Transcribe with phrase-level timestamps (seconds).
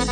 [0.00, 0.08] Fala,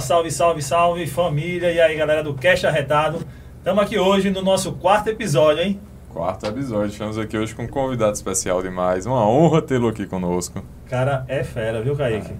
[0.00, 1.72] salve, salve, salve, família.
[1.72, 3.26] E aí, galera do Cash Arretado.
[3.56, 5.80] Estamos aqui hoje no nosso quarto episódio, hein?
[6.12, 6.92] Quarto episódio.
[6.92, 9.06] Estamos aqui hoje com um convidado especial demais.
[9.06, 10.62] Uma honra tê-lo aqui conosco.
[10.86, 12.34] Cara, é fera, viu, Kaique?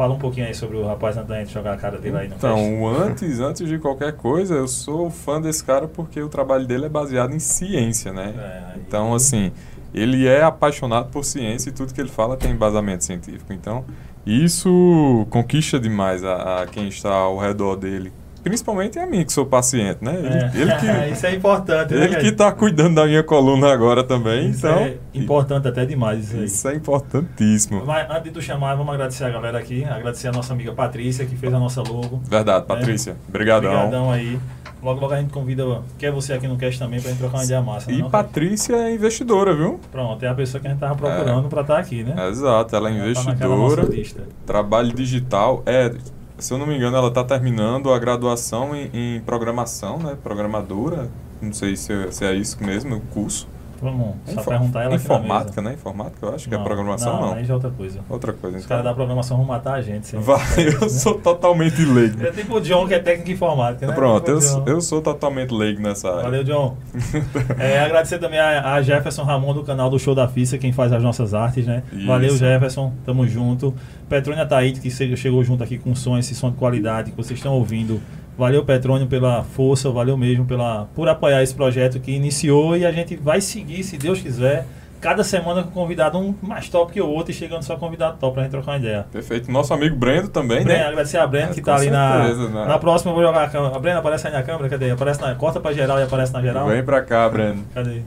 [0.00, 2.26] Fala um pouquinho aí sobre o rapaz antes da gente jogar a cara dele aí
[2.26, 6.66] no Então, antes, antes de qualquer coisa, eu sou fã desse cara porque o trabalho
[6.66, 8.32] dele é baseado em ciência, né?
[8.34, 9.52] É, Então, assim,
[9.92, 13.52] ele é apaixonado por ciência e tudo que ele fala tem embasamento científico.
[13.52, 13.84] Então,
[14.24, 18.10] isso conquista demais a, a quem está ao redor dele.
[18.42, 20.14] Principalmente a mim, que sou paciente, né?
[20.16, 20.50] Ele, É.
[20.54, 22.28] ele que, isso é importante, né, ele que Kaique?
[22.30, 24.50] está cuidando da minha coluna agora também.
[24.50, 26.44] Isso então, é importante até demais isso aí.
[26.44, 27.84] isso é importantíssimo.
[27.84, 29.84] Mas antes de tu chamar, vamos agradecer a galera aqui.
[29.84, 32.20] Agradecer a nossa amiga Patrícia, que fez a nossa logo.
[32.24, 33.16] Verdade, Patrícia.
[33.28, 33.70] Obrigadão.
[33.70, 34.38] Obrigadão aí.
[34.82, 37.44] Logo, logo a gente convida, quer você aqui no Cast também, pra gente trocar uma
[37.44, 37.90] ideia massa.
[37.90, 38.08] né, E não?
[38.10, 39.78] Patrícia é investidora, viu?
[39.92, 42.14] Pronto, é a pessoa que a gente tava procurando pra estar aqui, né?
[42.30, 44.22] Exato, ela é Ela tá investidora, nossa lista.
[44.46, 45.62] trabalho digital.
[45.66, 45.92] É,
[46.40, 50.16] se eu não me engano, ela está terminando a graduação em, em programação, né?
[50.22, 51.10] Programadora.
[51.40, 53.48] Não sei se, é- se é isso mesmo, o curso.
[53.80, 55.72] Vamos só perguntar ela Informática, né?
[55.74, 57.34] Informática, eu acho que é programação, não.
[57.34, 57.38] não.
[57.38, 58.00] é outra coisa.
[58.08, 58.58] Outra coisa.
[58.58, 58.76] Os então.
[58.76, 60.14] caras da programação vão matar a gente.
[60.16, 60.40] Vai,
[60.80, 62.24] eu sou totalmente leigo.
[62.24, 63.94] É tipo o John, que é técnico em informática, né?
[63.94, 64.64] Pronto, Tipo eu, John.
[64.66, 66.22] eu sou totalmente leigo nessa área.
[66.22, 66.76] Valeu, John.
[67.58, 70.92] É, agradecer também a, a Jefferson Ramon do canal do Show da Fissa, quem faz
[70.92, 71.82] as nossas artes, né?
[71.92, 72.06] Isso.
[72.06, 72.92] Valeu, Jefferson.
[73.04, 73.74] Tamo junto.
[74.08, 77.38] Petrônia Taíde, que che- chegou junto aqui com som, esse som de qualidade que vocês
[77.38, 78.00] estão ouvindo.
[78.40, 82.90] Valeu, Petrônio, pela força, valeu mesmo pela, por apoiar esse projeto que iniciou e a
[82.90, 84.64] gente vai seguir, se Deus quiser,
[84.98, 88.32] cada semana com convidado um mais top que o outro e chegando só convidado top
[88.32, 89.06] pra gente trocar uma ideia.
[89.12, 89.52] Perfeito.
[89.52, 90.88] Nosso amigo Brendo também, Breno, né?
[90.88, 92.64] agradecer a Breno É, que tá ali na, certeza, né?
[92.64, 93.10] na próxima.
[93.10, 93.76] Eu vou jogar a câmera.
[93.76, 94.90] A Breno aparece aí na câmera, cadê?
[94.90, 95.34] Aparece na.
[95.34, 96.66] Corta pra geral e aparece na geral.
[96.66, 97.62] Vem pra cá, Breno.
[97.74, 98.00] Cadê?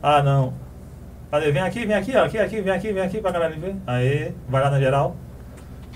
[0.00, 0.52] Ah, não.
[1.32, 1.50] Cadê?
[1.50, 2.24] Vem aqui, vem aqui, ó.
[2.24, 3.74] Aqui, aqui, vem aqui, vem aqui pra galera ver.
[3.88, 5.16] Aê, vai lá na geral.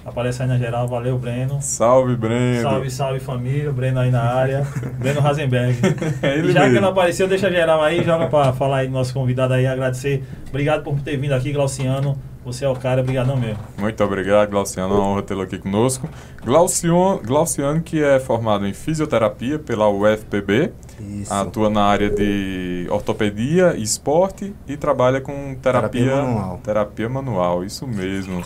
[0.05, 1.59] Aparece aí na geral, valeu, Breno.
[1.61, 2.63] Salve, Brendo.
[2.63, 4.67] Salve, salve família, Breno aí na área.
[4.99, 5.79] Breno Rasenberg.
[6.21, 6.79] É ele E já que mesmo.
[6.79, 10.25] ele apareceu, deixa geral aí, joga pra falar aí do nosso convidado aí, agradecer.
[10.49, 12.19] Obrigado por ter vindo aqui, Glauciano.
[12.45, 13.59] Você é o cara, obrigadão mesmo.
[13.79, 14.93] Muito obrigado, Glauciano.
[14.93, 16.09] É uma honra tê-lo aqui conosco.
[16.45, 21.33] Glauciano, Glauciano, que é formado em fisioterapia pela UFPB, Isso.
[21.33, 26.61] atua na área de ortopedia, esporte e trabalha com terapia, Terapia manual.
[26.65, 27.65] terapia manual.
[27.65, 28.43] Isso mesmo.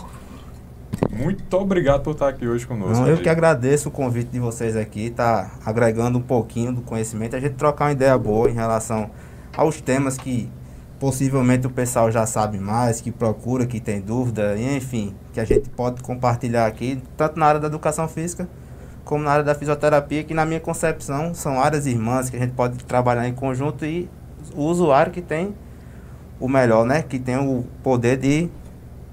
[1.11, 3.03] Muito obrigado por estar aqui hoje conosco.
[3.03, 7.37] Não, eu que agradeço o convite de vocês aqui, tá agregando um pouquinho do conhecimento,
[7.37, 9.11] a gente trocar uma ideia boa em relação
[9.57, 10.51] aos temas que
[10.99, 15.69] possivelmente o pessoal já sabe mais, que procura, que tem dúvida, enfim, que a gente
[15.71, 18.49] pode compartilhar aqui, tanto na área da educação física
[19.07, 22.53] como na área da fisioterapia, que na minha concepção são áreas irmãs que a gente
[22.53, 24.11] pode trabalhar em conjunto e
[24.55, 25.55] o usuário que tem
[26.41, 27.03] o melhor, né?
[27.03, 28.51] Que tem o poder de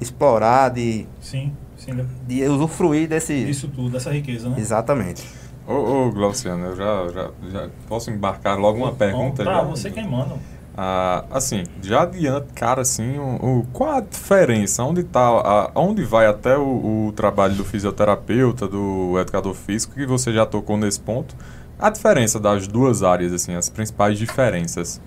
[0.02, 1.56] explorar, de, Sim,
[1.86, 2.06] sim.
[2.28, 3.34] de usufruir desse.
[3.34, 4.56] Isso tudo, dessa riqueza, né?
[4.60, 5.24] Exatamente.
[5.68, 9.44] Ô, ô, Glauciano, eu já, já, já posso embarcar logo uma pergunta?
[9.44, 9.62] Tá, já?
[9.64, 10.36] você quem manda.
[10.76, 14.84] Ah, assim, já adianta, cara, assim, o, o- qual a diferença?
[14.84, 20.06] Onde, tá, a, onde vai até o, o trabalho do fisioterapeuta, do educador físico, que
[20.06, 21.36] você já tocou nesse ponto?
[21.78, 25.00] A diferença das duas áreas, assim, as principais diferenças.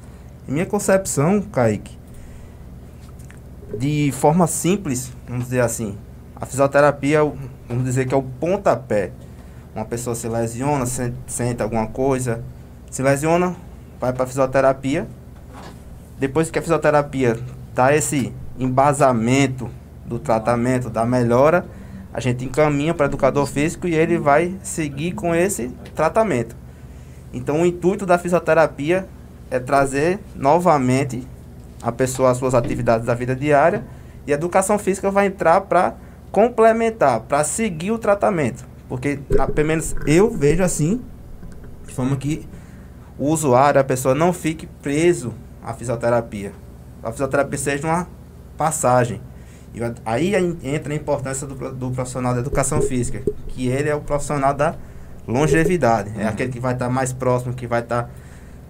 [0.47, 1.99] Minha concepção, Kaique,
[3.77, 5.97] de forma simples, vamos dizer assim,
[6.39, 7.21] a fisioterapia,
[7.69, 9.11] vamos dizer que é o pontapé.
[9.75, 12.43] Uma pessoa se lesiona, sen- sente alguma coisa,
[12.91, 13.57] se lesiona,
[14.01, 15.07] vai para fisioterapia.
[16.19, 17.39] Depois que a fisioterapia
[17.75, 19.69] dá esse embasamento
[20.05, 21.65] do tratamento, da melhora,
[22.13, 26.57] a gente encaminha para o educador físico e ele vai seguir com esse tratamento.
[27.33, 29.07] Então, o intuito da fisioterapia
[29.51, 31.27] é trazer novamente
[31.83, 33.85] a pessoa às suas atividades da vida diária
[34.27, 35.95] e a educação física vai entrar para
[36.33, 38.65] complementar, para seguir o tratamento.
[38.89, 41.01] Porque, na- pelo menos eu vejo assim,
[41.87, 42.47] de forma que
[43.19, 45.33] o usuário, a pessoa não fique preso
[45.63, 46.53] à fisioterapia.
[47.03, 48.07] A fisioterapia seja uma
[48.57, 49.21] passagem.
[49.75, 53.95] E aí en- entra a importância do, do profissional da educação física, que ele é
[53.95, 54.75] o profissional da
[55.27, 56.13] longevidade.
[56.19, 58.09] É aquele que vai estar mais próximo, que vai estar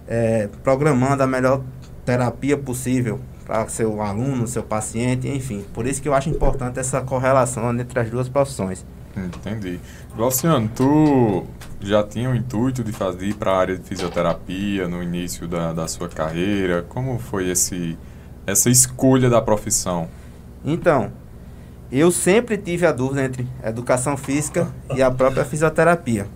[0.07, 1.61] é, programando a melhor
[2.05, 5.65] terapia possível para seu aluno, seu paciente, enfim.
[5.73, 8.85] Por isso que eu acho importante essa correlação entre as duas profissões.
[9.15, 9.79] Entendi.
[10.15, 11.45] Glauciano, tu
[11.79, 15.87] já tinha o intuito de fazer para a área de fisioterapia no início da, da
[15.87, 16.83] sua carreira?
[16.89, 17.97] Como foi esse,
[18.45, 20.09] essa escolha da profissão?
[20.63, 21.11] Então,
[21.89, 26.27] eu sempre tive a dúvida entre educação física e a própria fisioterapia.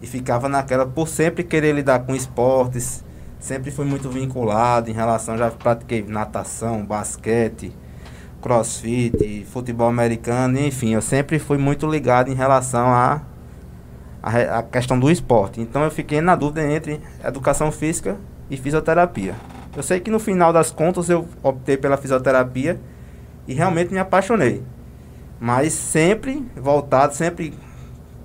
[0.00, 3.03] E ficava naquela, por sempre querer lidar com esportes,
[3.44, 7.70] sempre fui muito vinculado em relação, já pratiquei natação, basquete,
[8.40, 13.20] crossfit, futebol americano, enfim, eu sempre fui muito ligado em relação a,
[14.22, 15.60] a, a questão do esporte.
[15.60, 18.16] Então eu fiquei na dúvida entre educação física
[18.48, 19.34] e fisioterapia.
[19.76, 22.80] Eu sei que no final das contas eu optei pela fisioterapia
[23.46, 24.62] e realmente me apaixonei.
[25.38, 27.52] Mas sempre voltado, sempre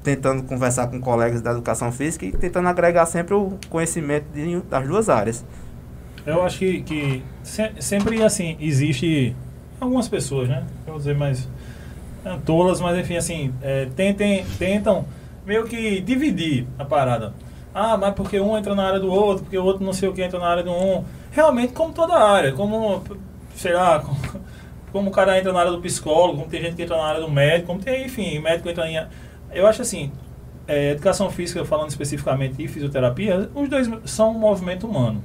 [0.03, 4.87] tentando conversar com colegas da educação física e tentando agregar sempre o conhecimento de, das
[4.87, 5.45] duas áreas.
[6.25, 9.35] Eu acho que, que se, sempre assim, existe
[9.79, 10.65] algumas pessoas, né?
[10.85, 11.47] Eu vou dizer mais
[12.25, 15.05] é, tolas, mas enfim, assim, é, tentem, tentam
[15.45, 17.33] meio que dividir a parada.
[17.73, 20.13] Ah, mas porque um entra na área do outro, porque o outro não sei o
[20.13, 21.03] que entra na área do um.
[21.31, 23.03] Realmente, como toda área, como,
[23.55, 24.17] sei lá, como,
[24.91, 27.21] como o cara entra na área do psicólogo, como tem gente que entra na área
[27.21, 28.97] do médico, como tem, enfim, médico entra em.
[29.51, 30.11] Eu acho assim,
[30.67, 35.23] é, educação física, falando especificamente, e fisioterapia, os dois são um movimento humano.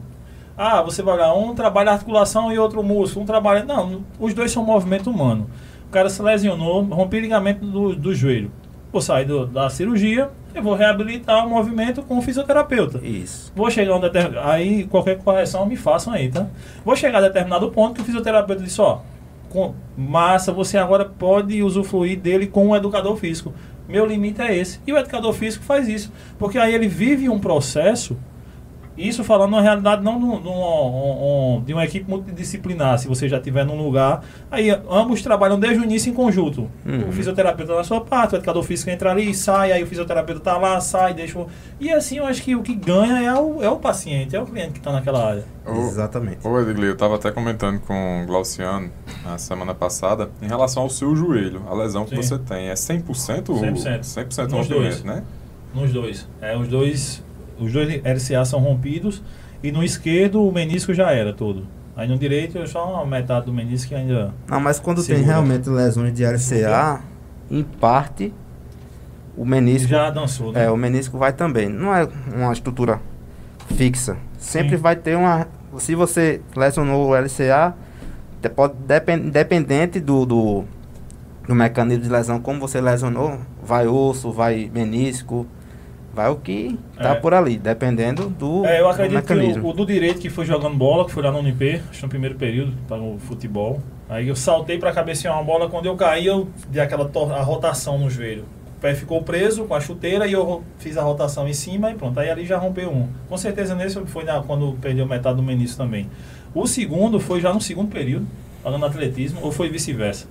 [0.57, 3.65] Ah, você vai lá, um trabalha articulação e outro músculo, um trabalha.
[3.65, 5.51] Não, os dois são um movimento humano.
[5.89, 8.51] O cara se lesionou, rompeu o ligamento do, do joelho.
[8.93, 13.05] Vou sair do, da cirurgia, eu vou reabilitar o movimento com o fisioterapeuta.
[13.05, 13.53] Isso.
[13.57, 14.49] Vou chegar a um determinado.
[14.49, 16.47] Aí qualquer correção me façam aí, tá?
[16.85, 19.01] Vou chegar a determinado ponto que o fisioterapeuta disse, ó,
[19.51, 23.53] com massa, você agora pode usufruir dele com um educador físico.
[23.89, 24.81] Meu limite é esse.
[24.87, 26.13] E o educador físico faz isso.
[26.39, 28.17] Porque aí ele vive um processo
[28.97, 33.65] isso falando na realidade não de, um, de uma equipe multidisciplinar, se você já estiver
[33.65, 34.25] num lugar.
[34.51, 36.71] Aí ambos trabalham desde o início em conjunto.
[36.87, 37.09] Uhum.
[37.09, 40.41] O fisioterapeuta na sua parte, o educador físico entra ali e sai, aí o fisioterapeuta
[40.41, 41.39] está lá, sai, deixa.
[41.39, 41.49] O...
[41.81, 44.47] E assim eu acho que o que ganha é o, é o paciente, é o
[44.47, 45.45] cliente que está naquela área.
[45.67, 46.47] Exatamente.
[46.47, 48.91] Ô, Edgley, eu estava até comentando com o Glauciano
[49.25, 52.23] na semana passada em relação ao seu joelho, a lesão que Sim.
[52.23, 52.69] você tem.
[52.69, 53.45] É 100%?
[53.47, 54.01] 100%.
[54.01, 55.03] 100% Nos dois.
[55.03, 55.25] né?
[55.75, 56.29] Nos dois.
[56.41, 57.24] É, os dois
[57.59, 59.23] os dois LCA são rompidos
[59.63, 61.67] e no esquerdo o menisco já era todo.
[61.97, 64.35] Aí no direito é só uma metade do menisco que ainda.
[64.49, 65.19] Não, mas quando segura.
[65.19, 67.01] tem realmente lesões de LCA,
[67.51, 68.33] em parte
[69.37, 69.89] o menisco.
[69.89, 70.65] Já dançou, né?
[70.65, 71.69] É, o menisco vai também.
[71.69, 73.01] Não é uma estrutura
[73.77, 74.17] fixa.
[74.39, 74.83] Sempre Sim.
[74.83, 75.47] vai ter uma.
[75.79, 77.75] Se você lesionou o LCA,
[78.55, 80.65] pode, depend, dependente do, do,
[81.47, 85.47] do mecanismo de lesão, como você lesionou, vai osso, vai menisco
[86.15, 87.15] vai o que tá é.
[87.17, 90.77] por ali, dependendo do É, eu acredito que o, o, do direito que foi jogando
[90.77, 93.81] bola, que foi lá no Unip, acho no primeiro período, para o futebol.
[94.09, 97.99] Aí eu saltei para cabecear uma bola, quando eu caí, eu dei aquela a rotação
[97.99, 98.45] no joelho.
[98.77, 101.95] O pé ficou preso com a chuteira e eu fiz a rotação em cima e
[101.95, 102.19] pronto.
[102.21, 103.09] Aí ali já rompeu um.
[103.29, 106.09] Com certeza nesse foi na, quando perdeu metade do menisco também.
[106.55, 108.27] O segundo foi já no segundo período,
[108.63, 110.27] falando atletismo, ou foi vice-versa.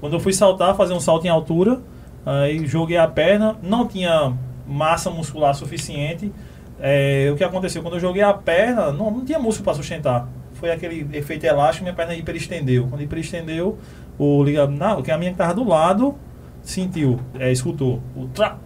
[0.00, 1.80] Quando eu fui saltar, fazer um salto em altura,
[2.24, 4.32] aí joguei a perna, não tinha
[4.68, 6.32] massa muscular suficiente.
[6.80, 7.82] É, o que aconteceu?
[7.82, 10.28] Quando eu joguei a perna, não, não tinha músculo para sustentar.
[10.54, 12.86] Foi aquele efeito elástico, minha perna hiperestendeu.
[12.88, 13.78] Quando hiperestendeu,
[14.18, 16.14] o ligamento, não, que a minha que estava do lado
[16.62, 18.58] sentiu, é, escutou o tra,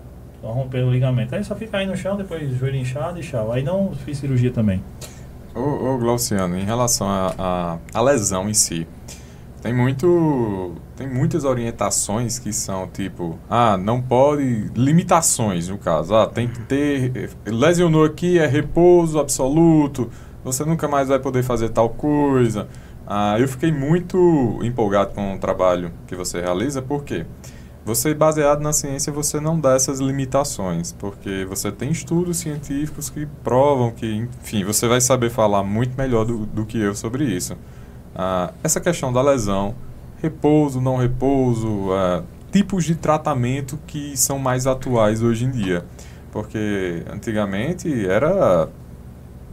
[0.42, 1.34] rompeu o ligamento.
[1.34, 3.52] Aí só fica aí no chão, depois joelho inchado e tchau.
[3.52, 4.82] Aí não fiz cirurgia também.
[5.54, 8.86] Ô, ô Glauciano, em relação à lesão em si,
[9.62, 16.26] tem muito tem muitas orientações que são tipo, ah, não pode limitações no caso, ah,
[16.26, 20.10] tem que ter lesionou aqui é repouso absoluto,
[20.44, 22.68] você nunca mais vai poder fazer tal coisa.
[23.06, 27.24] Ah, eu fiquei muito empolgado com o trabalho que você realiza, porque
[27.84, 33.26] você baseado na ciência você não dá essas limitações, porque você tem estudos científicos que
[33.44, 37.56] provam que, enfim, você vai saber falar muito melhor do, do que eu sobre isso.
[38.14, 39.74] Ah, essa questão da lesão,
[40.20, 45.84] repouso, não repouso, ah, tipos de tratamento que são mais atuais hoje em dia.
[46.30, 48.68] Porque antigamente era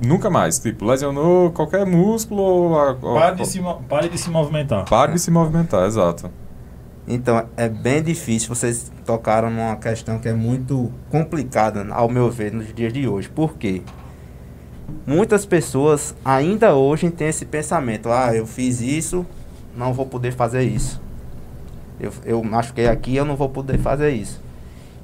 [0.01, 0.59] nunca mais.
[0.59, 2.41] Tipo, lesionou qualquer músculo.
[2.41, 4.85] Ou, pare, de se, pare de se movimentar.
[4.85, 6.29] Pare de se movimentar, exato.
[7.07, 8.53] Então, é bem difícil.
[8.53, 13.27] Vocês tocaram numa questão que é muito complicada, ao meu ver, nos dias de hoje.
[13.27, 13.81] Por quê?
[15.05, 19.25] Muitas pessoas ainda hoje têm esse pensamento: ah, eu fiz isso,
[19.75, 21.01] não vou poder fazer isso.
[21.99, 24.41] Eu, eu machuquei aqui, eu não vou poder fazer isso.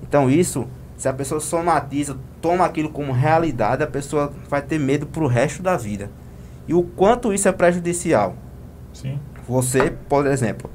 [0.01, 5.05] Então, isso, se a pessoa somatiza, toma aquilo como realidade, a pessoa vai ter medo
[5.05, 6.09] pro resto da vida.
[6.67, 8.35] E o quanto isso é prejudicial?
[8.93, 9.19] Sim.
[9.47, 10.69] Você, por exemplo,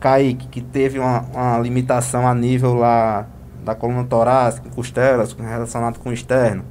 [0.00, 3.26] Kaique, que teve uma, uma limitação a nível lá
[3.64, 6.64] da coluna torácica, costelas, relacionado com o externo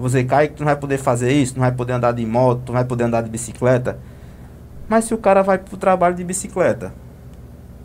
[0.00, 2.68] você cai que tu não vai poder fazer isso, não vai poder andar de moto,
[2.68, 3.98] não vai poder andar de bicicleta.
[4.88, 6.94] Mas se o cara vai pro trabalho de bicicleta,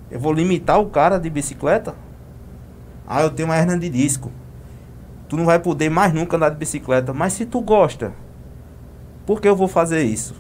[0.10, 1.94] Eu vou limitar o cara de bicicleta?
[3.06, 4.32] Ah, eu tenho uma hernia de disco.
[5.28, 7.12] Tu não vai poder mais nunca andar de bicicleta.
[7.12, 8.14] Mas se tu gosta,
[9.26, 10.36] por que eu vou fazer isso?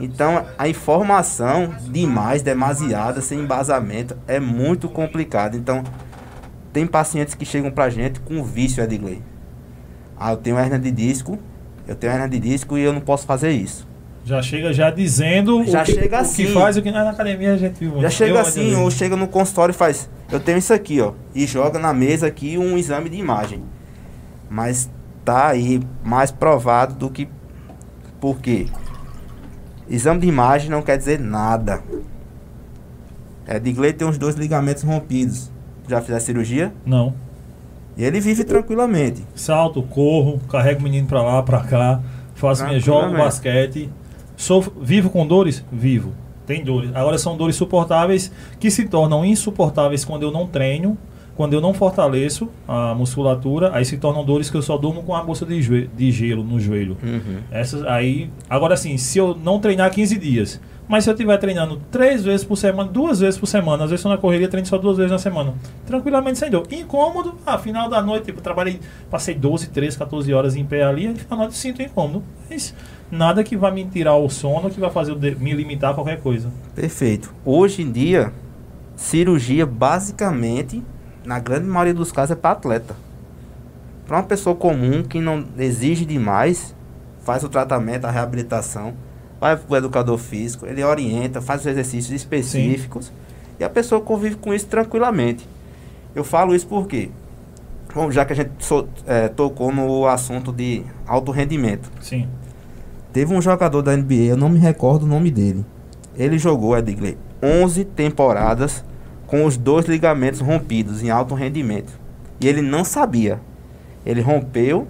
[0.00, 5.56] Então, a informação demais, demasiada, sem embasamento, é muito complicado.
[5.56, 5.84] Então,
[6.72, 9.22] tem pacientes que chegam pra gente com vício, Edgley.
[10.18, 11.38] Ah, eu tenho hernia de disco,
[11.86, 13.86] eu tenho hernia de disco e eu não posso fazer isso.
[14.24, 16.46] Já chega já dizendo Já o, que, chega o assim.
[16.46, 18.00] que faz, o que na academia a gente viu.
[18.00, 21.46] Já chega assim, ou chega no consultório e faz, eu tenho isso aqui, ó, e
[21.46, 23.62] joga na mesa aqui um exame de imagem.
[24.50, 24.90] Mas
[25.24, 27.28] tá aí mais provado do que
[28.20, 28.66] por quê?
[29.88, 31.80] Exame de imagem não quer dizer nada.
[33.46, 35.52] É, Digley tem os dois ligamentos rompidos.
[35.88, 36.72] Já fizer cirurgia?
[36.84, 37.14] Não.
[37.96, 39.24] E ele vive tranquilamente.
[39.34, 42.00] Salto, corro, carrego o menino pra lá, pra cá,
[42.34, 43.88] faço minha jogo basquete.
[44.36, 45.64] Sou vivo com dores?
[45.72, 46.12] Vivo.
[46.46, 46.90] Tem dores.
[46.94, 50.96] Agora são dores suportáveis que se tornam insuportáveis quando eu não treino,
[51.34, 55.14] quando eu não fortaleço a musculatura, aí se tornam dores que eu só durmo com
[55.14, 56.96] a bolsa de, de gelo no joelho.
[57.50, 58.30] Essas aí.
[58.48, 62.44] Agora assim, se eu não treinar 15 dias, mas se eu estiver treinando três vezes
[62.44, 65.10] por semana, duas vezes por semana, às vezes eu na correria treino só duas vezes
[65.10, 66.66] na semana, tranquilamente sem dor.
[66.70, 71.08] Incômodo, ah, final da noite, tipo, trabalhei, passei 12, 13, 14 horas em pé ali,
[71.08, 72.22] aí final da noite sinto incômodo.
[72.48, 72.74] Mas
[73.10, 76.50] nada que vai me tirar o sono, que vai fazer me limitar a qualquer coisa.
[76.74, 77.34] Perfeito.
[77.44, 78.32] Hoje em dia,
[78.94, 80.82] cirurgia basicamente,
[81.24, 82.94] na grande maioria dos casos, é para atleta.
[84.06, 86.76] Para uma pessoa comum que não exige demais,
[87.24, 88.94] faz o tratamento, a reabilitação,
[89.40, 93.12] vai para o educador físico, ele orienta, faz os exercícios específicos
[93.60, 95.46] e a pessoa convive com isso tranquilamente.
[96.14, 97.10] Eu falo isso porque,
[97.94, 102.26] bom, já que a gente so- eh, tocou no assunto de alto rendimento, Sim.
[103.12, 105.64] Teve um jogador da NBA, eu não me recordo o nome dele.
[106.18, 108.84] Ele jogou, Edgley, 11 temporadas
[109.26, 111.92] com os dois ligamentos rompidos em alto rendimento.
[112.38, 113.40] E ele não sabia.
[114.04, 114.86] Ele rompeu,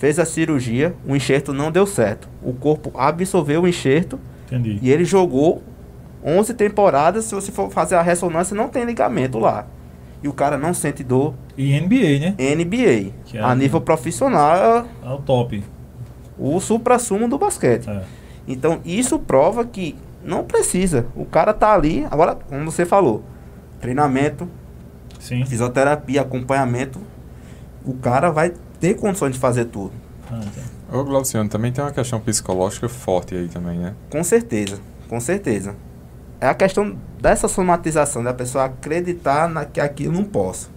[0.00, 2.26] fez a cirurgia, o enxerto não deu certo.
[2.42, 4.78] O corpo absorveu o enxerto Entendi.
[4.80, 5.62] e ele jogou
[6.24, 7.26] 11 temporadas.
[7.26, 9.66] Se você for fazer a ressonância, não tem ligamento lá.
[10.22, 11.34] E o cara não sente dor.
[11.56, 12.34] E NBA, né?
[12.56, 15.62] NBA, Que é a nível profissional, É o top.
[16.38, 17.88] o supra-sumo do basquete.
[17.90, 18.02] É.
[18.48, 21.06] Então, isso prova que não precisa.
[21.14, 23.22] O cara tá ali, agora, como você falou,
[23.82, 24.48] treinamento,
[25.18, 25.44] Sim.
[25.44, 26.98] fisioterapia, acompanhamento,
[27.84, 29.92] o cara vai ter condições de fazer tudo.
[30.30, 30.66] Ah, entendi.
[30.92, 33.94] Ô, Glauciano, também tem uma questão psicológica forte aí também, né?
[34.10, 35.76] Com certeza, com certeza.
[36.40, 40.70] É a questão dessa somatização, da pessoa acreditar na, que aquilo não posso.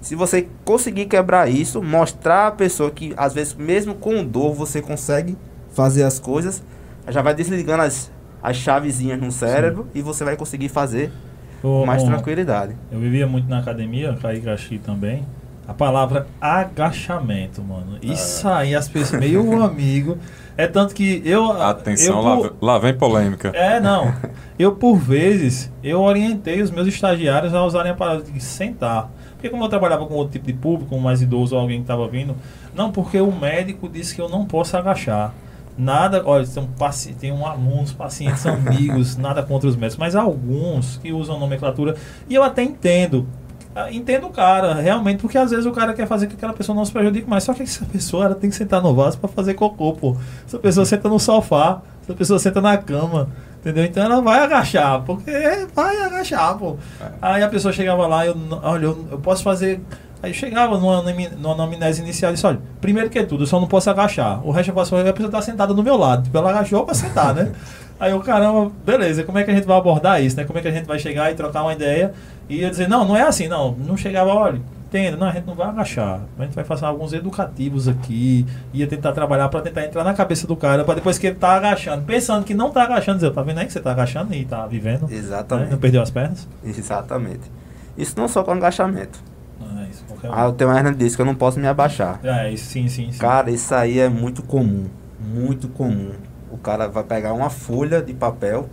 [0.00, 4.80] Se você conseguir quebrar isso, mostrar à pessoa que, às vezes, mesmo com dor, você
[4.80, 5.36] consegue
[5.72, 6.62] fazer as coisas,
[7.08, 8.10] já vai desligando as,
[8.42, 11.12] as chavezinhas no cérebro e você vai conseguir fazer
[11.60, 12.74] com mais tranquilidade.
[12.90, 15.24] Eu vivia muito na academia, caí Caxi também.
[15.72, 17.96] A palavra agachamento, mano.
[18.02, 20.18] Isso aí, as pessoas, meu amigo.
[20.54, 21.50] É tanto que eu.
[21.50, 23.48] Atenção, eu, lá, por- lá vem polêmica.
[23.54, 24.14] É, não.
[24.58, 29.10] Eu, por vezes, eu orientei os meus estagiários a usarem a palavra de sentar.
[29.32, 31.84] Porque como eu trabalhava com outro tipo de público, um mais idoso ou alguém que
[31.84, 32.36] estava vindo,
[32.74, 35.32] não, porque o médico disse que eu não posso agachar.
[35.76, 37.42] Nada, olha, são paci tem um,
[37.80, 41.96] uns pacientes amigos, nada contra os médicos, mas alguns que usam nomenclatura,
[42.28, 43.26] e eu até entendo.
[43.74, 46.76] Ah, Entendo o cara, realmente, porque às vezes o cara quer fazer que aquela pessoa
[46.76, 47.42] não se prejudique mais.
[47.44, 50.16] Só que essa pessoa ela tem que sentar no vaso para fazer cocô, pô.
[50.46, 53.28] Essa pessoa senta no sofá, essa pessoa senta na cama,
[53.60, 53.84] entendeu?
[53.84, 55.30] Então ela vai agachar, porque
[55.74, 56.76] vai agachar, pô.
[57.20, 59.80] Aí a pessoa chegava lá, eu, olha, eu, eu posso fazer.
[60.22, 61.02] Aí chegava numa,
[61.36, 64.46] numa anamnese inicial e disse, olha, primeiro que tudo, eu só não posso agachar.
[64.46, 66.24] O resto eu posso fazer, a pessoa tá sentada do meu lado.
[66.24, 67.50] Tipo, ela agachou pra sentar, né?
[67.98, 70.44] Aí eu, caramba, beleza, como é que a gente vai abordar isso, né?
[70.44, 72.12] Como é que a gente vai chegar e trocar uma ideia
[72.52, 73.72] e ia dizer, não, não é assim, não.
[73.72, 76.20] Não chegava, olha, entenda, não, a gente não vai agachar.
[76.38, 80.46] A gente vai fazer alguns educativos aqui, ia tentar trabalhar pra tentar entrar na cabeça
[80.46, 83.42] do cara, pra depois que ele tá agachando, pensando que não tá agachando, dizer, tá
[83.42, 85.08] vendo aí que você tá agachando e tá vivendo?
[85.08, 85.16] né?
[85.16, 85.70] Exatamente.
[85.70, 86.46] Não perdeu as pernas?
[86.62, 87.50] Exatamente.
[87.96, 89.18] Isso não só com agachamento.
[89.60, 90.30] Não, isso, qualquer.
[90.32, 92.20] Ah, eu tenho uma hernia de disco, eu não posso me abaixar.
[92.22, 93.18] É, isso, sim, sim, sim.
[93.18, 94.86] Cara, isso aí é muito comum.
[95.18, 96.12] Muito comum.
[96.50, 98.68] O cara vai pegar uma folha de papel,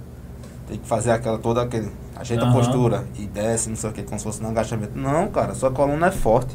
[0.67, 1.89] tem que fazer aquela toda aquele.
[2.19, 2.53] Ajeita a Aham.
[2.53, 4.97] postura e desce, não sei o que, como se fosse no agachamento.
[4.97, 6.53] Não, cara, sua coluna é forte.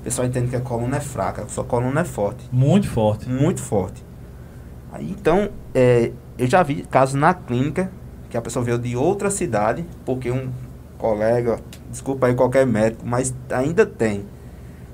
[0.00, 2.48] O pessoal entende que a coluna é fraca, sua coluna é forte.
[2.50, 3.28] Muito forte.
[3.28, 4.02] Muito forte.
[4.90, 7.90] Aí, então, é, eu já vi casos na clínica
[8.30, 10.50] que a pessoa veio de outra cidade, porque um
[10.96, 11.58] colega,
[11.90, 14.24] desculpa aí qualquer médico, mas ainda tem.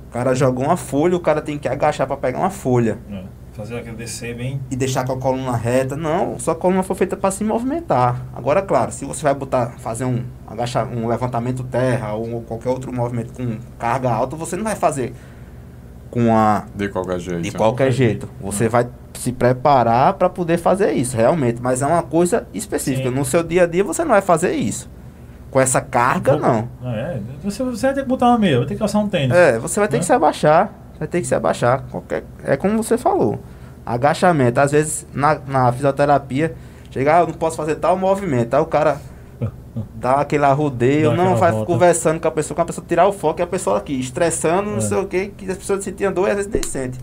[0.08, 2.98] O cara jogou uma folha, o cara tem que agachar para pegar uma folha.
[3.08, 3.22] É.
[3.60, 4.60] Fazer aquele descer bem.
[4.70, 5.96] e deixar com a coluna reta.
[5.96, 8.20] Não, sua coluna foi feita para se movimentar.
[8.34, 12.92] Agora, claro, se você vai botar, fazer um, agachar, um levantamento terra ou qualquer outro
[12.92, 15.14] movimento com carga alta, você não vai fazer
[16.10, 17.42] com a De qualquer jeito.
[17.42, 18.28] de qualquer jeito.
[18.40, 21.60] Você vai se preparar para poder fazer isso, realmente.
[21.62, 23.08] Mas é uma coisa específica.
[23.10, 23.14] Sim.
[23.14, 24.88] No seu dia a dia você não vai fazer isso.
[25.50, 26.68] Com essa carga, não.
[26.84, 29.36] É, você, você vai ter que botar uma meia, vai ter que calçar um tênis.
[29.36, 30.00] É, você vai ter Né?
[30.00, 30.72] que se abaixar.
[30.98, 31.82] Vai ter que se abaixar.
[31.90, 33.40] Qualquer, é como você falou.
[33.94, 34.60] Agachamento.
[34.60, 36.54] Às vezes na, na fisioterapia,
[36.90, 38.54] chega, ah, eu não posso fazer tal movimento.
[38.54, 39.00] Aí o cara
[39.94, 41.66] dá aquele arrudeio, Dá não, vai volta.
[41.66, 44.70] conversando com a pessoa, com a pessoa tirar o foco e a pessoa aqui, estressando,
[44.70, 44.80] não É.
[44.80, 46.98] sei o que, que as pessoas sentiam dor e às vezes nem sente.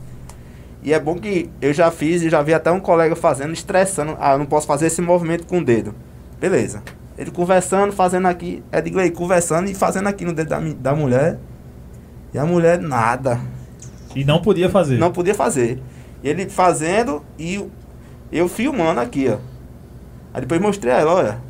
[0.83, 4.15] E é bom que eu já fiz e já vi até um colega fazendo, estressando.
[4.19, 5.93] Ah, eu não posso fazer esse movimento com o dedo.
[6.39, 6.81] Beleza.
[7.17, 10.95] Ele conversando, fazendo aqui, é de Glei, conversando e fazendo aqui no dedo da, da
[10.95, 11.39] mulher.
[12.33, 13.39] E a mulher nada.
[14.15, 14.97] E não podia fazer.
[14.97, 15.81] Não podia fazer.
[16.23, 17.63] Ele fazendo e
[18.31, 19.37] eu filmando aqui, ó.
[20.33, 21.41] Aí depois mostrei a ela, olha.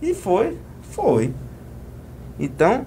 [0.00, 1.32] E foi, foi.
[2.38, 2.86] Então,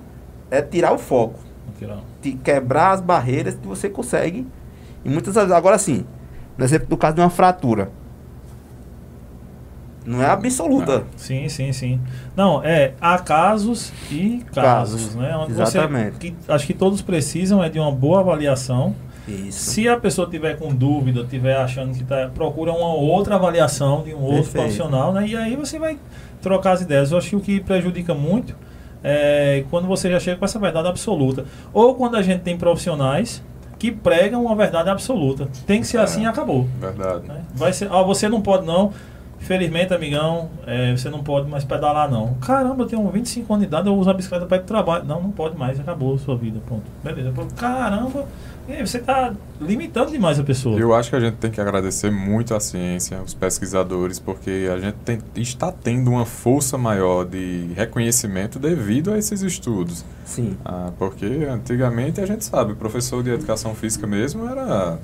[0.49, 1.39] é tirar o foco.
[1.77, 1.99] Tirar.
[2.43, 4.47] Quebrar as barreiras que você consegue.
[5.03, 6.05] E muitas vezes, agora sim,
[6.57, 7.89] no exemplo do caso de uma fratura.
[10.05, 11.05] Não é absoluta.
[11.15, 12.01] Sim, sim, sim.
[12.35, 15.35] Não, é, há casos e casos, Casos, né?
[15.37, 16.13] Onde exatamente.
[16.13, 18.95] Você, que, acho que todos precisam é de uma boa avaliação.
[19.27, 19.71] Isso.
[19.71, 24.13] Se a pessoa tiver com dúvida, tiver achando que tá, procura uma outra avaliação de
[24.13, 24.53] um outro Perfeito.
[24.63, 25.27] profissional, né?
[25.27, 25.97] E aí você vai
[26.41, 27.11] trocar as ideias.
[27.11, 28.55] Eu acho que o que prejudica muito
[29.03, 31.45] é quando você já chega com essa verdade absoluta.
[31.73, 33.43] Ou quando a gente tem profissionais
[33.79, 35.47] que pregam uma verdade absoluta.
[35.65, 36.01] Tem que ser É.
[36.01, 36.67] assim e acabou.
[36.79, 37.27] Verdade.
[37.27, 37.41] né?
[37.53, 38.91] Vai ser, ah, você não pode não.
[39.41, 42.36] Infelizmente, amigão, é, você não pode mais pedalar não.
[42.36, 45.03] Caramba, eu tenho 25 anos de idade, eu uso a bicicleta para ir pro trabalho.
[45.03, 46.83] Não, não pode mais, acabou a sua vida, ponto.
[47.03, 47.33] Beleza.
[47.57, 48.25] Caramba,
[48.86, 50.79] você está limitando demais a pessoa.
[50.79, 54.77] Eu acho que a gente tem que agradecer muito à ciência, os pesquisadores, porque a
[54.79, 60.05] gente tem- está tendo uma força maior de reconhecimento devido a esses estudos.
[60.24, 60.55] Sim.
[60.63, 65.00] Ah, porque antigamente a gente sabe, o professor de educação física mesmo era.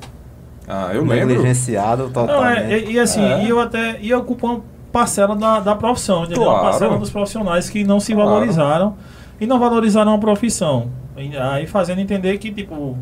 [0.68, 1.28] Ah, eu lembro.
[1.28, 2.60] Negligenciado Não, totalmente.
[2.74, 3.44] é, e, e assim, É.
[3.46, 4.62] e eu até e ocupa uma
[4.92, 6.44] parcela da, da profissão, entendeu?
[6.44, 6.66] Uma Claro.
[6.70, 8.30] parcela dos profissionais que não se Claro.
[8.32, 8.96] valorizaram
[9.40, 10.90] e não valorizaram a profissão.
[11.16, 12.98] E aí fazendo entender que, tipo,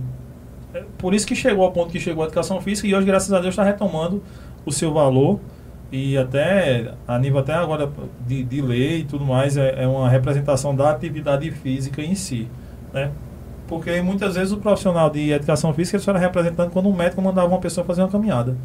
[0.73, 3.31] é por isso que chegou ao ponto que chegou a educação física e hoje, graças
[3.33, 4.21] a Deus, está retomando
[4.65, 5.39] o seu valor.
[5.91, 7.89] E até, a nível até agora
[8.27, 12.47] de, de lei e tudo mais, é, é uma representação da atividade física em si,
[12.93, 13.11] né?
[13.67, 17.47] Porque muitas vezes o profissional de educação física só era representando quando um médico mandava
[17.47, 18.55] uma pessoa fazer uma caminhada.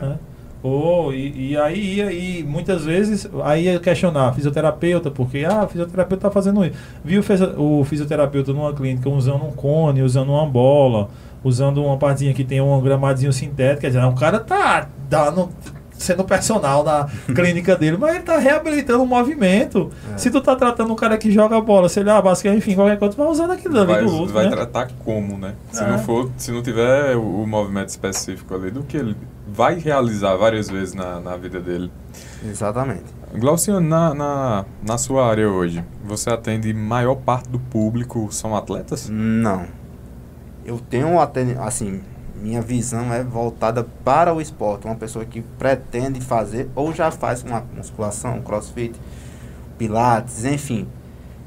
[0.00, 0.16] Né?
[0.62, 5.68] Ou, e, e aí ia, e muitas vezes, aí ia questionar fisioterapeuta, porque ah, o
[5.68, 6.74] fisioterapeuta está fazendo isso.
[7.04, 11.10] Viu o fisio- o fisioterapeuta numa clínica usando um cone, usando uma bola,
[11.42, 15.50] usando uma partezinha que tem um gramadinho sintético, quer dizer, o cara tá dando
[15.98, 19.90] sendo personal na clínica dele, mas ele tá reabilitando o movimento.
[20.12, 20.18] É.
[20.18, 23.14] Se tu tá tratando um cara que joga bola, sei lá, basquete, enfim, qualquer coisa,
[23.14, 24.50] tu vai usando aquilo ali do luto, vai né?
[24.50, 25.54] tratar como, né?
[25.70, 25.88] Se É.
[25.88, 30.36] não for, se não tiver o, o movimento específico ali do que ele vai realizar
[30.36, 31.90] várias vezes na, na vida dele.
[32.44, 33.04] Exatamente.
[33.34, 39.08] Glauciano, na, na, na sua área hoje, você atende maior parte do público são atletas?
[39.10, 39.66] Não.
[40.64, 41.18] Eu tenho
[41.60, 42.00] assim,
[42.44, 44.84] minha visão é voltada para o esporte.
[44.84, 48.94] Uma pessoa que pretende fazer ou já faz uma musculação, crossfit,
[49.78, 50.86] pilates, enfim.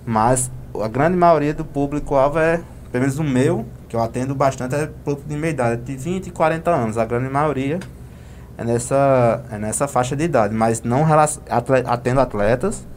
[0.03, 0.49] Mas
[0.81, 4.87] a grande maioria do público-alvo é, pelo menos o meu, que eu atendo bastante, é
[4.87, 6.97] público de meia idade, de 20 e 40 anos.
[6.97, 7.79] A grande maioria
[8.57, 10.55] é nessa, é nessa faixa de idade.
[10.55, 11.05] Mas não
[11.85, 12.87] atendo atletas,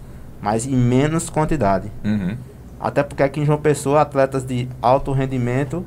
[0.41, 1.93] mas em menos quantidade.
[2.03, 2.35] Uhum.
[2.81, 5.85] Até porque aqui em João Pessoa, atletas de alto rendimento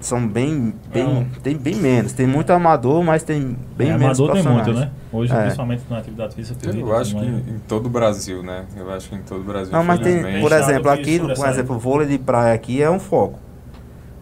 [0.00, 1.24] são bem, bem, Não.
[1.42, 2.12] tem bem menos.
[2.12, 4.90] Tem muito amador, mas tem bem É, menos amador tem muito, né?
[5.12, 5.40] Hoje, É.
[5.42, 6.58] principalmente na atividade física.
[6.66, 8.64] Eu tem acho que muito, em todo o Brasil, né?
[8.76, 9.72] Eu acho que em todo o Brasil.
[9.72, 12.98] Não, mas tem, por exemplo, aqui, por exemplo, o vôlei de praia aqui é um
[12.98, 13.38] foco.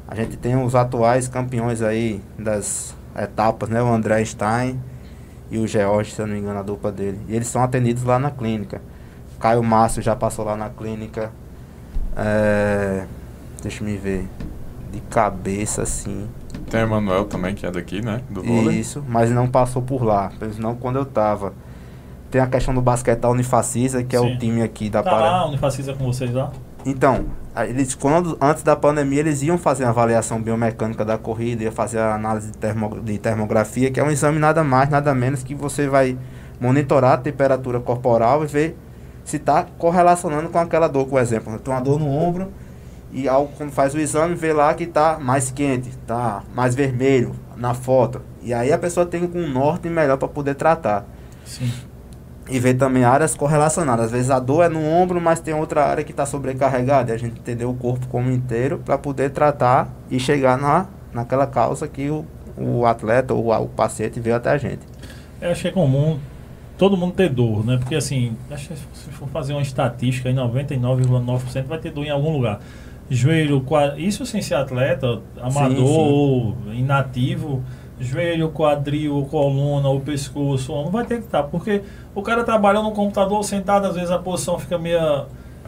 [0.08, 3.82] A gente tem os atuais campeões aí das etapas, né?
[3.82, 4.80] O André Stein
[5.50, 7.20] e o George, se eu não me engano, a dupla dele.
[7.28, 8.80] E eles são atendidos lá na clínica.
[9.38, 11.30] Caio Márcio já passou lá na clínica.
[12.16, 13.04] É,
[13.62, 14.26] deixa eu me ver.
[14.92, 16.28] De cabeça, assim.
[16.70, 18.20] Tem o Emanuel também, que é daqui, né?
[18.28, 18.78] Do vôlei.
[18.78, 20.28] Isso, mas não passou por lá.
[20.28, 21.52] Pelo menos não quando eu tava.
[22.30, 24.34] Tem a questão do basquete da Unifacisa, que é Sim.
[24.34, 25.30] o time aqui da Tá Paraná.
[25.30, 26.52] lá, a Unifacisa com vocês lá?
[26.84, 27.26] Então,
[27.68, 31.98] eles quando antes da pandemia eles iam fazer a avaliação biomecânica da corrida, ia fazer
[31.98, 35.54] a análise de, termo, de termografia, que é um exame nada mais, nada menos que
[35.54, 36.16] você vai
[36.60, 38.78] monitorar a temperatura corporal e ver
[39.24, 41.52] se está correlacionando com aquela dor, por exemplo.
[41.52, 42.48] Eu tenho uma dor no ombro
[43.12, 47.34] e ao, quando faz o exame vê lá que está mais quente, está mais vermelho
[47.56, 48.20] na foto.
[48.42, 51.06] E aí a pessoa tem um norte melhor para poder tratar.
[51.44, 51.70] Sim.
[52.50, 54.06] E ver também áreas correlacionadas.
[54.06, 57.10] Às vezes a dor é no ombro, mas tem outra área que está sobrecarregada.
[57.10, 61.46] E a gente entender o corpo como inteiro para poder tratar e chegar na, naquela
[61.46, 62.24] causa que o,
[62.56, 64.80] o atleta ou o paciente veio até a gente.
[65.40, 66.18] Eu acho que é comum
[66.78, 67.76] todo mundo ter dor, né?
[67.76, 72.60] Porque assim, se for fazer uma estatística, aí 99,9% vai ter dor em algum lugar.
[73.10, 75.92] Joelho, quadril, isso sem ser atleta, amador Sim, sim.
[75.92, 77.62] ou inativo,
[77.98, 81.82] joelho, quadril, coluna, o pescoço, não vai ter que estar, porque
[82.14, 85.24] o cara trabalhando no computador sentado, às vezes a posição fica meio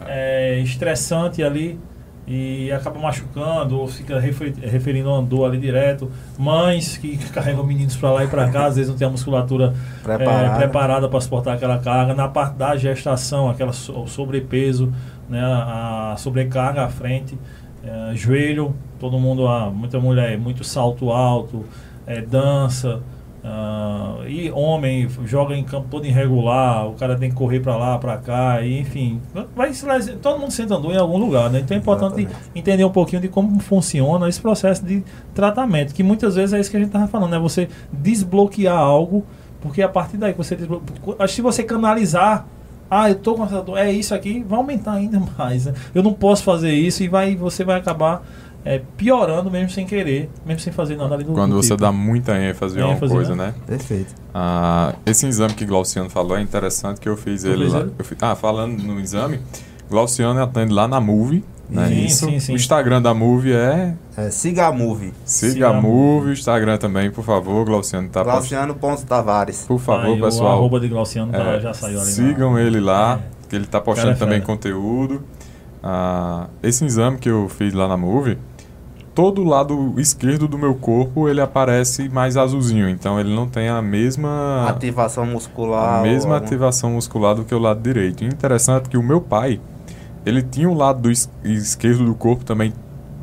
[0.07, 1.79] é, estressante ali
[2.27, 6.09] e acaba machucando ou fica refer- referindo a uma dor ali direto.
[6.37, 9.73] Mães que carregam meninos para lá e para cá, às vezes não tem a musculatura
[10.03, 10.45] Preparada.
[10.53, 12.13] é, preparada para suportar aquela carga.
[12.13, 14.93] Na parte da gestação, aquela so- o sobrepeso,
[15.31, 17.39] né, a, sobrecarga à frente,
[17.83, 21.63] é, joelho, todo mundo, ah, muita mulher, muito salto alto,
[22.05, 23.01] é, dança.
[23.43, 27.97] ah, e homem joga em campo todo irregular, o cara tem que correr para lá,
[27.97, 29.19] para cá, e, enfim,
[29.55, 29.85] vai se
[30.17, 31.61] todo mundo sente andou em algum lugar, né?
[31.61, 32.51] Então é importante Exatamente.
[32.53, 35.01] entender um pouquinho de como funciona esse processo de
[35.33, 39.25] tratamento, que muitas vezes é isso que a gente estava falando, é você desbloquear algo,
[39.61, 42.45] porque a partir daí você desbloqueia, se você canalizar,
[42.91, 45.73] ah, eu tô com essa dor, é isso aqui, vai aumentar ainda mais, né?
[45.95, 48.21] Eu não posso fazer isso e vai, você vai acabar
[48.63, 51.81] é, piorando mesmo sem querer, mesmo sem fazer nada ali do Quando do você tipo.
[51.81, 53.45] dá muita ênfase em uma ênfase, coisa, né?
[53.47, 53.53] né?
[53.65, 54.13] Perfeito.
[54.33, 57.87] Ah, esse exame que Glauciano falou é interessante que eu fiz Tu ele lá.
[58.03, 59.39] fiz- ah, falando no exame,
[59.89, 61.87] Glauciano atende lá na Move, né?
[61.87, 62.25] Sim, Isso.
[62.25, 62.53] sim, sim.
[62.53, 65.13] O Instagram da Move é É, siga a Move.
[65.25, 68.37] Siga Siga a Move, o Instagram também, por favor, Glauciano tá postando.
[68.39, 69.65] Glauciano Pontos Tavares.
[69.67, 70.53] Por favor, O pessoal.
[70.57, 72.05] arroba de Glauciano tá- é, já saiu ali.
[72.09, 73.47] na- sigam ele lá, É.
[73.49, 74.45] que ele tá postando Cara também fera.
[74.53, 75.23] conteúdo.
[75.83, 78.37] Ah, esse exame que eu fiz lá na Move,
[79.15, 83.81] todo lado esquerdo do meu corpo ele aparece mais azulzinho, então ele não tem a
[83.81, 85.99] mesma Ativação muscular.
[85.99, 88.23] a mesma ativação muscular do que o lado direito.
[88.23, 89.59] E interessante que o meu pai,
[90.25, 92.73] ele tinha o lado do es- esquerdo do corpo também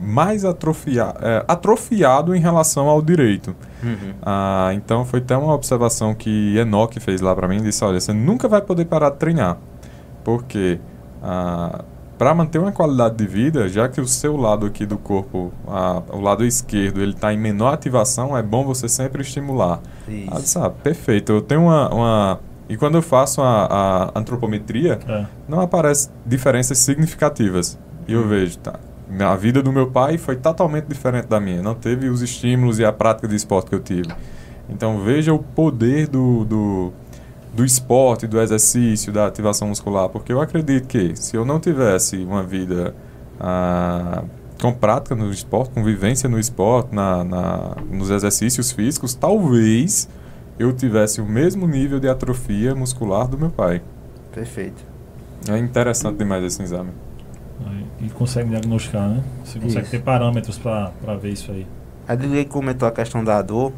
[0.00, 3.54] mais atrofia, é, atrofiado em relação ao direito.
[3.82, 4.14] Uhum.
[4.22, 8.12] Ah, então foi até uma observação que Enoch fez lá pra mim, disse, olha, você
[8.12, 9.56] nunca vai poder parar de treinar,
[10.24, 10.78] porque
[12.16, 16.02] para manter uma qualidade de vida, já que o seu lado aqui do corpo, ah,
[16.12, 19.80] o lado esquerdo, ele está em menor ativação, é bom você sempre estimular.
[20.08, 20.28] Isso.
[20.32, 21.30] Ah, sabe, perfeito.
[21.32, 23.64] Eu tenho uma, uma- E quando eu faço a,
[24.14, 25.24] a antropometria, É.
[25.48, 27.78] não aparecem diferenças significativas.
[28.06, 28.74] E eu vejo, tá.
[29.20, 31.62] A vida do meu pai foi totalmente diferente da minha.
[31.62, 34.08] Não teve os estímulos e a prática de esporte que eu tive.
[34.68, 36.92] Então veja o poder do, do,
[37.54, 40.10] do esporte, do exercício, da ativação muscular.
[40.10, 42.94] Porque eu acredito que se eu não tivesse uma vida
[43.40, 44.24] ah,
[44.60, 50.06] com prática no esporte, com vivência no esporte, na, na, nos exercícios físicos, talvez
[50.58, 53.82] eu tivesse o mesmo nível de atrofia muscular do meu pai.
[54.32, 54.82] Perfeito.
[55.48, 56.90] É interessante demais esse exame.
[58.00, 59.24] E consegue diagnosticar, né?
[59.44, 59.90] Você consegue Isso.
[59.90, 61.66] ter parâmetros para ver isso aí.
[62.06, 63.72] A comentou a questão da dor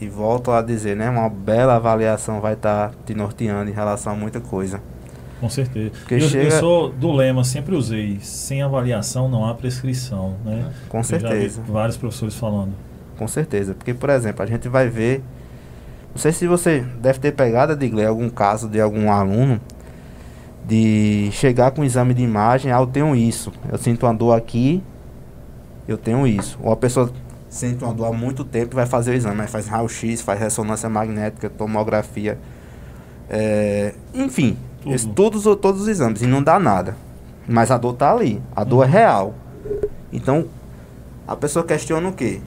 [0.00, 1.10] e volto a dizer, né?
[1.10, 4.80] Uma bela avaliação vai estar te norteando em relação a muita coisa.
[5.40, 5.90] Com certeza.
[5.90, 10.70] Porque Eu, eu chega- sou do lema, sempre usei, sem avaliação não há prescrição, né?
[10.88, 11.62] Com Eu já vi certeza.
[11.66, 12.72] vários professores falando.
[13.18, 13.74] Com certeza.
[13.74, 15.22] Porque, por exemplo, a gente vai ver.
[16.16, 19.60] Não sei se você deve ter pegado, Digley, algum caso de algum aluno
[20.66, 23.52] de chegar com exame de imagem, ah, eu tenho isso.
[23.70, 24.82] Eu sinto uma dor aqui,
[25.86, 26.58] eu tenho isso.
[26.62, 27.12] Ou a pessoa
[27.50, 30.40] sente uma dor há muito tempo e vai fazer o exame, aí faz raio-x, faz
[30.40, 32.38] ressonância magnética, tomografia.
[33.28, 34.94] é, enfim, Tudo.
[34.94, 36.96] esse- todos, todos os exames e não dá nada.
[37.46, 39.34] Mas a dor tá ali, a dor é real.
[40.10, 40.46] Então,
[41.28, 42.40] a pessoa questiona o quê?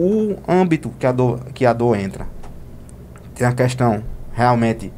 [0.00, 2.28] O âmbito que a dor, que a dor entra.
[3.34, 4.92] Tem a questão realmente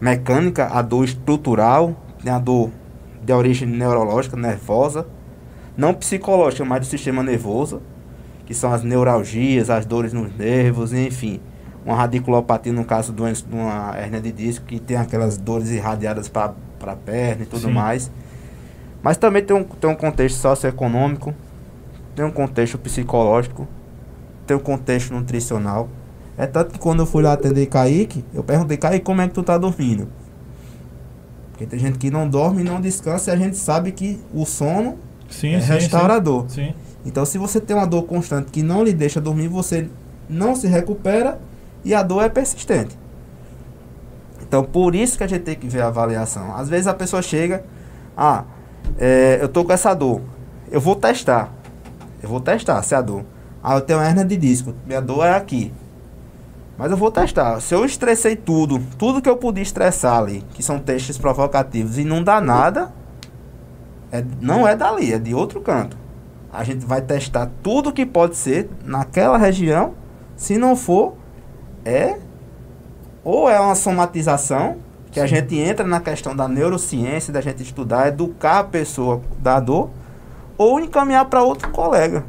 [0.00, 2.70] mecânica, a dor estrutural, tem a dor
[3.24, 5.04] de origem neurológica, nervosa,
[5.76, 7.82] não psicológica, mas do sistema nervoso,
[8.46, 11.40] que são as neuralgias, as dores nos nervos, enfim.
[11.84, 15.70] Uma radiculopatia, no caso de uma, de uma hernia de disco, que tem aquelas dores
[15.70, 17.72] irradiadas para a perna e tudo Sim.
[17.72, 18.12] mais.
[19.02, 21.34] Mas também tem um, tem um contexto socioeconômico,
[22.14, 23.66] tem um contexto psicológico,
[24.46, 25.88] tem um contexto nutricional.
[26.38, 29.34] É tanto que quando eu fui lá atender Kaique, eu perguntei, Kaique, como é que
[29.34, 30.08] tu tá dormindo?
[31.50, 34.98] Porque tem gente que não dorme não descansa e a gente sabe que o sono
[35.30, 36.44] Sim, é sim, restaurador.
[36.48, 36.66] Sim.
[36.66, 36.74] sim.
[37.04, 39.88] Então se você tem uma dor constante que não lhe deixa dormir, você
[40.28, 41.38] não se recupera
[41.82, 42.98] e a dor é persistente.
[44.42, 46.54] Então por isso que a gente tem que ver a avaliação.
[46.54, 47.64] Às vezes a pessoa chega,
[48.14, 48.44] ah,
[48.98, 50.20] é, eu tô com essa dor.
[50.70, 51.52] Eu vou testar.
[52.22, 53.24] Eu vou testar se é a dor.
[53.68, 54.76] Ah, eu tenho hernia de disco.
[54.86, 55.72] Minha dor é aqui.
[56.78, 57.58] Mas eu vou testar.
[57.60, 62.04] Se eu estressei tudo, tudo que eu podia estressar ali, que são testes provocativos, e
[62.04, 62.92] não dá nada,
[64.12, 65.98] é, não é dali, é de outro canto.
[66.52, 69.94] A gente vai testar tudo que pode ser naquela região.
[70.36, 71.16] Se não for,
[71.84, 72.20] é
[73.24, 74.76] ou é uma somatização,
[75.10, 79.58] que a gente entra na questão da neurociência, da gente estudar, educar a pessoa da
[79.58, 79.90] dor,
[80.56, 82.24] ou encaminhar para outro colega,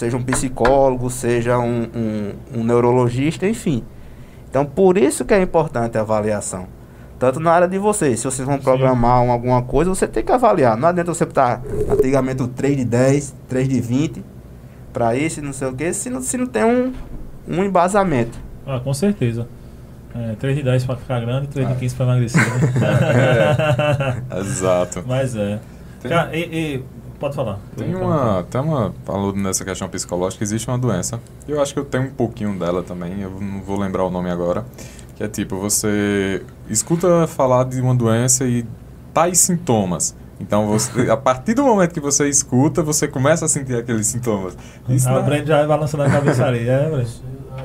[0.00, 3.84] seja um psicólogo, seja um, um, um neurologista, enfim.
[4.48, 6.66] Então, por isso que é importante a avaliação.
[7.18, 10.32] Tanto na área de vocês, se vocês vão programar um, alguma coisa, você tem que
[10.32, 10.74] avaliar.
[10.74, 11.60] Não adianta você estar
[11.90, 14.24] antigamente o 3 de 10, 3 de 20,
[14.90, 16.94] para isso, não sei o que, se não, se não tem um,
[17.46, 18.38] um embasamento.
[18.66, 19.46] Ah, com certeza.
[20.14, 22.40] É, 3 de 10 para ficar grande, 3 de 15 para emagrecer.
[22.40, 22.72] Né?
[24.32, 25.04] é, exato.
[25.06, 25.60] Mas é.
[26.02, 26.84] Cara, e, e,
[27.20, 27.58] pode falar.
[27.76, 28.92] Tem uma, tem uma.
[29.04, 31.20] Falou nessa questão psicológica, existe uma doença.
[31.46, 34.30] Eu acho que eu tenho um pouquinho dela também, eu não vou lembrar o nome
[34.30, 34.64] agora.
[35.16, 38.66] Que é tipo, você escuta falar de uma doença e
[39.12, 40.16] tais sintomas.
[40.40, 44.56] Então, você, a partir do momento que você escuta, você começa a sentir aqueles sintomas.
[44.88, 46.88] Isso ah, o já vai balançando a cabeça ali, é,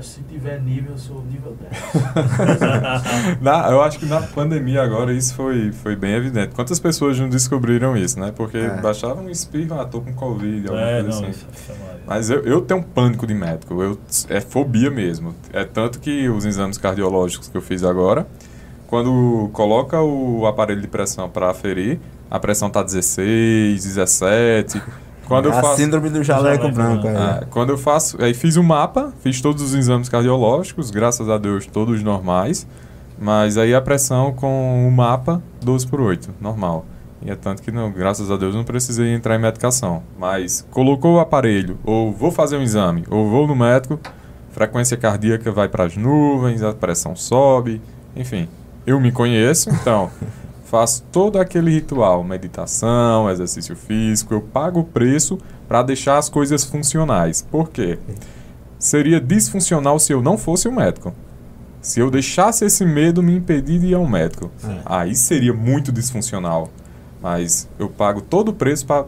[0.02, 3.40] Se tiver nível, eu sou nível 10.
[3.42, 6.54] na, eu acho que na pandemia agora isso foi, foi bem evidente.
[6.54, 8.32] Quantas pessoas não descobriram isso, né?
[8.36, 8.82] Porque é.
[8.82, 11.46] baixavam um espirro, ah, tô com Covid, alguma é, coisa não, assim.
[11.70, 11.74] É
[12.06, 13.98] Mas eu, eu tenho um pânico de médico, eu,
[14.30, 15.36] é fobia mesmo.
[15.52, 18.28] É tanto que os exames cardiológicos que eu fiz agora,
[18.88, 24.82] quando coloca o aparelho de pressão para aferir, a pressão tá 16, 17.
[25.28, 27.08] Quando é eu faço, a síndrome do jaleco, branco.
[27.08, 27.12] É.
[27.42, 31.30] É, quando eu faço, aí fiz o um mapa, fiz todos os exames cardiológicos, graças
[31.30, 32.68] a Deus todos normais,
[33.20, 36.86] mas aí a pressão com o mapa 12 por 8, normal.
[37.22, 40.04] E é tanto que não, graças a Deus não precisei entrar em medicação.
[40.18, 44.00] Mas colocou o aparelho, ou vou fazer um exame, ou vou no médico,
[44.52, 47.82] frequência cardíaca vai para as nuvens, a pressão sobe,
[48.16, 48.48] enfim.
[48.86, 50.12] Eu me conheço, então
[50.66, 56.64] faço todo aquele ritual, meditação, exercício físico, eu pago o preço para deixar as coisas
[56.64, 57.42] funcionais.
[57.42, 57.98] Por quê?
[58.78, 61.14] Seria disfuncional se eu não fosse o um médico.
[61.82, 64.82] Se eu deixasse esse medo me impedir de ir ao médico, é.
[64.86, 66.70] aí seria muito disfuncional.
[67.22, 69.06] Mas eu pago todo o preço para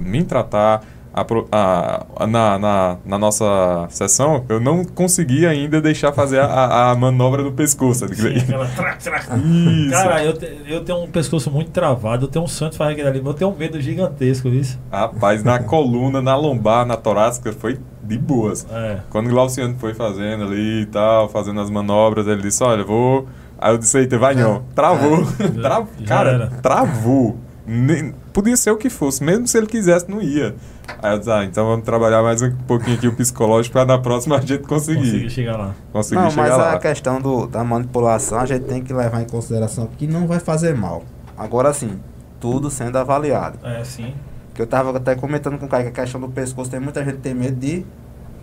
[0.00, 0.84] me tratar,
[1.16, 6.94] a, a, na, na, na, nossa sessão, eu não consegui ainda deixar fazer a, a
[6.94, 8.06] manobra do pescoço.
[8.14, 8.66] Sim, aquela.
[8.66, 9.90] Isso.
[9.90, 13.22] Cara, eu, te, eu tenho um pescoço muito travado, eu tenho um santo fazer ali,
[13.24, 14.78] eu tenho um medo gigantesco, isso.
[14.92, 18.66] Rapaz, na coluna, na lombar, na torácica, foi de boas.
[18.70, 18.98] É.
[19.08, 23.26] Quando o Glauciano foi fazendo ali e tal, fazendo as manobras, ele disse, olha, vou...
[23.58, 24.64] Aí eu disse, eita, vai não.
[24.74, 25.26] Travou.
[25.40, 25.48] É.
[25.60, 25.86] Tra...
[26.06, 26.46] Cara, era.
[26.62, 27.38] travou.
[27.66, 28.14] Nem...
[28.34, 30.54] Podia ser o que fosse, mesmo se ele quisesse, não ia.
[31.02, 33.98] Aí eu disse, ah, então vamos trabalhar mais um pouquinho aqui o psicológico para na
[33.98, 35.00] próxima a gente conseguir.
[35.00, 35.74] Conseguir chegar lá.
[35.92, 36.72] Conseguir não, chegar mas lá.
[36.72, 40.40] a questão do, da manipulação a gente tem que levar em consideração que não vai
[40.40, 41.02] fazer mal.
[41.36, 42.00] Agora sim,
[42.40, 43.58] tudo sendo avaliado.
[43.62, 44.14] É, sim.
[44.54, 47.04] Que eu estava até comentando com o Caio que a questão do pescoço, tem muita
[47.04, 47.84] gente que tem medo de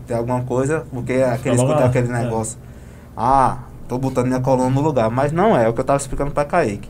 [0.05, 2.23] ter alguma coisa, porque aquele escuta aquele é.
[2.23, 2.59] negócio.
[2.61, 2.73] É.
[3.17, 5.09] Ah, tô botando minha coluna no lugar.
[5.09, 6.89] Mas não é, é o que eu estava explicando para Kaique.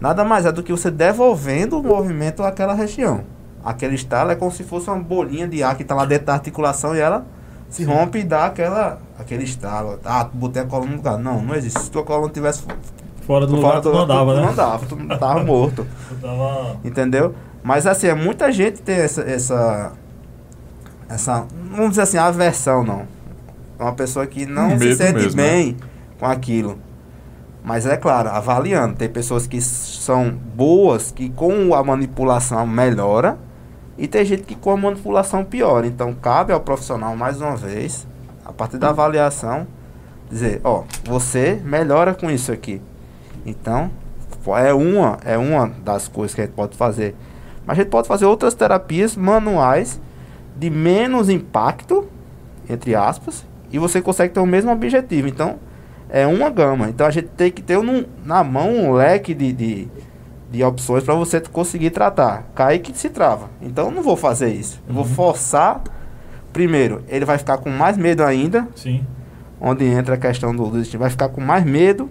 [0.00, 3.35] Nada mais é do que você devolvendo o movimento àquela região
[3.66, 6.34] aquele estalo é como se fosse uma bolinha de ar que está lá dentro da
[6.34, 7.26] articulação e ela
[7.68, 7.90] se Sim.
[7.90, 9.98] rompe e dá aquela, aquele estalo.
[10.04, 11.18] Ah, botei a coluna no lugar.
[11.18, 11.80] Não, não existe.
[11.80, 12.62] Se tua coluna tivesse
[13.26, 14.42] fora do fora lugar, do, tu não andava, tu, né?
[14.42, 15.84] Não andava, tu tava morto.
[16.22, 16.76] tava...
[16.84, 17.34] Entendeu?
[17.64, 19.92] Mas assim, é muita gente tem essa, essa,
[21.08, 23.02] essa, vamos dizer assim, aversão, não.
[23.76, 25.78] É uma pessoa que não um se sente mesmo, bem né?
[26.20, 26.78] com aquilo.
[27.64, 28.94] Mas é claro, avaliando.
[28.94, 33.36] Tem pessoas que são boas, que com a manipulação melhora
[33.98, 35.86] e tem gente que com a manipulação piora.
[35.86, 38.06] Então cabe ao profissional mais uma vez,
[38.44, 39.66] a partir da avaliação,
[40.30, 42.80] dizer, ó, você melhora com isso aqui.
[43.44, 43.90] Então,
[44.58, 47.14] é uma, é uma das coisas que a gente pode fazer.
[47.64, 50.00] Mas a gente pode fazer outras terapias manuais
[50.56, 52.08] de menos impacto,
[52.68, 55.28] entre aspas, e você consegue ter o mesmo objetivo.
[55.28, 55.58] Então,
[56.08, 56.88] é uma gama.
[56.88, 59.88] Então a gente tem que ter um, na mão um leque de, de
[60.50, 62.46] de opções para você conseguir tratar.
[62.54, 63.50] Cai que se trava.
[63.60, 64.80] Então eu não vou fazer isso.
[64.88, 65.10] Eu vou uhum.
[65.10, 65.82] forçar.
[66.52, 68.66] Primeiro, ele vai ficar com mais medo ainda.
[68.74, 69.04] Sim.
[69.60, 72.10] Onde entra a questão do, do vai ficar com mais medo.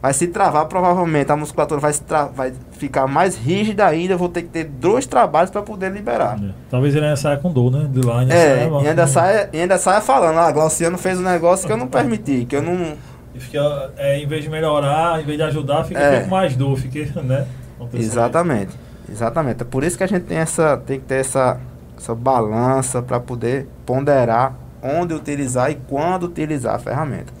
[0.00, 1.92] Vai se travar, provavelmente a musculatura vai,
[2.34, 4.12] vai ficar mais rígida ainda.
[4.12, 6.38] Eu vou ter que ter dois trabalhos para poder liberar.
[6.44, 6.50] É.
[6.68, 7.88] Talvez ele ainda saia com dor, né?
[7.90, 11.18] De lá ainda é, saia, e ainda, saia, e ainda saia falando: Ah, Glauciano fez
[11.18, 12.98] um negócio que eu não permiti, que eu não.
[13.34, 16.20] E fica, é, em vez de melhorar, em vez de ajudar, fica, é.
[16.20, 17.46] com mais dor, fica, né?
[17.92, 18.72] Exatamente.
[19.10, 19.62] Exatamente.
[19.62, 21.60] É por isso que a gente tem, essa, tem que ter essa,
[21.96, 27.32] essa balança para poder ponderar onde utilizar e quando utilizar a ferramenta.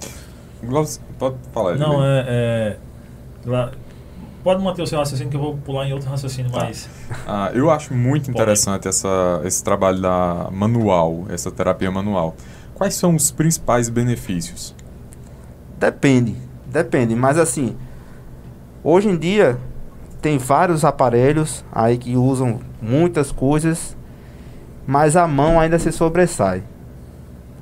[1.18, 1.76] Pode falar.
[1.76, 2.24] Não, é.
[2.26, 2.76] é
[4.42, 6.60] pode manter o seu raciocínio que eu vou pular em outro raciocínio, Tá.
[6.64, 6.88] mas.
[7.26, 12.36] Ah, eu acho muito interessante essa, esse trabalho da manual, essa terapia manual.
[12.74, 14.74] Quais são os principais benefícios?
[15.78, 17.76] Depende, depende, mas assim,
[18.82, 19.58] hoje em dia
[20.24, 23.94] tem vários aparelhos aí que usam muitas coisas,
[24.86, 26.62] mas a mão ainda se sobressai.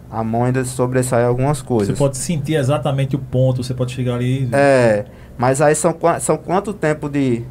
[0.08, 1.98] A mão ainda se sobressai algumas Você coisas.
[1.98, 4.48] pode sentir exatamente o ponto, você pode chegar ali.
[4.52, 7.42] É, mas aí são, são quanto tempo de,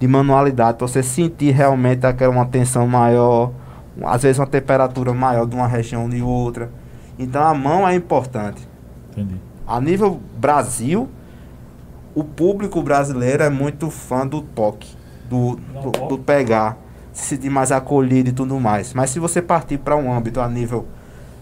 [0.00, 3.52] de manualidade pra você sentir realmente aquela uma tensão maior,
[4.02, 6.70] às vezes uma temperatura maior de uma região de outra.
[7.18, 8.66] Então a mão é importante.
[9.10, 9.34] Entendi.
[9.66, 11.06] A nível Brasil,
[12.14, 14.94] o público brasileiro é muito fã do toque,
[15.28, 16.76] do, do, do pegar,
[17.12, 18.92] se sentir mais acolhido e tudo mais.
[18.94, 20.86] Mas se você partir para um âmbito a nível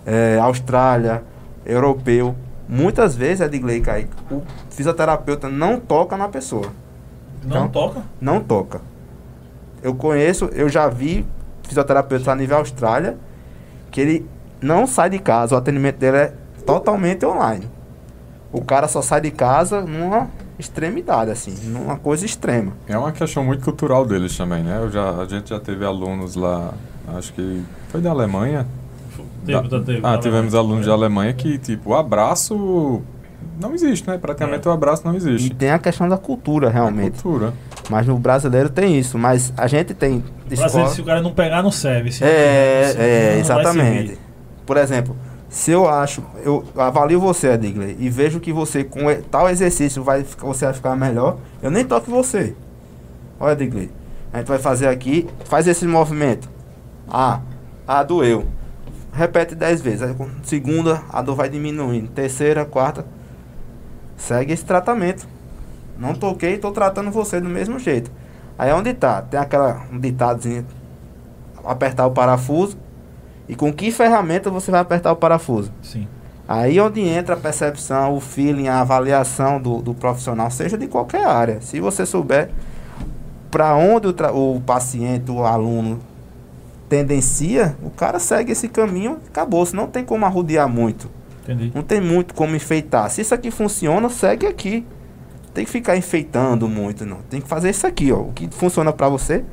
[0.07, 1.23] eh, Austrália,
[1.65, 2.35] europeu,
[2.69, 6.67] muitas vezes, Edgley Kaique, o fisioterapeuta não toca na pessoa.
[7.45, 8.03] Não Então- toca?
[8.21, 8.81] Não toca.
[9.83, 11.25] Eu conheço, eu já vi
[11.63, 13.17] fisioterapeutas a nível Austrália
[13.91, 14.27] que ele
[14.61, 16.33] não sai de casa, o atendimento dele é
[16.67, 17.67] totalmente online.
[18.53, 20.29] O cara só sai de casa numa
[20.61, 22.73] extremidade, assim, numa coisa extrema.
[22.87, 24.79] É uma questão muito cultural deles também, né?
[24.81, 26.73] Eu já, a gente já teve alunos lá,
[27.17, 28.67] acho que foi da Alemanha.
[29.45, 33.03] Teve, Da- teve, ah, tivemos alunos da Alemanha que, tipo, o abraço
[33.59, 34.19] não existe, né?
[34.19, 35.51] Praticamente o abraço não E existe.
[35.55, 37.23] tem a questão da cultura, É realmente.
[37.23, 37.53] cultura.
[37.89, 39.19] Mas no brasileiro tem isso.
[39.19, 42.13] Mas a gente tem escola- se o cara não pegar, não serve.
[42.13, 44.19] Se É, não- é, não exatamente.
[44.67, 45.17] Por exemplo,
[45.51, 50.23] se eu acho, eu avalio você, Edigley, e vejo que você com tal exercício vai,
[50.23, 52.55] você vai ficar melhor, eu nem toco você.
[53.39, 53.91] Olha, Edigley,
[54.33, 56.49] a gente vai fazer aqui, faz esse movimento.
[57.09, 57.41] Ah,
[57.85, 58.47] ah, doeu.
[59.13, 60.03] Repete 10 vezes.
[60.03, 62.07] Aí, segunda, a dor vai diminuindo.
[62.09, 63.05] Terceira, quarta.
[64.17, 65.27] Segue esse tratamento.
[65.99, 68.09] Não toquei, tô tratando você do mesmo jeito.
[68.57, 69.21] Aí onde tá?
[69.23, 70.65] Tem aquela um ditadozinho.
[71.65, 72.79] Apertar o parafuso.
[73.51, 75.73] E com que ferramenta você vai apertar o parafuso?
[75.83, 76.07] Sim.
[76.47, 81.27] Aí onde entra a percepção, o feeling, a avaliação do, do profissional, seja de qualquer
[81.27, 81.61] área.
[81.61, 82.51] Se você souber
[83.51, 85.99] para onde o, o paciente, o aluno
[86.89, 89.67] tendencia, o cara segue esse caminho, acabou.
[89.67, 91.11] Se não tem como arrodear muito.
[91.43, 91.73] Entendi.
[91.75, 93.11] Não tem muito como enfeitar.
[93.11, 94.87] Se isso aqui funciona, segue aqui.
[95.53, 97.19] Tem que ficar enfeitando muito, não.
[97.29, 98.21] Tem que fazer isso aqui, ó.
[98.21, 99.45] O que funciona pra você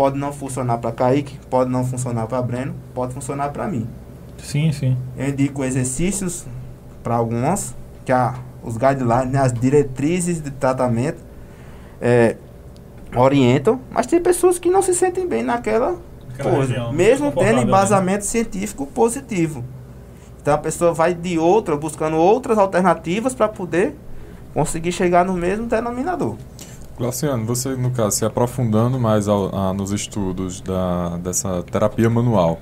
[0.00, 3.86] pode não funcionar pra Kaique, pode não funcionar pra Breno, pode funcionar pra mim.
[4.38, 4.96] Sim, sim.
[5.14, 6.46] Eu indico exercícios
[7.02, 8.32] para algumas, que a,
[8.62, 11.22] os guidelines, né, as diretrizes de tratamento
[12.00, 12.36] é,
[13.14, 15.98] orientam, mas tem pessoas que não se sentem bem naquela
[16.30, 17.68] Naquela coisa, região, mesmo confortável, tendo né?
[17.68, 19.62] embasamento científico positivo.
[20.40, 23.94] Então a pessoa vai de outra, buscando outras alternativas para poder
[24.54, 26.36] conseguir chegar no mesmo denominador.
[27.04, 32.60] Glauciano, você, no caso, se aprofundando mais ao- a- nos estudos da, dessa terapia manual,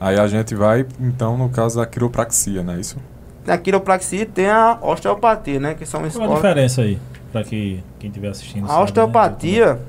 [0.00, 2.96] aí a gente vai, então, no caso da quiropraxia, não é isso?
[3.44, 7.00] Na quiropraxia tem a osteopatia, né, que são Qual a escolas diferença aí?
[7.32, 8.64] Pra que quem estiver assistindo.
[8.64, 8.84] A sabe, né?
[8.84, 9.80] osteopatia,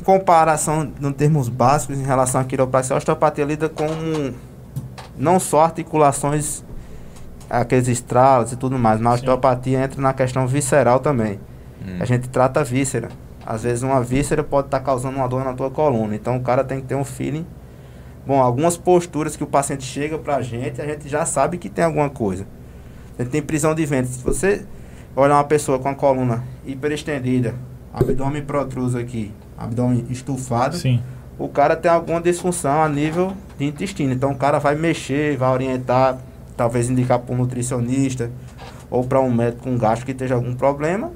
[0.00, 4.32] em comparação em termos básicos em relação à quiropraxia, a osteopatia lida com
[5.18, 6.62] não só articulações,
[7.50, 11.40] aqueles estralos e tudo mais, mas a osteopatia entra na questão visceral também.
[11.84, 11.96] Hum.
[11.98, 13.08] A gente trata a víscera.
[13.44, 16.62] Às vezes uma víscera pode estar causando uma dor na tua coluna, então o cara
[16.62, 17.46] tem que ter um feeling.
[18.26, 21.84] Bom, algumas posturas que o paciente chega pra gente, a gente já sabe que tem
[21.84, 22.46] alguma coisa.
[23.18, 24.12] A gente tem prisão de ventre.
[24.12, 24.64] Se você
[25.16, 27.54] olhar uma pessoa com a coluna hiperestendida,
[27.92, 31.02] abdômen protruso aqui, abdômen estufado, Sim.
[31.38, 34.12] o cara tem alguma disfunção a nível de intestino.
[34.12, 36.18] Então o cara vai mexer, vai orientar,
[36.56, 38.30] talvez indicar para um nutricionista
[38.88, 41.10] ou para um médico com gastro que esteja algum problema.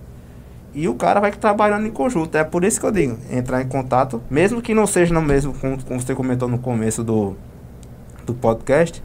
[0.77, 2.37] E o cara vai trabalhando em conjunto.
[2.37, 5.55] É por isso que eu digo, entrar em contato, mesmo que não seja no mesmo,
[5.55, 7.35] como, como você comentou no começo do,
[8.27, 9.03] do podcast,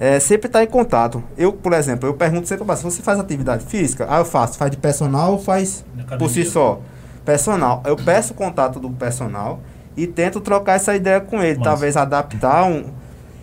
[0.00, 1.22] é, sempre estar em contato.
[1.38, 4.04] Eu, por exemplo, eu pergunto sempre, "Mas você faz atividade física?
[4.10, 4.58] Ah, eu faço.
[4.58, 5.84] Faz de personal ou faz
[6.18, 6.80] por si só.
[7.24, 7.82] Personal.
[7.86, 9.60] Eu peço o contato do personal
[9.96, 11.58] e tento trocar essa ideia com ele.
[11.58, 11.70] Massa.
[11.70, 12.84] Talvez adaptar um.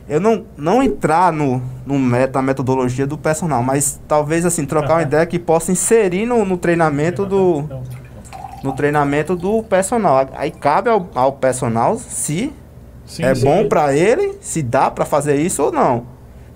[0.07, 4.95] Eu não, não entrar no, no met, na metodologia do personal, mas talvez assim, trocar
[4.95, 7.59] uma ideia que possa inserir no, no treinamento do.
[7.61, 7.83] Então,
[8.63, 10.27] No treinamento do personal.
[10.33, 12.51] Aí cabe ao, ao personal se
[13.05, 13.45] sim, é sim.
[13.45, 16.05] bom pra ele, se dá pra fazer isso ou não.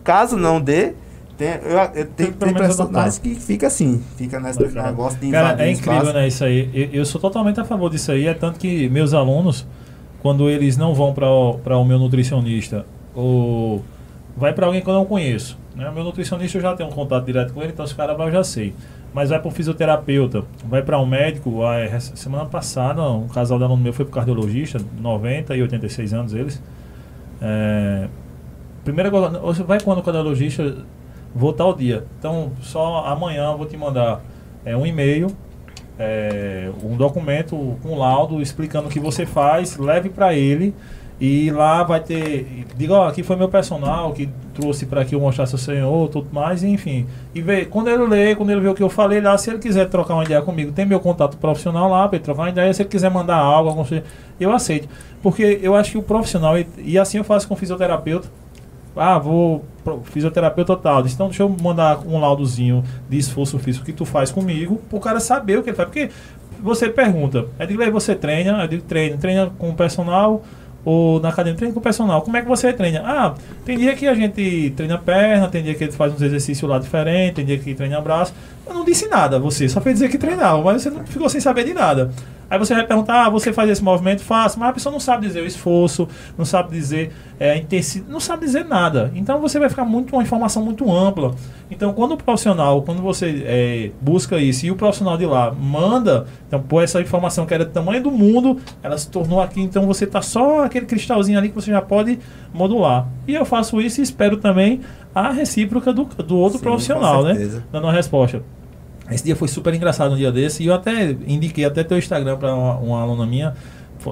[0.03, 0.93] Caso não dê,
[1.37, 4.87] Tem, eu, eu tem menos personagens que fica assim, fica nesse Bacana.
[4.87, 6.13] negócio de Cara, é incrível, espaço.
[6.13, 6.69] né, isso aí.
[6.73, 8.25] Eu, eu sou totalmente a favor disso aí.
[8.27, 9.65] É tanto que meus alunos,
[10.19, 12.85] quando eles não vão para o meu nutricionista,
[13.17, 13.83] ou
[14.37, 15.57] vai para alguém que eu não conheço.
[15.75, 15.89] Né?
[15.89, 18.27] O meu nutricionista eu já tenho um contato direto com ele, então os caras vai,
[18.27, 18.75] eu já sei.
[19.11, 21.63] Mas vai para um fisioterapeuta, vai para um médico.
[21.63, 26.13] ah, é, semana passada, um casal de aluno meu foi para cardiologista, 90 e 86
[26.13, 26.61] anos eles.
[27.41, 28.07] É,
[28.83, 30.77] primeira coisa, você vai quando o cardiologista
[31.33, 32.05] vou tal dia.
[32.19, 34.21] Então, só amanhã eu vou te mandar
[34.63, 35.35] é, um e-mail,
[35.97, 40.75] é, um documento com laudo explicando o que você faz, leve para ele
[41.19, 42.65] e lá vai ter.
[42.75, 46.27] Diga, ó, aqui foi meu personal que trouxe para que eu mostrasse ao senhor, tudo
[46.31, 47.07] mais, enfim.
[47.33, 49.57] E vê, quando ele lê, quando ele vê o que eu falei lá, se ele
[49.57, 52.71] quiser trocar uma ideia comigo, tem meu contato profissional lá para ele trocar uma ideia.
[52.73, 54.03] Se ele quiser mandar algo, coisa,
[54.39, 54.87] eu aceito.
[55.23, 58.27] Porque eu acho que o profissional, e, e assim eu faço com o fisioterapeuta,
[58.95, 59.65] ah, vou
[60.03, 61.05] fisioterapeuta tal.
[61.07, 65.19] Então deixa eu mandar um laudozinho de esforço físico que tu faz comigo, pro cara
[65.19, 65.89] saber o que ele faz.
[65.89, 66.11] Porque
[66.59, 70.43] você pergunta, eu digo, aí você treina, eu digo, treina, treina com o personal
[70.89, 72.21] ou na academia, treina com o personal.
[72.21, 73.01] Como é que você treina?
[73.03, 73.35] Ah,
[73.65, 76.79] tem dia que a gente treina perna, tem dia que ele faz uns exercícios lá
[76.79, 78.33] diferentes, tem dia que treina braço.
[78.65, 81.41] Eu não disse nada, você só fez dizer que treinava, mas você não ficou sem
[81.41, 82.09] saber de nada.
[82.49, 84.21] Aí você vai perguntar, ah, você faz esse movimento?
[84.21, 88.11] Faço, mas a pessoa não sabe dizer o esforço, não sabe dizer é, a intensidade,
[88.11, 89.11] não sabe dizer nada.
[89.15, 91.35] Então você vai ficar muito uma informação muito ampla.
[91.69, 96.25] Então quando o profissional, quando você é, busca isso e o profissional de lá manda,
[96.47, 99.85] então pô, essa informação que era do tamanho do mundo, ela se tornou aqui, então
[99.85, 102.19] você tá só aquele cristalzinho ali que você já pode
[102.53, 103.07] modular.
[103.27, 104.81] E eu faço isso e espero também
[105.13, 107.61] a recíproca do, do outro Sim, profissional, né?
[107.71, 108.41] Dando uma resposta.
[109.09, 112.37] Esse dia foi super engraçado um dia desse e eu até indiquei até teu Instagram
[112.37, 113.53] para uma, uma aluna minha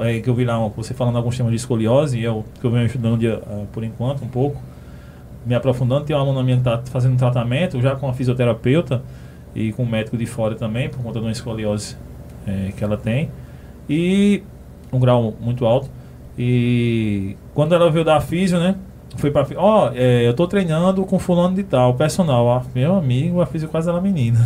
[0.02, 2.66] é, que eu vi lá uma- você falando alguns temas de escoliose e eu, que
[2.66, 4.62] eu venho estudando de, ah, por enquanto um pouco,
[5.46, 6.06] me aprofundando.
[6.06, 9.02] Tem uma aluna minha que está fazendo tratamento já com a fisioterapeuta
[9.54, 11.96] e com um médico de fora também por conta de uma escoliose
[12.48, 13.30] é, que ela tem
[13.90, 14.42] e
[14.92, 15.90] um grau muito alto.
[16.38, 18.76] E quando ela veio da físio, né?
[19.18, 19.46] Foi pra.
[19.56, 22.50] Ó, é, eu tô treinando com fulano de tal, personal.
[22.52, 24.46] Ah, meu amigo, a físio quase ela menina.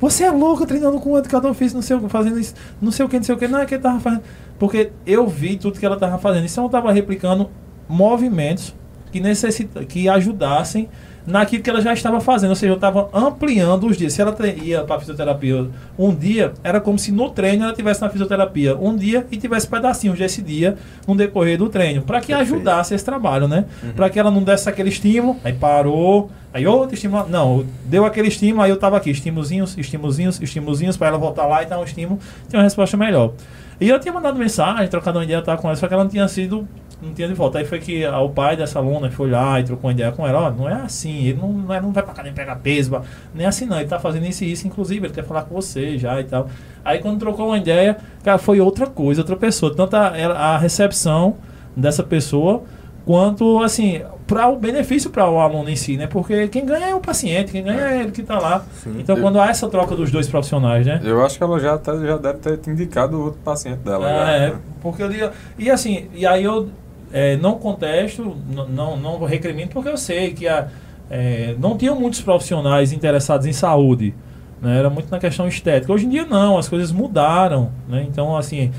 [0.00, 2.90] Você é louco treinando com um educador físico, não sei o que, fazendo isso, não
[2.90, 3.48] sei o que, não sei o que.
[3.48, 4.22] Não é que ele tava fazendo.
[4.58, 6.46] Porque eu vi tudo que ela tava fazendo.
[6.46, 7.50] Então eu tava replicando
[7.88, 8.74] movimentos
[9.10, 10.88] que necessita, que ajudassem
[11.26, 12.50] naquilo que ela já estava fazendo.
[12.50, 14.12] Ou seja, eu estava ampliando os dias.
[14.12, 15.66] Se ela ia para fisioterapia
[15.98, 19.66] um dia, era como se no treino ela tivesse na fisioterapia um dia e tivesse
[19.66, 22.02] pedacinhos desse dia no decorrer do treino.
[22.02, 22.54] Para que Perfeito.
[22.54, 23.64] ajudasse esse trabalho, né?
[23.96, 27.28] Para que ela não desse aquele estímulo, aí parou, aí outro estímulo.
[27.28, 31.62] Não, deu aquele estímulo, aí eu estava aqui, estímulozinhos, estímulozinhos, estímulozinhos, para ela voltar lá
[31.62, 32.18] e dar um estímulo,
[32.48, 33.32] ter uma resposta melhor.
[33.80, 36.10] E eu tinha mandado mensagem, trocado uma ideia tava com ela, só que ela não
[36.10, 36.66] tinha sido,
[37.02, 37.58] não tinha de volta.
[37.58, 40.42] Aí foi que o pai dessa aluna foi lá e trocou uma ideia com ela,
[40.42, 43.00] ó, não é assim, ele não, não, é- não vai pra academia pegar peso,
[43.34, 45.98] nem assim não, ele tá fazendo isso e isso, inclusive, ele quer falar com você
[45.98, 46.48] já e tal.
[46.84, 49.74] Aí quando trocou uma ideia, cara, foi outra coisa, outra pessoa.
[49.74, 51.36] Tanto a, a recepção
[51.76, 52.62] dessa pessoa,
[53.04, 56.06] quanto, assim, para o benefício para o aluno em si, né?
[56.06, 58.64] Porque quem ganha é o paciente, quem ganha é ele que tá lá.
[58.82, 58.96] Sim.
[58.98, 61.00] Então, Eu- quando há essa troca dos dois profissionais, né?
[61.04, 64.08] Eu acho que ela já, até, já deve ter te indicado o outro paciente dela.
[64.08, 64.30] já.
[64.32, 66.68] É, porque eu digo, e assim, e aí eu
[67.12, 68.36] é, não contesto,
[68.68, 70.68] não, não recrimino, porque eu sei que a,
[71.10, 74.14] é, não tinham muitos profissionais interessados em saúde,
[74.60, 74.78] né?
[74.78, 75.92] era muito na questão estética.
[75.92, 78.04] Hoje em dia não, as coisas mudaram, né?
[78.08, 78.72] então assim,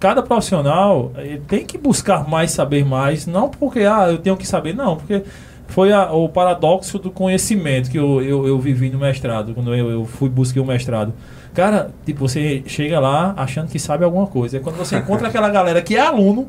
[0.00, 4.46] cada profissional eh, tem que buscar mais saber mais, não porque ah, eu tenho que
[4.46, 5.22] saber, não, porque
[5.66, 9.90] foi a- o paradoxo do conhecimento que eu, eu, eu vivi no mestrado, quando eu,
[9.90, 11.12] eu fui buscar o mestrado.
[11.54, 14.56] Cara, tipo, você chega lá achando que sabe alguma coisa.
[14.56, 16.48] E quando você encontra aquela galera que é aluno,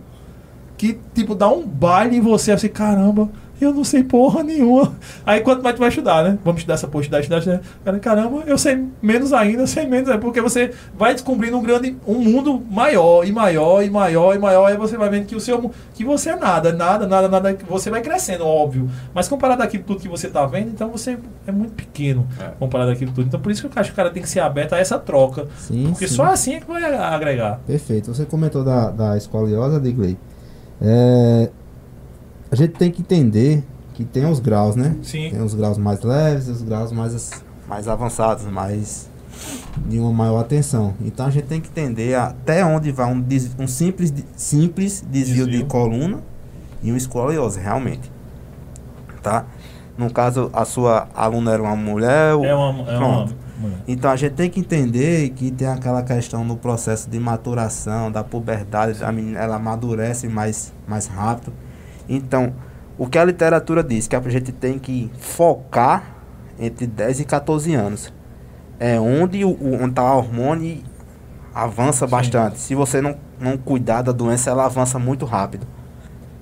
[0.78, 3.28] que, tipo, dá um baile em você, assim, caramba,
[3.62, 4.94] eu não sei porra nenhuma.
[5.26, 6.38] Aí quanto mais tu vai estudar, né?
[6.44, 7.62] Vamos estudar essa porra, estudar, estudar, estudar.
[7.84, 10.10] Cara, caramba, eu sei menos ainda, eu sei menos.
[10.10, 14.40] É porque você vai descobrindo um grande, um mundo maior e maior e maior e
[14.40, 14.66] maior.
[14.66, 17.54] Aí você vai vendo que o seu, que você é nada, nada, nada, nada.
[17.54, 18.90] que Você vai crescendo, óbvio.
[19.14, 22.50] Mas comparado àquilo tudo que você tá vendo, então você é muito pequeno É.
[22.60, 23.28] comparado àquilo tudo.
[23.28, 24.98] Então por isso que eu acho que o cara tem que ser aberto a essa
[24.98, 25.48] troca.
[25.58, 26.16] Sim, Porque sim.
[26.16, 27.60] só assim é que vai agregar.
[27.68, 28.14] Perfeito.
[28.14, 30.18] Você comentou da, da escoliosa, Digley.
[30.82, 31.50] É,
[32.52, 34.96] a gente tem que entender que tem os graus, né?
[35.04, 35.30] Sim.
[35.32, 37.32] Tem os graus mais leves e os graus mais
[37.68, 39.10] Mais avançados, mais.
[39.86, 40.94] de uma maior atenção.
[41.02, 45.46] Então a gente tem que entender até onde vai um, des- um simples, simples desvio,
[45.46, 45.64] Desvio.
[45.64, 46.20] de coluna
[46.82, 48.10] e um escoliose, realmente.
[49.22, 49.46] Tá?
[49.98, 52.32] No caso, a sua aluna era uma mulher.
[52.32, 52.46] É uma.
[52.46, 53.36] É uma Pronto.
[53.60, 53.78] mulher.
[53.88, 58.24] Então a gente tem que entender que tem aquela questão no processo de maturação, da
[58.24, 61.52] puberdade, a menina ela amadurece mais, mais rápido.
[62.10, 62.54] Então,
[62.98, 66.16] o que a literatura diz que a gente tem que focar
[66.60, 68.12] entre 10 e 14 anos.
[68.80, 70.80] É onde o, onde tá o hormônio
[71.54, 72.12] avança Sim.
[72.12, 72.60] bastante.
[72.60, 75.66] Se você não, não cuidar da doença, ela avança muito rápido.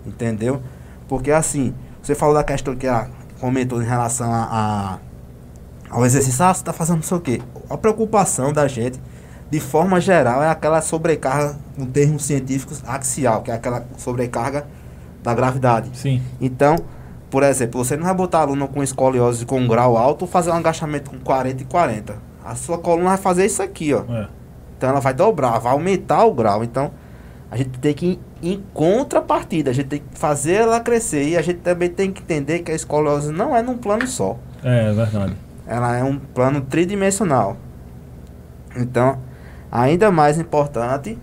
[0.05, 0.61] Entendeu?
[1.07, 3.09] Porque assim, você falou da questão que a
[3.39, 4.97] comentou em relação a, a-
[5.89, 7.41] ao exercício, ah, você tá fazendo não sei o quê.
[7.70, 8.99] A preocupação da gente,
[9.49, 14.65] de forma geral, é aquela sobrecarga, um termo científico axial, que é aquela sobrecarga
[15.28, 15.90] da gravidade.
[15.94, 16.22] Sim.
[16.40, 16.78] Então,
[17.30, 20.54] por exemplo, você não vai botar aluno com escoliose com um grau alto fazer um
[20.54, 22.16] agachamento com 40 e 40.
[22.46, 24.04] A sua coluna vai fazer isso aqui, ó.
[24.10, 24.30] É.
[24.78, 26.64] Então ela vai dobrar, vai aumentar o grau.
[26.64, 26.92] Então
[27.52, 31.28] a gente tem que ir em contrapartida, a gente tem que fazer ela crescer.
[31.28, 34.38] E a gente também tem que entender que a escoliose não é num plano só.
[34.64, 35.36] É, é verdade.
[35.68, 37.58] Ela é um plano tridimensional.
[38.78, 39.20] Então,
[39.70, 41.20] ainda mais importante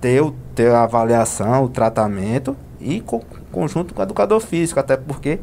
[0.00, 3.22] ter, o, ter a avaliação, o tratamento e co
[3.52, 5.38] conjunto com o educador físico, até porque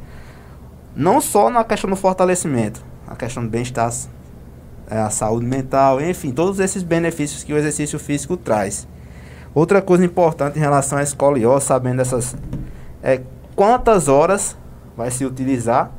[0.95, 3.91] não só na questão do fortalecimento, a questão do bem-estar,
[4.89, 8.87] é, a saúde mental, enfim, todos esses benefícios que o exercício físico traz.
[9.55, 12.35] Outra coisa importante em relação à escoliose, sabendo essas,
[13.01, 13.21] é
[13.55, 14.57] quantas horas
[14.97, 15.91] vai se utilizar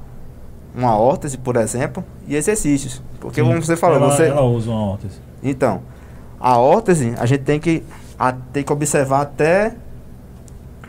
[0.75, 3.01] uma órtese, por exemplo, e exercícios.
[3.21, 3.47] Porque Sim.
[3.49, 5.19] como você falou, ela, você ela usa uma órtese.
[5.43, 5.83] então,
[6.41, 7.83] a órtese, a gente tem que,
[8.19, 9.77] a- tem que observar até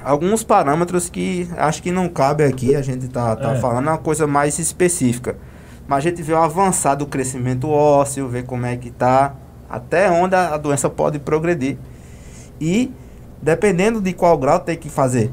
[0.06, 3.60] alguns parâmetros que acho que não cabe aqui, a gente tá, tá É.
[3.60, 5.36] falando uma coisa mais específica.
[5.88, 9.34] Mas a gente vê o avançar do crescimento ósseo, ver como é que tá,
[9.70, 11.78] até onde a, doença pode progredir.
[12.60, 12.92] E,
[13.42, 15.32] dependendo de qual grau, tem que fazer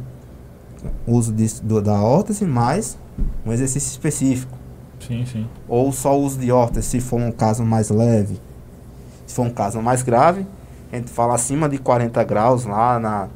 [1.06, 2.98] uso disso- do, da órtese mais
[3.46, 4.58] um exercício específico
[5.00, 5.46] Sim, sim.
[5.68, 8.40] ou só uso de órtese se for um caso mais leve.
[9.26, 10.46] Se for um caso mais grave,
[10.92, 13.28] a gente fala acima de 40 graus lá na,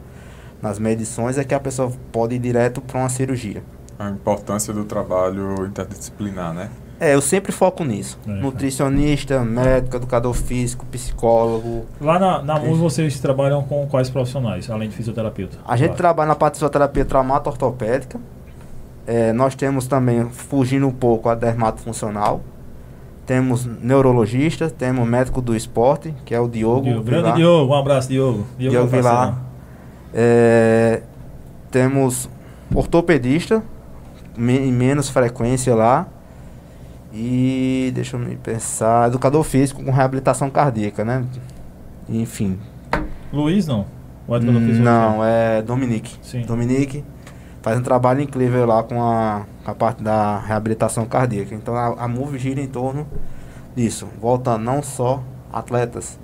[0.67, 3.63] nas medições, é que a pessoa pode ir direto para uma cirurgia.
[3.99, 6.69] A importância do trabalho interdisciplinar, né?
[6.99, 8.19] É, eu sempre foco nisso.
[8.27, 8.31] É.
[8.31, 11.85] Nutricionista, médico, educador físico, psicólogo.
[12.01, 15.59] Lá na, na MUS vocês trabalham com quais profissionais, além de fisioterapeuta?
[15.67, 15.99] A gente Claro.
[15.99, 18.19] trabalha na parte de fisioterapia traumato-ortopédica.
[19.07, 22.41] É, nós temos também, fugindo um pouco, a dermatofuncional.
[23.25, 26.83] Temos neurologista, temos médico do esporte, que é o Diogo.
[26.83, 27.03] Diogo.
[27.03, 27.33] Grande.
[27.35, 28.47] Diogo, um abraço, Diogo.
[28.59, 29.11] Diogo é parceirão.
[29.11, 29.46] Vilar.
[30.19, 31.03] É,
[31.71, 32.31] temos
[32.75, 33.63] ortopedista,
[34.39, 36.07] em menos frequência lá.
[37.13, 41.25] E deixa eu me pensar, educador físico com reabilitação cardíaca, né?
[42.09, 42.59] Enfim.
[43.31, 43.87] Luiz não?
[44.27, 46.17] O educador físico Não, é Dominique.
[46.23, 46.43] Sim.
[46.43, 47.05] Dominique
[47.63, 51.55] faz um trabalho incrível lá com a, a parte da reabilitação cardíaca.
[51.55, 53.07] Então a, a Move gira em torno
[53.75, 54.09] disso.
[54.21, 56.19] Volta não só atletas,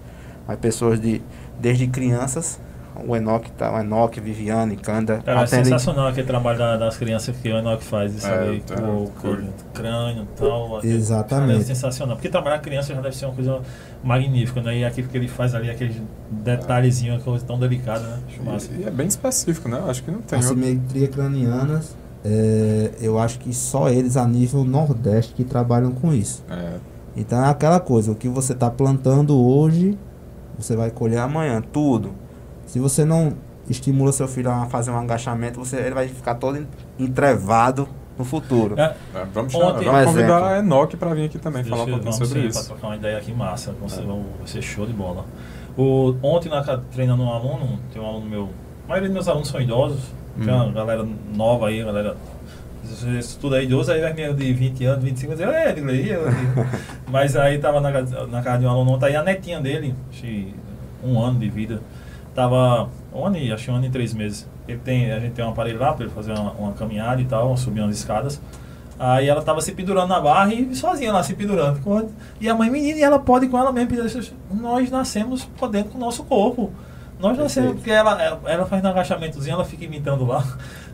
[0.47, 1.20] mas pessoas de
[1.61, 2.59] desde crianças.
[3.07, 5.21] O Enoch, tá, o Enoch, Viviane, Canda.
[5.25, 8.49] Cara, é atendem- sensacional aquele trabalho da- das crianças que o Enoch faz, isso É,
[8.49, 9.45] aí, tá, com o curto.
[9.75, 10.77] crânio e tal.
[10.77, 11.61] aquele- Exatamente.
[11.63, 12.17] É sensacional.
[12.17, 13.61] Porque trabalhar criança já deve ser uma coisa
[14.05, 14.79] magnífica, né?
[14.79, 15.97] E aquilo que ele faz ali, aqueles
[16.31, 18.19] detalhezinhos, coisa tão delicada, né?
[18.79, 19.81] E, e é bem específico, né?
[19.87, 20.39] Acho que não tem.
[20.39, 26.13] outro- Assimetria cranianas, é, eu acho que só eles a nível nordeste que trabalham com
[26.13, 26.45] isso.
[26.51, 26.75] É,
[27.17, 29.99] Então é aquela coisa, o que você está plantando hoje,
[30.59, 32.13] você vai colher amanhã, tudo.
[32.73, 33.35] Se você não
[33.68, 36.66] estimula seu filho a fazer um agachamento, você, ele vai ficar todo en-
[36.99, 37.87] entrevado
[38.18, 38.81] no futuro.
[38.81, 40.45] É, é, vamos, Ontem- chamar, vamos Um convidar exemplo.
[40.47, 42.59] a Enoch para vir aqui também Deixa falar um pouquinho vamos sobre sim, isso.
[42.61, 43.75] Pra trocar uma ideia aqui massa.
[43.79, 44.16] Vai ser, vai
[44.47, 45.27] ser show de bola.
[45.77, 48.49] O, ontem, na, treinando um aluno, tem um aluno meu.
[48.87, 50.01] A maioria dos meus alunos são idosos.
[50.43, 50.64] Tem Hum.
[50.64, 51.07] uma galera
[51.37, 52.16] nova aí, galera.
[53.39, 56.25] Tudo é idoso, aí vai meio de 20 anos, 25 anos, é, digo, aí, eu
[56.29, 56.66] digo.
[57.11, 59.95] Mas aí tava na, na casa de um aluno ontem, aí a netinha dele,
[61.05, 61.81] um ano de vida,
[62.35, 64.49] tava um ano e acho que um ano e três meses.
[64.66, 67.24] Ele tem, a gente tem um aparelho lá para ele fazer uma, uma caminhada e
[67.24, 68.41] tal, subir umas escadas.
[68.99, 71.80] Aí ela tava se pendurando na barra e sozinha lá se pendurando.
[72.41, 73.89] E a mãe, menina, e ela pode com ela mesmo.
[73.91, 74.33] pendurando.
[74.53, 76.70] Nós nascemos podendo com o nosso corpo.
[77.18, 80.45] Nós nascemos, porque ela, ela, ela faz um agachamentozinho, ela fica imitando lá.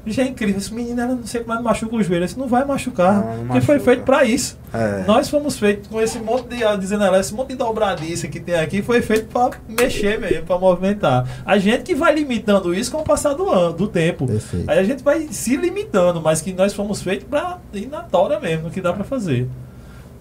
[0.09, 0.57] Bicho, é incrível.
[0.59, 2.25] Esse menino, ela não sei como é machuca o joelho.
[2.25, 3.15] Isso não vai machucar.
[3.15, 3.93] Não, não porque foi machuca.
[3.93, 4.59] feito pra isso.
[4.73, 5.05] É.
[5.07, 8.55] Nós fomos feitos com esse monte de, dizendo ela, esse monte de dobradiça que tem
[8.57, 11.27] aqui, foi feito pra mexer mesmo, pra movimentar.
[11.45, 14.27] A gente que vai limitando isso com o passar do ano, do tempo.
[14.27, 14.69] Perfeito.
[14.71, 18.41] Aí a gente vai se limitando, mas que nós fomos feitos pra ir na tora
[18.41, 19.49] mesmo, no que dá pra fazer.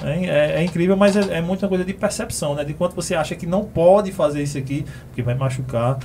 [0.03, 2.63] É, é- é incrível, mas é, é muita coisa de percepção, né?
[2.63, 5.97] De quanto você acha que não pode fazer isso aqui, porque vai machucar.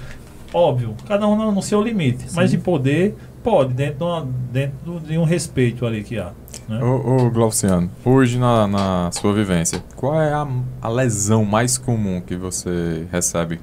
[0.54, 5.00] Óbvio, cada um no, no seu limite, mas de poder, pode, dentro, de, uma- dentro
[5.00, 6.32] de um respeito ali que há.
[6.68, 6.82] Né?
[6.82, 10.46] Ô, ô Glauciano, hoje na, na sua vivência, qual é a,
[10.80, 13.60] a lesão mais comum que você recebe?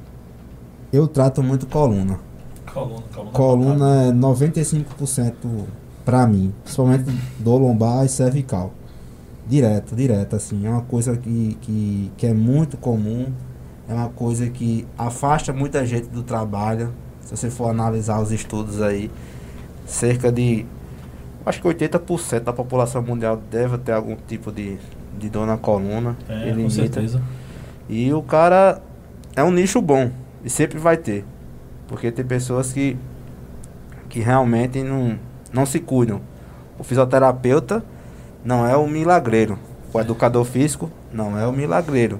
[0.91, 2.19] Eu trato muito coluna.
[2.73, 3.31] Coluna, coluna.
[3.31, 5.33] Coluna é 95%
[6.05, 7.05] pra mim, principalmente
[7.39, 8.73] dor lombar e cervical.
[9.47, 10.65] Direto, direto, assim.
[10.65, 13.27] É uma coisa que, que, que é muito comum.
[13.87, 16.93] É uma coisa que afasta muita gente do trabalho.
[17.21, 19.09] Se você for analisar os estudos aí,
[19.89, 20.65] cerca de.
[21.45, 24.77] Acho que 80% da população mundial deve ter algum tipo de,
[25.17, 26.15] de dor na coluna.
[26.27, 27.21] É, que com certeza.
[27.87, 28.81] E o cara
[29.35, 30.11] é um nicho bom.
[30.43, 31.25] E sempre vai ter.
[31.87, 32.95] Porque tem pessoas que,
[34.09, 35.17] que realmente não,
[35.51, 36.21] não se cuidam.
[36.77, 37.83] O fisioterapeuta
[38.45, 39.57] não é o milagreiro.
[39.93, 42.19] O educador físico não é o milagreiro.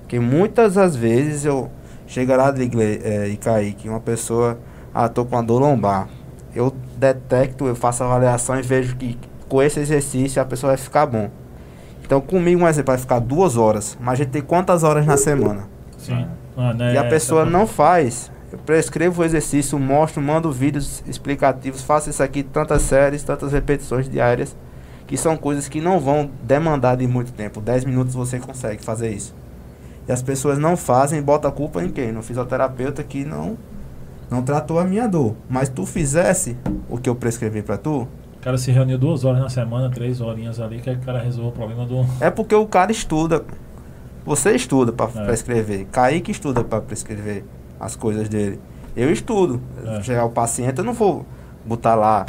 [0.00, 1.70] Porque muitas das vezes eu
[2.06, 4.58] chego lá de igre- é, e Kaique, uma pessoa,
[4.94, 6.08] ah, tô com a dor lombar.
[6.54, 10.76] Eu detecto, eu faço a avaliação e vejo que com esse exercício a pessoa vai
[10.76, 11.30] ficar bom.
[12.04, 13.96] Então comigo, um exemplo, vai ficar duas horas.
[14.00, 15.68] Mas a gente tem quantas horas na semana?
[15.96, 16.26] Sim.
[16.56, 18.30] Ah, né, e a essa pessoa parte- não faz.
[18.52, 24.08] Eu prescrevo o exercício, mostro, mando vídeos explicativos, faço isso aqui, tantas séries, tantas repetições
[24.08, 24.56] diárias,
[25.06, 27.60] que são coisas que não vão demandar de muito tempo.
[27.60, 29.32] 10 minutos você consegue fazer isso.
[30.08, 32.10] E as pessoas não fazem, bota a culpa em quem?
[32.10, 33.56] No fisioterapeuta que não
[34.30, 35.34] não tratou a minha dor.
[35.48, 36.56] Mas tu fizesse
[36.88, 38.06] o que eu prescrevi pra tu,
[38.36, 41.50] O cara se reuniu duas horas na semana, três horinhas ali, que o cara resolveu
[41.50, 42.06] o problema do.
[42.20, 43.44] é porque o cara estuda.
[44.24, 45.24] Você estuda pra É.
[45.26, 45.86] prescrever.
[45.92, 47.44] Kaique estuda pra prescrever
[47.78, 48.58] as coisas dele.
[48.96, 49.60] Eu estudo.
[49.84, 50.02] É.
[50.02, 51.24] Chegar o paciente, eu não vou
[51.64, 52.24] botar lá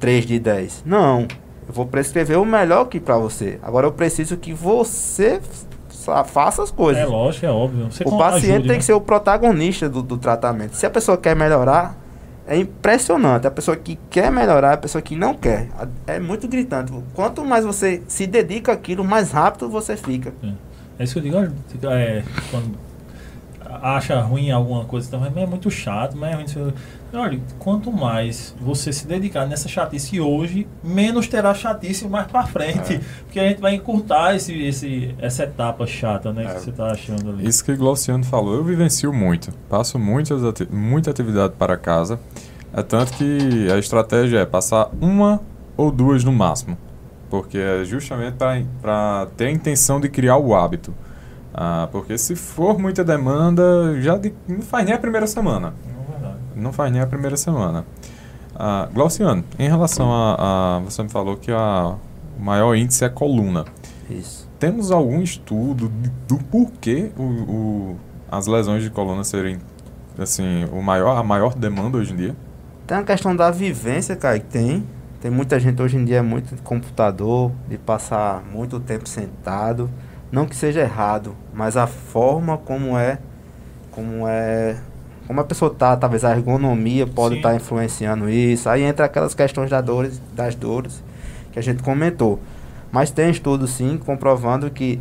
[0.00, 0.82] 3 de 10.
[0.86, 1.22] Não.
[1.68, 3.58] Eu vou prescrever o melhor que pra você.
[3.62, 5.40] Agora eu preciso que você
[6.24, 7.02] faça as coisas.
[7.02, 7.90] É lógico, é óbvio.
[7.90, 8.78] Você o paciente ajude, tem né?
[8.78, 10.74] que ser o protagonista do, do tratamento.
[10.74, 11.96] Se a pessoa quer melhorar,
[12.46, 13.46] é impressionante.
[13.46, 15.68] A pessoa que quer melhorar, é a pessoa que não quer.
[16.06, 16.92] É muito gritante.
[17.14, 20.32] Quanto mais você se dedica àquilo, mais rápido você fica.
[20.98, 22.76] É isso que eu digo, é, quando
[23.80, 26.72] acha ruim alguma coisa também, é muito chato, mas é ruim.
[27.14, 32.94] Olha, quanto mais você se dedicar nessa chatice hoje, menos terá chatice mais pra frente.
[32.94, 33.00] É.
[33.24, 36.44] Porque a gente vai encurtar esse, esse, essa etapa chata, né?
[36.44, 36.54] É.
[36.54, 37.46] Que você tá achando ali.
[37.46, 39.52] Isso que o Glauciano falou, eu vivencio muito.
[39.68, 42.18] Passo muitas ati muita atividade para casa.
[42.74, 45.40] É tanto que a estratégia é passar uma
[45.76, 46.78] ou duas no máximo.
[47.28, 48.36] Porque é justamente
[48.80, 50.94] para ter a intenção de criar o hábito.
[51.52, 55.74] Ah, porque se for muita demanda, já de- não faz nem a primeira semana.
[56.56, 57.84] Não, faz nem a primeira semana.
[58.54, 61.94] Ah, Glauciano, em relação a, a- Você me falou que a,
[62.38, 63.64] o maior índice é coluna.
[64.10, 64.48] Isso.
[64.58, 65.90] Temos algum estudo
[66.28, 67.96] do porquê o, o-
[68.30, 69.58] as lesões de coluna serem
[70.18, 72.36] assim, o maior, a maior demanda hoje em dia?
[72.86, 74.84] Tem a questão da vivência, cara, que tem.
[75.20, 79.88] Tem muita gente hoje em dia é muito de computador, de passar muito tempo sentado.
[80.30, 83.18] Não que seja errado, mas a forma como é,
[83.90, 84.76] como é,
[85.32, 88.68] como a pessoa tá, talvez a ergonomia pode estar influenciando isso.
[88.68, 91.02] Aí entra aquelas questões das dores, das dores
[91.50, 92.38] que a gente comentou.
[92.92, 95.00] Mas tem estudo sim comprovando que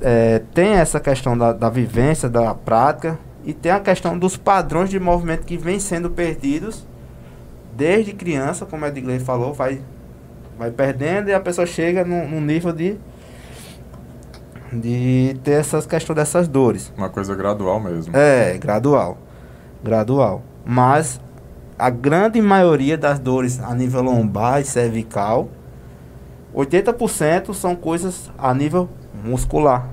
[0.00, 4.90] é, tem essa questão da, da vivência, da prática, e tem a questão dos padrões
[4.90, 6.84] de movimento que vêm sendo perdidos
[7.76, 9.80] desde criança, como a Edgley falou, vai,
[10.58, 12.96] vai perdendo e a pessoa chega num, num nível de,
[14.72, 16.92] de ter essas questões dessas dores.
[16.96, 18.16] Uma coisa gradual mesmo.
[18.16, 19.18] É, gradual.
[19.84, 20.42] Gradual.
[20.64, 21.20] Mas
[21.78, 25.50] a grande maioria das dores a nível lombar e cervical,
[26.54, 28.88] 80% são coisas a nível
[29.22, 29.86] muscular.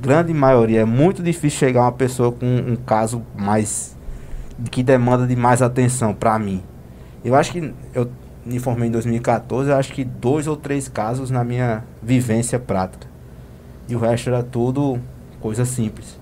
[0.00, 0.80] Grande maioria.
[0.80, 3.96] É muito difícil chegar uma pessoa com um caso mais.
[4.70, 6.62] que demanda de mais atenção pra mim.
[7.24, 7.72] Eu acho que.
[7.94, 8.10] Eu
[8.44, 13.06] me formei em 2014, eu acho que dois ou três casos na minha vivência prática.
[13.88, 14.98] E o resto era tudo
[15.40, 16.18] coisa simples.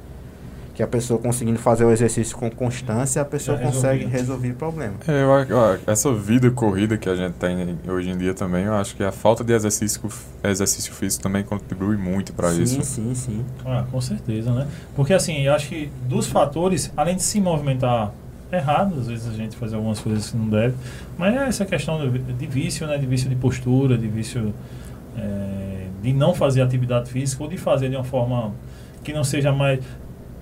[0.75, 4.18] Que a pessoa conseguindo fazer o exercício com constância, a pessoa Já consegue resolvia.
[4.18, 4.95] resolver o problema.
[5.07, 8.75] É, eu ó, essa vida corrida que a gente tem hoje em dia também, eu
[8.75, 10.01] acho que a falta de exercício,
[10.43, 12.83] exercício físico também contribui muito para sim, isso.
[12.83, 13.45] sim, sim.
[13.66, 14.66] Ah, com certeza, né?
[14.97, 18.12] Porque assim, eu acho que dos fatores, além de se movimentar
[18.51, 20.75] errado, às vezes a gente faz algumas coisas que não deve,
[21.18, 22.97] mas é essa questão de, de vício, né?
[22.97, 24.55] De vício de postura, de vício
[25.18, 28.53] é, de não fazer atividade física ou de fazer de uma forma
[29.03, 29.81] que não seja mais.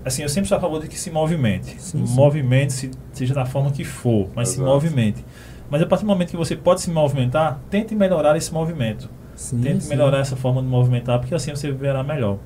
[0.05, 1.81] Assim, eu sempre sou a favor de que se movimente.
[1.81, 2.15] Sim, sim.
[2.15, 4.69] Movimente, se, seja da forma que for, mas se Exato.
[4.71, 5.25] movimente.
[5.69, 9.09] Mas a partir do momento que você pode se movimentar, tente melhorar esse movimento.
[9.37, 12.39] sim Tente melhorar essa forma de movimentar, porque assim você viverá melhor.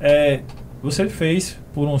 [0.00, 0.40] É,
[0.82, 1.96] você fez por um.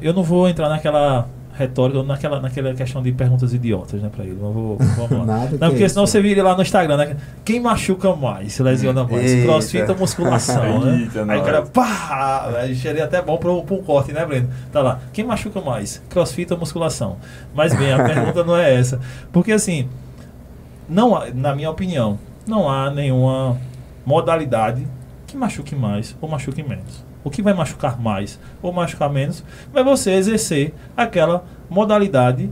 [0.00, 4.36] eu não vou entrar naquela retórica, naquela, naquela questão de perguntas idiotas, né, pra ele.
[4.40, 5.24] Mas vou, vamos lá.
[5.38, 6.12] Nada Não, que porque é senão isso.
[6.12, 7.16] você vira lá no Instagram, né?
[7.44, 9.30] Quem machuca mais, se lesiona mais?
[9.32, 9.46] Eita.
[9.46, 11.00] Crossfit ou musculação, né?
[11.02, 11.40] Eita, Aí não.
[11.40, 12.52] o cara, pá!
[12.56, 14.48] Aí seria até bom para um corte, né, Breno?
[14.72, 15.00] Tá lá.
[15.12, 16.02] Quem machuca mais?
[16.10, 17.16] Crossfit ou musculação?
[17.54, 19.00] Mas bem, a pergunta não é essa.
[19.32, 19.88] Porque assim,
[20.88, 23.56] não há, na minha opinião, não há nenhuma
[24.04, 24.86] modalidade
[25.26, 27.04] que machuque mais ou machuque menos.
[27.24, 32.50] O que vai machucar mais ou machucar menos vai você exercer aquela modalidade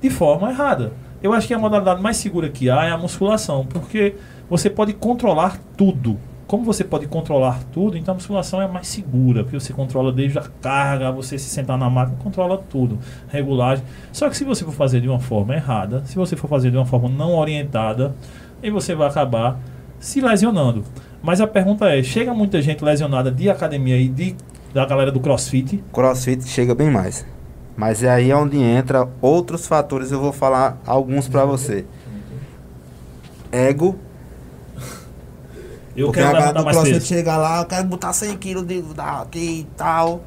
[0.00, 0.92] de forma errada.
[1.22, 4.14] Eu acho que a modalidade mais segura que há é a musculação, porque
[4.48, 6.18] você pode controlar tudo.
[6.46, 10.38] Como você pode controlar tudo, então a musculação é mais segura, porque você controla desde
[10.38, 12.98] a carga, você se sentar na máquina, controla tudo,
[13.28, 13.84] regulagem.
[14.12, 16.76] Só que se você for fazer de uma forma errada, se você for fazer de
[16.76, 18.16] uma forma não orientada,
[18.60, 19.60] aí você vai acabar
[20.00, 20.82] se lesionando.
[21.22, 24.34] Mas a pergunta é, chega muita gente lesionada de academia e de,
[24.72, 25.82] da galera do CrossFit?
[25.92, 27.26] Crossfit chega bem mais.
[27.76, 31.84] Mas é aí onde entra outros fatores, eu vou falar alguns pra você.
[33.52, 33.98] Ego,
[35.96, 37.06] Eu Porque quero a galera levantar do mais CrossFit peso.
[37.06, 38.82] chega lá, eu quero botar 100 quilos de,
[39.34, 40.22] e tal.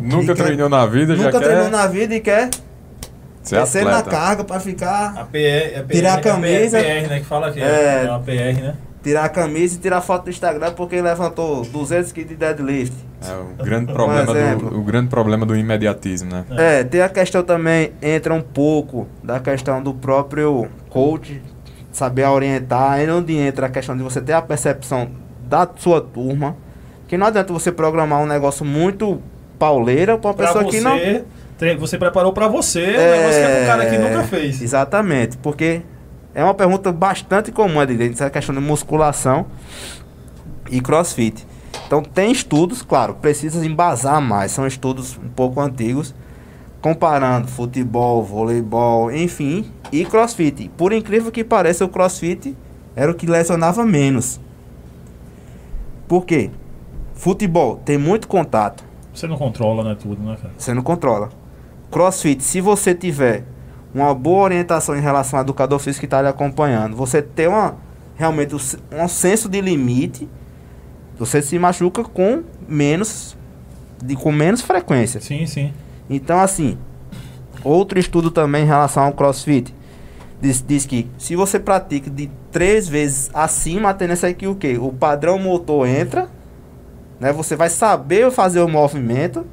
[0.00, 2.48] Nunca E quer- treinou na vida, já nunca quer treinou na vida e quer
[3.42, 6.78] ser descer na carga pra ficar, A PR, é PR, Tirar a é camisa.
[6.80, 7.18] PR, né?
[7.20, 8.04] Que fala que É.
[8.04, 8.74] é, a PR, né?
[9.04, 12.92] Tirar a camisa e tirar foto do Instagram porque ele levantou 200 quilos de deadlift.
[13.26, 16.44] É o grande problema do o grande problema do imediatismo, né?
[16.56, 21.40] É, tem a questão também, entra um pouco da questão do próprio coach,
[21.92, 25.08] saber orientar, aí onde entra a questão de você ter a percepção
[25.48, 26.56] da sua turma,
[27.06, 29.20] que não adianta você programar um negócio muito
[29.58, 30.98] pauleira pra uma Pra pessoa você, que não...
[30.98, 34.60] tem- você preparou pra você, o negócio que é pro cara que nunca fez.
[34.60, 35.80] Exatamente, porque
[36.34, 39.46] é uma pergunta bastante comum, Adilene, essa questão de musculação
[40.70, 41.46] e crossfit.
[41.86, 46.14] Então tem estudos, claro, precisa embasar mais, são estudos um pouco antigos,
[46.80, 50.68] comparando futebol, voleibol, enfim, e crossfit.
[50.76, 52.56] Por incrível que pareça, o crossfit
[52.96, 54.40] era o que lesionava menos.
[56.08, 56.50] Por quê?
[57.14, 60.52] Futebol tem muito contato, Você não controla, né, tudo, né, cara?
[60.58, 61.30] você não controla.
[61.90, 63.44] Crossfit, se você tiver
[63.94, 67.76] uma boa orientação em relação ao educador físico que está lhe acompanhando, você ter uma,
[68.16, 68.78] realmente um, se-
[69.08, 70.28] senso de limite,
[71.18, 73.36] você se machuca com menos,
[74.02, 75.20] de, com menos frequência.
[75.20, 75.72] Sim, sim.
[76.10, 76.76] Então, assim,
[77.62, 79.72] outro estudo também em relação ao crossfit
[80.40, 84.56] diz, diz que se você pratica de três vezes acima, a tendência é que o
[84.56, 84.76] quê?
[84.76, 86.28] O padrão motor entra,
[87.20, 87.32] né?
[87.32, 89.46] Você vai saber fazer o movimento,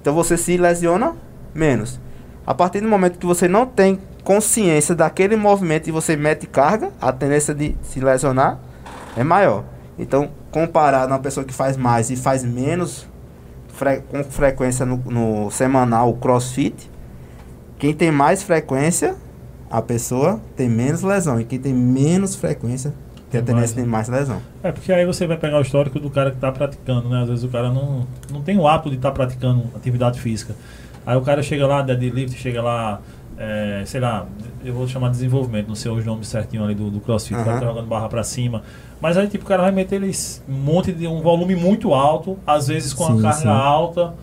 [0.00, 1.14] então você se lesiona
[1.54, 2.00] menos.
[2.46, 6.90] A partir do momento que você não tem consciência daquele movimento e você mete carga,
[7.00, 8.58] a tendência de se lesionar
[9.16, 9.64] é maior.
[9.98, 13.06] Então, comparado a uma pessoa que faz mais e faz menos
[13.68, 16.90] fre- com frequência no, no semanal o crossfit,
[17.78, 19.14] quem tem mais frequência,
[19.70, 21.40] a pessoa tem menos lesão.
[21.40, 22.92] E quem tem menos frequência,
[23.30, 24.40] tem a tendência de mais lesão.
[24.62, 27.22] É, porque aí você vai pegar o histórico do cara que tá praticando, né?
[27.22, 30.54] Às vezes o cara não, não tem o hábito de estar praticando atividade física.
[31.06, 33.00] Aí o cara chega lá, deadlift, chega lá,
[33.38, 34.26] é, sei lá,
[34.64, 37.44] eu vou chamar de desenvolvimento, não sei os nomes certinho ali do, do crossfit, o
[37.44, 38.62] cara tá jogando barra pra cima.
[39.00, 40.10] Mas aí, tipo, o cara vai meter ele
[40.48, 43.48] um monte de um volume muito alto, às vezes com Sim, a carga sim.
[43.48, 44.14] alta.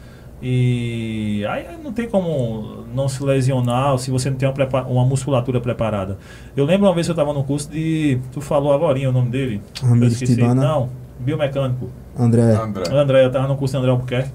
[0.46, 5.62] E aí não tem como não se lesionar se você não tem uma, uma musculatura
[5.62, 6.18] preparada.
[6.54, 8.20] Eu lembro uma vez que eu estava no curso de.
[8.34, 9.62] Tu falou agora o nome dele?
[9.82, 10.34] Ramiro Eu esqueci.
[10.34, 10.62] Estibana.
[10.62, 11.90] Não, biomecânico.
[12.20, 12.84] André, André.
[12.92, 14.32] André, eu estava no curso de André Albuquerque.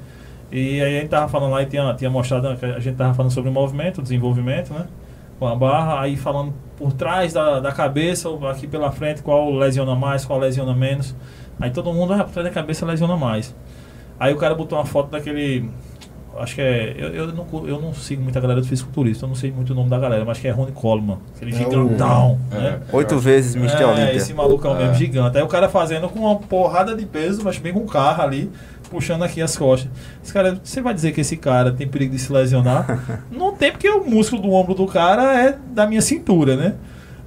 [0.51, 3.13] E aí a gente tava falando lá e tinha, tinha mostrado, que a gente tava
[3.15, 4.87] falando sobre o movimento, desenvolvimento, né?
[5.39, 9.51] Com a barra, aí falando por trás da, da cabeça, ou aqui pela frente, qual
[9.53, 11.15] lesiona mais, qual lesiona menos.
[11.61, 13.55] Aí todo mundo, ah, por trás da cabeça lesiona mais.
[14.19, 15.69] Aí o cara botou uma foto daquele.
[16.39, 16.95] Acho que é.
[16.97, 19.77] Eu, eu, não, eu não sigo muita galera do fisiculturista, eu não sei muito o
[19.77, 21.19] nome da galera, mas acho que é Ronnie Coleman.
[21.37, 22.81] Aquele É o- gigantão, É, né?
[22.93, 23.83] Oito eu- vezes Mr.
[23.83, 24.15] É, Olímpia.
[24.15, 24.95] esse malucão mesmo, É.
[24.95, 25.37] gigante.
[25.37, 28.51] Aí o cara fazendo com uma porrada de peso, mas bem com o carro ali,
[28.89, 29.91] puxando aqui as costas.
[30.23, 33.25] Esse cara, você vai dizer que esse cara tem perigo de se lesionar?
[33.31, 36.75] Não tem, porque o músculo do ombro do cara é da minha cintura, né?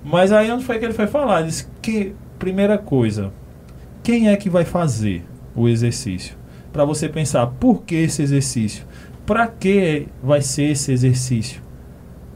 [0.03, 1.39] Mas aí onde foi que ele foi falar?
[1.39, 3.32] Ele disse que, primeira coisa,
[4.03, 5.24] quem é que vai fazer
[5.55, 6.36] o exercício?
[6.74, 8.86] Para você pensar, por que esse exercício?
[9.26, 11.62] Para que vai ser esse exercício?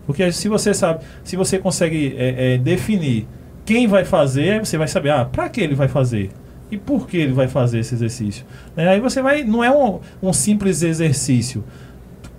[0.05, 3.27] Porque se você sabe, se você consegue é, é, definir
[3.65, 6.29] quem vai fazer, você vai saber, ah, para que ele vai fazer?
[6.71, 8.45] E por que ele vai fazer esse exercício?
[8.75, 8.87] Né?
[8.87, 11.63] Aí você vai, não é um, um simples exercício,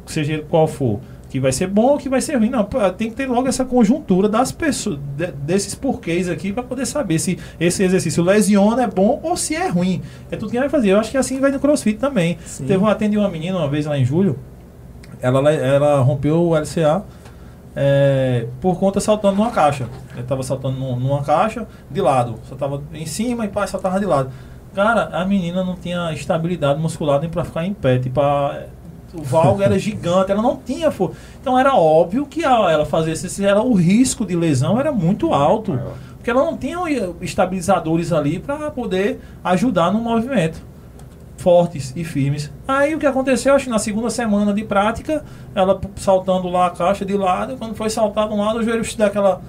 [0.04, 1.00] seja ele qual for,
[1.30, 2.50] que vai ser bom ou que vai ser ruim.
[2.50, 2.64] Não,
[2.96, 7.18] tem que ter logo essa conjuntura das pessoas, de- desses porquês aqui, para poder saber
[7.18, 10.02] se esse exercício lesiona, é bom ou se é ruim.
[10.30, 10.90] É tudo que vai fazer.
[10.90, 12.38] Eu acho que assim vai no crossfit também.
[12.44, 12.64] Sim.
[12.66, 14.38] Teve um atendi uma menina uma vez lá em julho,
[15.20, 17.04] ela, ela rompeu o LCA
[17.76, 19.86] é, por conta saltando numa caixa.
[20.12, 22.36] Ele estava saltando num- numa caixa de lado.
[22.48, 24.30] Só tava em cima e pá, saltava de lado.
[24.74, 27.98] Cara, a menina não tinha estabilidade muscular nem para ficar em pé.
[27.98, 28.62] Tipo, a-
[29.14, 31.16] o valgo era gigante, ela não tinha força.
[31.40, 35.32] Então era óbvio que a- ela fazia esse, era o risco de lesão era muito
[35.34, 35.78] alto.
[36.16, 36.78] Porque ela não tinha
[37.20, 40.60] estabilizadores ali para poder ajudar no movimento.
[41.36, 42.50] Fortes e firmes.
[42.66, 43.54] Aí o que aconteceu?
[43.54, 45.22] Acho que na segunda semana de prática,
[45.54, 48.82] ela saltando lá a caixa de lado, quando foi saltar de um lado, o joelho
[48.96, 49.40] daquela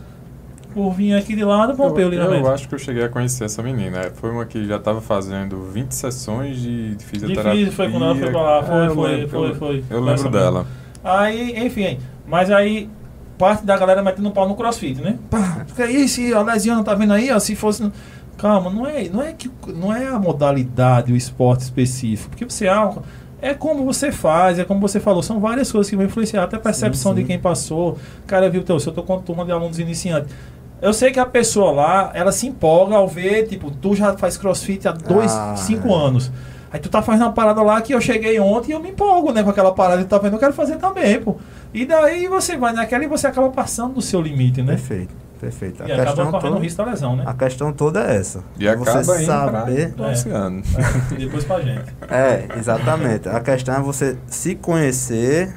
[0.74, 2.46] curvinha aqui de lado, rompeu o Eu, ligamento.
[2.46, 3.98] eu acho que eu cheguei a conhecer essa menina.
[4.00, 7.52] É, Foi uma que já estava fazendo 20 sessões de, de fisioterapia.
[7.54, 9.84] Difícil foi quando ela foi pra lá, foi, É, eu foi, lembro, foi, eu- foi.
[9.90, 10.30] Eu lembro mesmo.
[10.32, 10.68] dela.
[11.04, 12.90] Aí, enfim, mas aí
[13.38, 15.18] parte da galera metendo pau no crossfit, né?
[15.30, 17.90] Pá, porque aí se a lesiana tá vendo aí, ó, se fosse.
[18.38, 22.30] Calma, não é, não é que não é a modalidade, o esporte específico.
[22.30, 22.94] Porque você ah,
[23.42, 26.56] é como você faz, é como você falou, são várias coisas que vão influenciar, até
[26.56, 27.22] a percepção sim.
[27.22, 27.98] de quem passou.
[28.26, 30.34] Cara, viu, teu, se eu tô com uma turma de alunos iniciantes.
[30.80, 34.38] Eu sei que a pessoa lá, ela se empolga ao ver, tipo, tu já faz
[34.38, 35.94] crossfit há dois, Ah, cinco é.
[35.94, 36.32] anos.
[36.72, 39.32] Aí tu tá fazendo uma parada lá que eu cheguei ontem e eu me empolgo,
[39.32, 41.38] né, com aquela parada que tá vendo, eu quero fazer também, pô.
[41.74, 44.74] E daí você vai naquela e você acaba passando do seu limite, né?
[44.74, 45.84] Perfeito, perfeito.
[45.84, 47.24] A E acaba questão, correndo toda, risco da lesão, né?
[47.26, 48.44] a questão toda é essa.
[48.60, 49.94] E É acaba você indo saber.
[49.94, 50.12] pra É.
[50.12, 50.64] oceano.
[50.78, 51.86] É, e depois pra gente.
[52.10, 53.30] É, exatamente.
[53.30, 55.54] A questão é você se conhecer,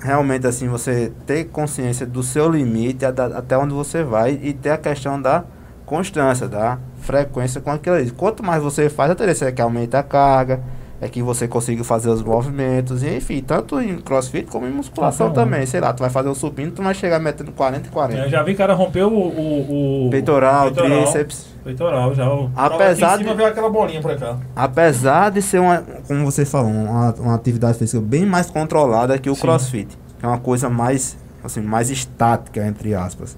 [0.00, 4.78] realmente assim, você ter consciência do seu limite, até onde você vai, e ter a
[4.78, 5.44] questão da
[5.86, 8.10] constância, da frequência com aquilo ali.
[8.10, 10.60] Quanto mais você faz, a tendência é que aumente a carga,
[11.00, 15.28] é que você consiga fazer os movimentos, e enfim, tanto em crossfit como em musculação
[15.28, 15.32] um.
[15.32, 15.64] também.
[15.64, 18.22] Sei lá, tu vai fazer o supino, tu vai chegar metendo 40 e 40.
[18.24, 19.10] Eu já vi cara romper o.
[19.12, 21.02] o, o Peitoral, peitoral.
[21.04, 21.46] tríceps.
[21.62, 22.28] Peitoral, já.
[22.32, 24.36] O, Apesar aqui em cima de- veio aquela bolinha pra cá.
[24.56, 29.30] Apesar de ser uma, como você falou, uma, uma atividade física bem mais controlada que
[29.30, 29.40] o Sim.
[29.42, 29.96] crossfit.
[30.22, 33.36] É uma coisa mais, assim, mais estática, entre aspas.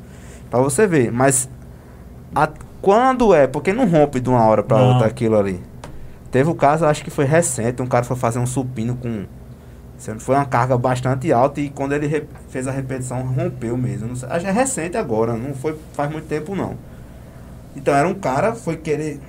[0.50, 1.48] Pra você ver, mas
[2.34, 2.48] a-
[2.80, 4.92] quando é, porque não rompe de uma hora pra Não.
[4.94, 5.60] outra aquilo ali.
[6.30, 9.24] Teve o caso, acho que foi recente, um cara foi fazer um supino com.
[10.18, 14.16] Foi uma carga bastante alta e quando ele fez a repetição rompeu mesmo.
[14.16, 16.74] Sei, acho que é recente agora, não foi faz muito tempo não.
[17.76, 19.20] Então era um cara, foi querer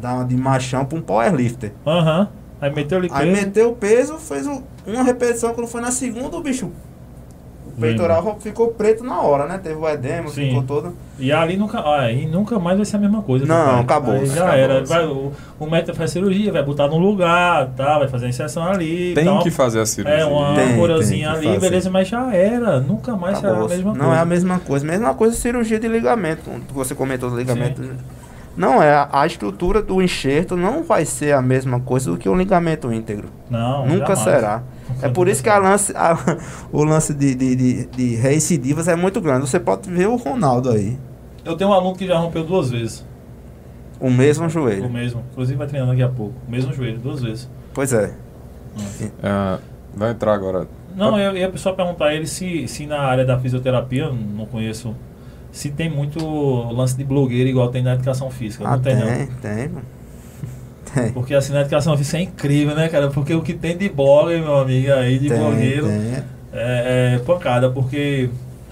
[0.00, 1.72] dar uma de machão pra um powerlifter.
[1.86, 2.28] Aham.
[2.60, 3.32] Aí meteu Aí peso.
[3.46, 6.72] meteu o peso, fez um- uma repetição, quando foi na segunda, o bicho.
[7.76, 9.60] O peitoral ficou preto na hora, né?
[9.62, 10.48] Teve o edema, Sim.
[10.48, 10.94] ficou todo.
[11.18, 13.44] E ali nunca, ah, aí nunca mais vai ser a mesma coisa.
[13.44, 13.80] Não, papai.
[13.80, 14.58] acabou, Aí já acabou.
[14.58, 14.84] era.
[14.84, 18.64] Vai, o, o médico faz cirurgia, vai botar no lugar, tá, vai fazer a inserção
[18.64, 19.12] ali.
[19.14, 19.42] Tem tal.
[19.42, 20.20] que fazer a cirurgia.
[20.20, 21.60] É, uma que ali, fazer.
[21.60, 22.80] beleza, mas já era.
[22.80, 24.16] Nunca mais será a mesma Não coisa.
[24.16, 24.86] é a mesma coisa.
[24.86, 26.50] Mesma coisa cirurgia de ligamento.
[26.72, 27.82] Você comentou do ligamento.
[28.56, 28.90] Não é.
[28.94, 32.90] a- A estrutura do enxerto não vai ser a mesma coisa do que o ligamento
[32.90, 33.28] íntegro.
[33.50, 34.18] Não, Nunca jamais.
[34.20, 34.62] será.
[35.02, 36.16] É por isso que a lance, a-
[36.72, 39.48] o lance de, de, de, de recidivas é muito grande.
[39.48, 40.96] Você pode ver o Ronaldo aí.
[41.44, 43.04] Eu tenho um aluno que já rompeu duas vezes.
[44.00, 44.88] O mesmo O joelho.
[44.90, 45.22] mesmo.
[45.32, 46.34] Inclusive vai treinando daqui a pouco.
[46.46, 47.48] O mesmo joelho, duas vezes.
[47.72, 48.12] Pois é.
[49.22, 49.58] É,
[49.94, 50.66] vai entrar agora.
[50.94, 54.46] Não, eu ia só perguntar a ele se, se na área da fisioterapia, eu não
[54.46, 54.94] conheço,
[55.52, 56.18] se tem muito
[56.72, 58.64] lance de blogueiro igual tem na educação física.
[58.66, 59.06] Ah, não tem, não.
[59.06, 59.32] tem, pô.
[59.42, 59.70] Tem.
[61.14, 63.08] Porque na educação física é incrível, né, cara?
[63.08, 66.12] Porque o que tem de blogger, meu amigo, aí de Tem, blogueiro, tem.
[66.52, 68.28] é, é pancada, porque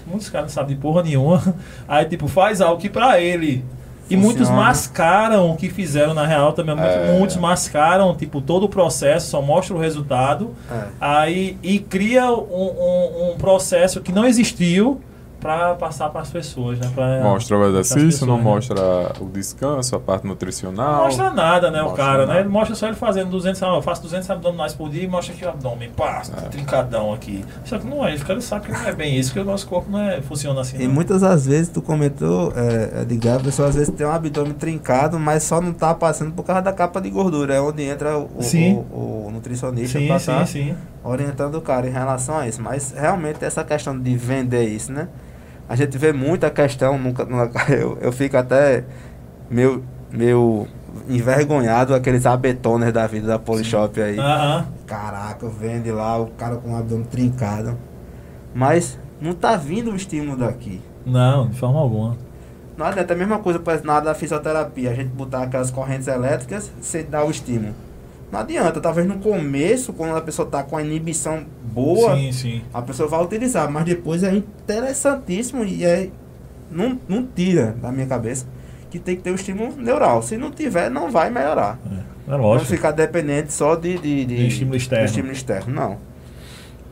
[0.07, 1.41] muitos caras não sabem de porra nenhuma.
[1.87, 3.63] Aí, tipo, faz algo que pra ele.
[4.07, 4.21] E Funciona.
[4.23, 6.75] muitos mascaram o que fizeram na real também.
[6.75, 7.17] Muitos, É.
[7.17, 10.51] muitos mascaram, tipo, todo o processo, só mostra o resultado.
[10.71, 10.83] É.
[11.01, 15.01] Aí, e cria um, um- um processo que não existiu
[15.45, 16.89] para passar para as pessoas, né?
[16.95, 18.43] Pra, Mostra o exercício, pessoas, não né?
[18.43, 18.81] mostra
[19.21, 20.91] o descanso, a parte nutricional.
[20.95, 22.25] Não mostra nada, né, o Mostra cara, né?
[22.25, 22.39] nada.
[22.39, 25.35] Ele mostra só ele fazendo 200, ah, eu faço 200 abdominais por dia e mostra
[25.35, 26.41] aqui o abdômen, pá, É.
[26.49, 27.45] trincadão aqui.
[27.63, 29.67] Só que não é, o cara sabe que não é bem isso, que o nosso
[29.67, 30.77] corpo não é, funciona assim.
[30.81, 30.93] E não.
[30.95, 35.19] muitas das vezes tu comentou, é, Edgar, a pessoa às vezes tem um abdômen trincado,
[35.19, 37.53] mas só não tá passando por causa da capa de gordura.
[37.53, 40.75] É onde entra o, o- o- o nutricionista Sim, pra sim, tá sim.
[41.03, 42.61] orientando o cara em relação a isso.
[42.63, 45.07] Mas realmente essa questão de vender isso, né?
[45.67, 48.83] A gente vê muita questão, nunca, nunca- eu, eu fico até
[49.49, 50.67] meio, meio
[51.09, 54.17] envergonhado aqueles abetoners da vida da Polishop aí.
[54.19, 54.67] Aham.
[54.85, 57.77] Caraca, vende lá o cara com o abdômen trincado.
[58.53, 60.81] Mas não tá vindo o estímulo daqui.
[61.05, 62.15] Não, de forma alguma.
[62.77, 64.91] Não adianta, é a mesma coisa parece nada da fisioterapia.
[64.91, 67.73] A gente botar aquelas correntes elétricas sem dar o estímulo.
[68.31, 72.61] Não adianta, talvez no começo, quando a pessoa tá com a inibição boa, Sim, sim.
[72.73, 73.69] a pessoa vai utilizar.
[73.71, 76.09] Mas depois é interessantíssimo e é.
[76.71, 78.45] Não, não tira da minha cabeça
[78.89, 80.21] que tem que ter o estímulo neural.
[80.23, 81.77] Se não tiver, não vai melhorar.
[81.85, 82.71] É, é Não lógico.
[82.71, 85.05] ficar dependente só de, de, de, De estímulo externo.
[85.05, 85.73] de estímulo externo.
[85.73, 85.97] Não.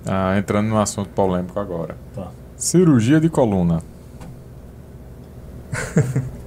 [0.05, 1.95] Ah, entrando num assunto polêmico agora.
[2.15, 2.27] Tá.
[2.55, 3.81] Cirurgia de coluna.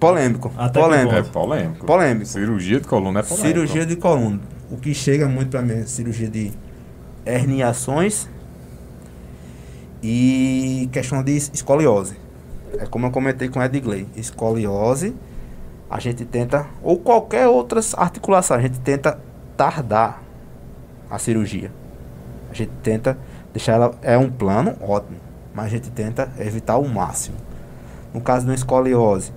[0.00, 0.50] Polêmico.
[0.56, 1.14] Até polêmico.
[1.14, 1.86] É polêmico.
[1.86, 2.26] Polêmico.
[2.26, 3.46] Cirurgia de coluna é polêmico.
[3.46, 4.40] Cirurgia de coluna.
[4.70, 6.52] O que chega muito pra mim é cirurgia de
[7.26, 8.26] herniações
[10.02, 12.16] e questão de escoliose.
[12.78, 14.08] É como eu comentei com o Edgley.
[14.16, 15.14] Escoliose,
[15.90, 19.18] a gente tenta, ou qualquer outra articulação, a gente tenta
[19.56, 20.22] tardar
[21.10, 21.70] a cirurgia.
[22.50, 23.18] A gente tenta
[23.52, 23.94] deixar ela.
[24.00, 25.18] É um plano ótimo,
[25.52, 27.36] mas a gente tenta evitar o máximo.
[28.14, 29.32] No caso da escoliose,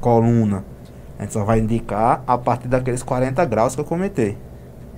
[0.00, 0.64] coluna,
[1.18, 4.36] a gente só vai indicar a partir daqueles 40 graus que eu comentei.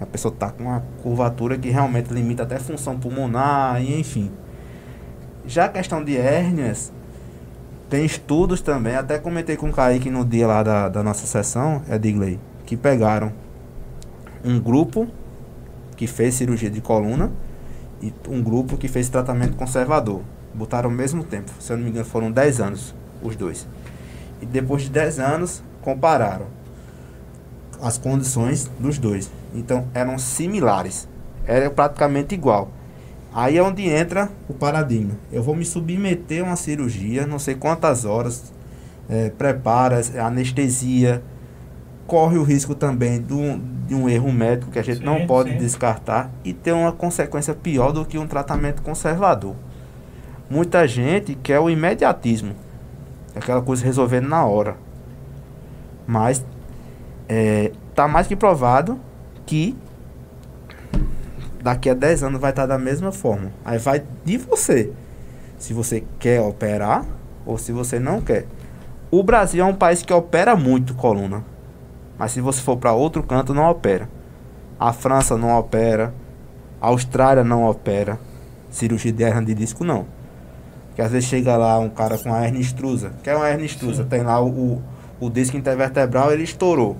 [0.00, 4.30] A pessoa está com uma curvatura que realmente limita até função pulmonar e enfim.
[5.46, 6.92] Já a questão de hérnias,
[7.90, 11.82] tem estudos também, até comentei com o Kaique no dia lá da, da nossa sessão,
[11.90, 13.32] Edgley, que pegaram
[14.44, 15.08] um grupo
[15.96, 17.32] que fez cirurgia de coluna
[18.00, 20.22] e um grupo que fez tratamento conservador.
[20.54, 23.66] Botaram ao mesmo tempo, se eu não me engano foram 10 anos, os dois.
[24.40, 26.46] E depois de 10 anos, compararam
[27.80, 29.30] as condições dos dois.
[29.54, 31.08] Então eram similares,
[31.46, 32.70] era praticamente igual.
[33.32, 35.12] Aí é onde entra o paradigma.
[35.32, 38.52] Eu vou me submeter a uma cirurgia, não sei quantas horas,
[39.08, 41.22] é, prepara, anestesia,
[42.06, 45.50] corre o risco também do, de um erro médico que a gente Sim, não pode
[45.50, 45.58] sim.
[45.58, 49.54] descartar e ter uma consequência pior do que um tratamento conservador.
[50.48, 52.52] Muita gente quer o imediatismo,
[53.34, 54.76] aquela coisa resolvendo na hora.
[56.06, 56.44] Mas
[57.28, 58.98] é, tá mais que provado
[59.46, 59.76] que
[61.62, 63.52] daqui a 10 anos vai estar da mesma forma.
[63.64, 64.92] Aí vai de você.
[65.58, 67.04] Se você quer operar
[67.44, 68.46] ou se você não quer.
[69.10, 71.44] O Brasil é um país que opera muito coluna.
[72.18, 74.08] Mas se você for para outro canto, não opera.
[74.78, 76.14] A França não opera.
[76.80, 78.18] A Austrália não opera.
[78.70, 80.06] Cirurgia de hernia de disco não.
[81.00, 83.12] Porque às vezes chega lá um cara com a hernia extrusa.
[83.22, 84.02] Quer uma hernia extrusa?
[84.02, 84.08] Sim.
[84.10, 84.82] Tem lá o, o,
[85.18, 86.94] o disco intervertebral, ele estourou.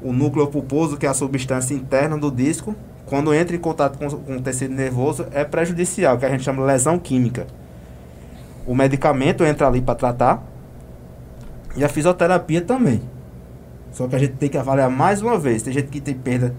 [0.00, 4.08] O núcleo pulposo, que é a substância interna do disco, quando entra em contato com,
[4.08, 7.46] com o tecido nervoso, é prejudicial, que a gente chama de lesão química.
[8.66, 10.42] O medicamento entra ali para tratar
[11.76, 13.02] e a fisioterapia também.
[13.92, 15.62] Só que a gente tem que avaliar mais uma vez.
[15.62, 16.54] Tem gente que tem perda,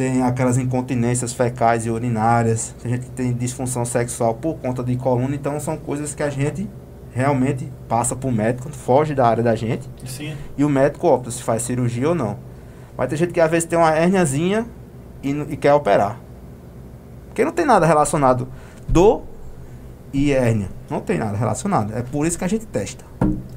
[0.00, 4.96] tem aquelas incontinências fecais e urinárias, tem gente que tem disfunção sexual por conta de
[4.96, 6.66] coluna, então são coisas que a gente
[7.12, 10.34] realmente passa para o médico, foge da área da gente Sim.
[10.56, 12.38] e o médico opta se faz cirurgia ou não.
[12.96, 14.66] Mas tem gente que às vezes tem uma hérniazinha
[15.22, 16.18] e, e quer operar.
[17.26, 18.48] Porque não tem nada relacionado
[18.88, 19.24] dor
[20.12, 20.68] e hérnia.
[20.88, 21.92] Não tem nada relacionado.
[21.96, 23.04] É por isso que a gente testa.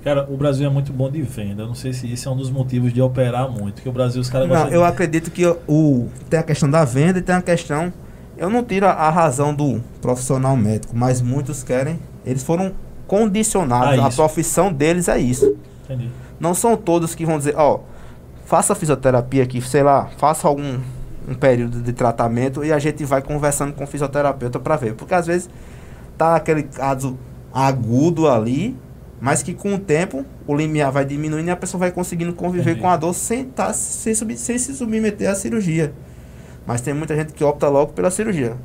[0.04, 1.64] Cara, o Brasil é muito bom de venda.
[1.64, 3.82] Eu não sei se isso é um dos motivos de operar muito.
[3.82, 4.88] Que o Brasil, os caras Não, eu de...
[4.88, 7.92] acredito que o, tem a questão da venda e tem a questão.
[8.38, 12.00] Eu não tiro a, razão do profissional médico, mas muitos querem.
[12.26, 12.74] Eles foram
[13.08, 14.00] condicionados.
[14.00, 15.56] Ah, a profissão deles é isso.
[15.86, 16.10] Entendi.
[16.40, 17.80] Não são todos que vão dizer, ó,
[18.46, 20.80] faça fisioterapia aqui, sei lá, faça algum
[21.28, 24.94] um período de tratamento e a gente vai conversando com o fisioterapeuta para ver.
[24.96, 25.50] Porque às vezes
[26.18, 27.18] tá aquele caso
[27.54, 28.76] agudo ali,
[29.22, 32.72] mas que com o tempo o limiar vai diminuindo e a pessoa vai conseguindo conviver
[32.72, 32.82] Entendi.
[32.82, 35.94] com a dor sem, tá, sem, sub- sem se submeter à cirurgia.
[36.66, 38.56] Mas tem muita gente que opta logo pela cirurgia.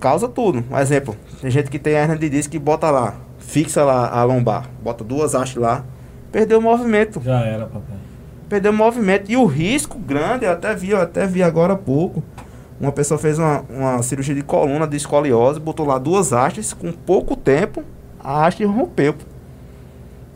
[0.00, 0.64] Causa tudo.
[0.70, 4.24] Um exemplo, tem gente que tem hernia de disco que bota lá, fixa lá a
[4.24, 5.84] lombar, bota duas hastes lá,
[6.32, 7.20] perdeu o movimento.
[7.22, 7.96] Já era, papai.
[8.48, 9.30] Perdeu o movimento.
[9.30, 12.22] E o risco grande, eu até vi, eu até vi agora há pouco.
[12.80, 16.90] Uma pessoa fez uma, uma cirurgia de coluna de escoliose, botou lá duas hastes, com
[16.92, 17.84] pouco tempo,
[18.18, 19.14] a haste rompeu.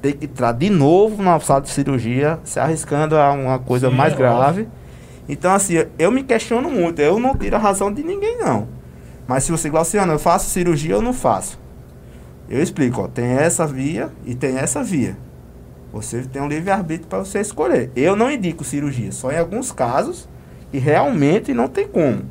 [0.01, 3.97] Tem que entrar de novo na sala de cirurgia, se arriscando a uma coisa Sim,
[3.97, 4.69] mais é grave.
[5.29, 7.01] Então, assim, eu me questiono muito.
[7.01, 8.69] Eu não tiro a razão de ninguém, não.
[9.27, 11.59] Mas se você, Glauciano, eu faço cirurgia ou não faço?
[12.49, 15.19] Eu explico, ó, tem essa via e tem essa via.
[15.93, 17.91] Você tem um livre-arbítrio para você escolher.
[17.95, 20.29] Eu não indico cirurgia, só em alguns casos
[20.73, 22.23] e realmente não tem como.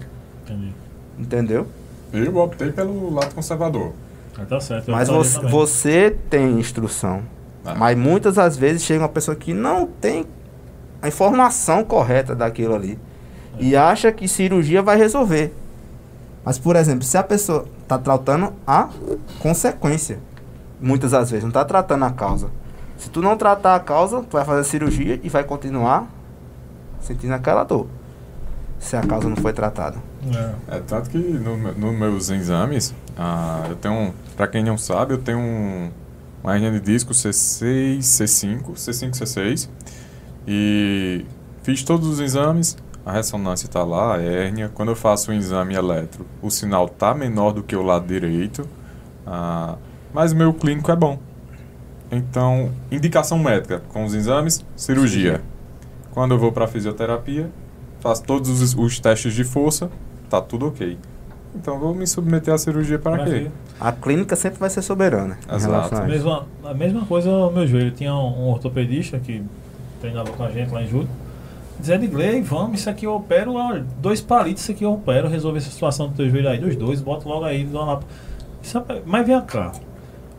[0.44, 0.74] Entendi.
[1.18, 1.68] Entendeu?
[2.14, 3.94] Eu optei pelo lado conservador.
[4.38, 4.92] Ah, tá certo.
[4.92, 7.24] Mas você, você tem instrução.
[7.66, 7.76] Ah.
[7.76, 10.26] Mas muitas das vezes chega uma pessoa que não tem
[11.02, 13.00] a informação correta daquilo ali.
[13.60, 15.54] E acha que cirurgia vai resolver.
[16.46, 18.90] Mas, por exemplo, se a pessoa está tratando a
[19.40, 20.20] consequência,
[20.80, 22.50] muitas das vezes, não está tratando a causa.
[22.98, 26.08] Se tu não tratar a causa, tu vai fazer a cirurgia e vai continuar
[27.02, 27.88] sentindo aquela dor.
[28.80, 29.98] Se a causa não foi tratada.
[30.70, 30.78] É.
[30.78, 35.18] É tanto que no, nos meus exames, ah, eu tenho, pra quem não sabe, eu
[35.18, 35.90] tenho um,
[36.44, 39.70] uma hernia de disco C6, C5, C5, C6.
[40.48, 41.26] E
[41.64, 44.70] fiz todos os exames, a ressonância está lá, a hérnia.
[44.74, 48.68] Quando eu faço um exame eletro, o sinal tá menor do que o lado direito,
[49.26, 49.76] ah,
[50.14, 51.20] mas o meu clínico é bom.
[52.12, 55.22] Então, indicação médica com os exames, cirurgia.
[55.22, 55.42] Cirurgia.
[56.12, 57.52] Quando eu vou para fisioterapia,
[58.00, 59.90] faço todos os, os testes de força,
[60.30, 60.98] tá tudo ok.
[61.56, 63.40] então vou me submeter à cirurgia para Pra quê?
[63.46, 63.52] quê?
[63.80, 65.96] A clínica sempre vai ser soberana Exato.
[65.96, 66.02] a.
[66.02, 67.92] Mesma, a mesma coisa o meu joelho.
[67.92, 69.44] Tinha um, um ortopedista que
[70.02, 71.10] treinava com a gente lá em julho.
[71.80, 75.60] Dizendo, Igley, vamos, isso aqui eu opero, olha, dois palitos, isso aqui eu opero, resolver
[75.60, 78.00] essa situação do teu joelho aí, dos dois, bota logo aí, dá lá.
[78.64, 79.72] Isso é- mas vem cá.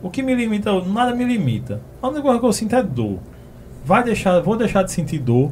[0.03, 1.79] O que me limita, nada me limita.
[2.01, 3.19] A única coisa que eu sinto é dor.
[3.85, 5.49] Vai deixar, vou deixar de sentir dor.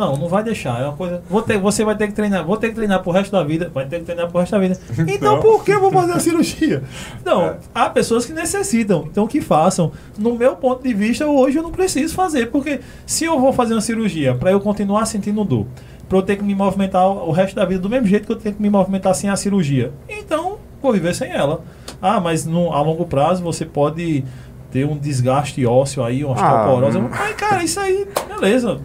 [0.00, 0.80] Não, não vai deixar.
[0.80, 1.22] É uma coisa.
[1.28, 2.44] Vou ter, você vai ter que treinar.
[2.44, 3.70] Vou ter que treinar pro resto da vida.
[3.72, 4.78] Vai ter que treinar pro resto da vida.
[5.06, 5.42] Então Não.
[5.42, 6.82] por que eu vou fazer a cirurgia?
[7.24, 7.56] Não, É.
[7.74, 9.04] há pessoas que necessitam.
[9.10, 9.92] Então que façam.
[10.18, 12.46] No meu ponto de vista, hoje eu não preciso fazer.
[12.50, 15.66] Porque se eu vou fazer uma cirurgia para eu continuar sentindo dor,
[16.08, 18.36] para eu ter que me movimentar o resto da vida do mesmo jeito que eu
[18.36, 21.60] tenho que me movimentar sem a cirurgia, então vou viver sem ela.
[22.02, 24.24] Ah, mas no, a longo prazo você pode
[24.72, 26.98] ter um desgaste ósseo aí, uma Ah, osteoporose.
[26.98, 27.08] hum.
[27.10, 28.80] Mas, cara, isso aí, beleza.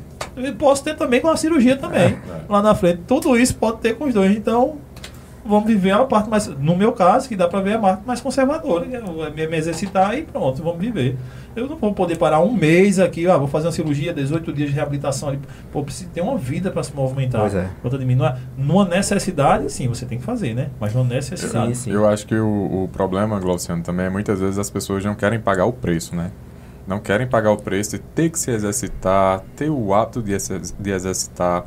[0.57, 2.13] Posso ter também com a cirurgia também.
[2.13, 2.17] É.
[2.49, 3.01] Lá na frente.
[3.07, 4.35] Tudo isso pode ter com os dois.
[4.35, 4.77] Então,
[5.45, 6.47] vamos viver a parte mais.
[6.47, 8.85] No meu caso, que dá pra ver a parte mais conservadora.
[8.85, 11.15] é me, me exercitar e pronto, vamos viver.
[11.55, 14.69] Eu não vou poder parar um mês aqui, ah, vou fazer uma cirurgia, 18 dias
[14.69, 15.39] de reabilitação ali.
[15.71, 17.39] Pô, preciso ter uma vida pra se movimentar.
[17.41, 17.69] Pois é.
[17.81, 18.15] Conta de mim.
[18.15, 20.67] Não é- Numa necessidade, sim, você tem que fazer, né?
[20.81, 21.67] Mas numa necessidade.
[21.77, 21.91] Sim, sim.
[21.91, 25.39] Eu acho que o, o problema, Glauciano, também é muitas vezes as pessoas não querem
[25.39, 26.29] pagar o preço, né?
[26.87, 30.61] Não querem pagar o preço de ter que se exercitar, ter o hábito de, exer-
[30.79, 31.65] de exercitar,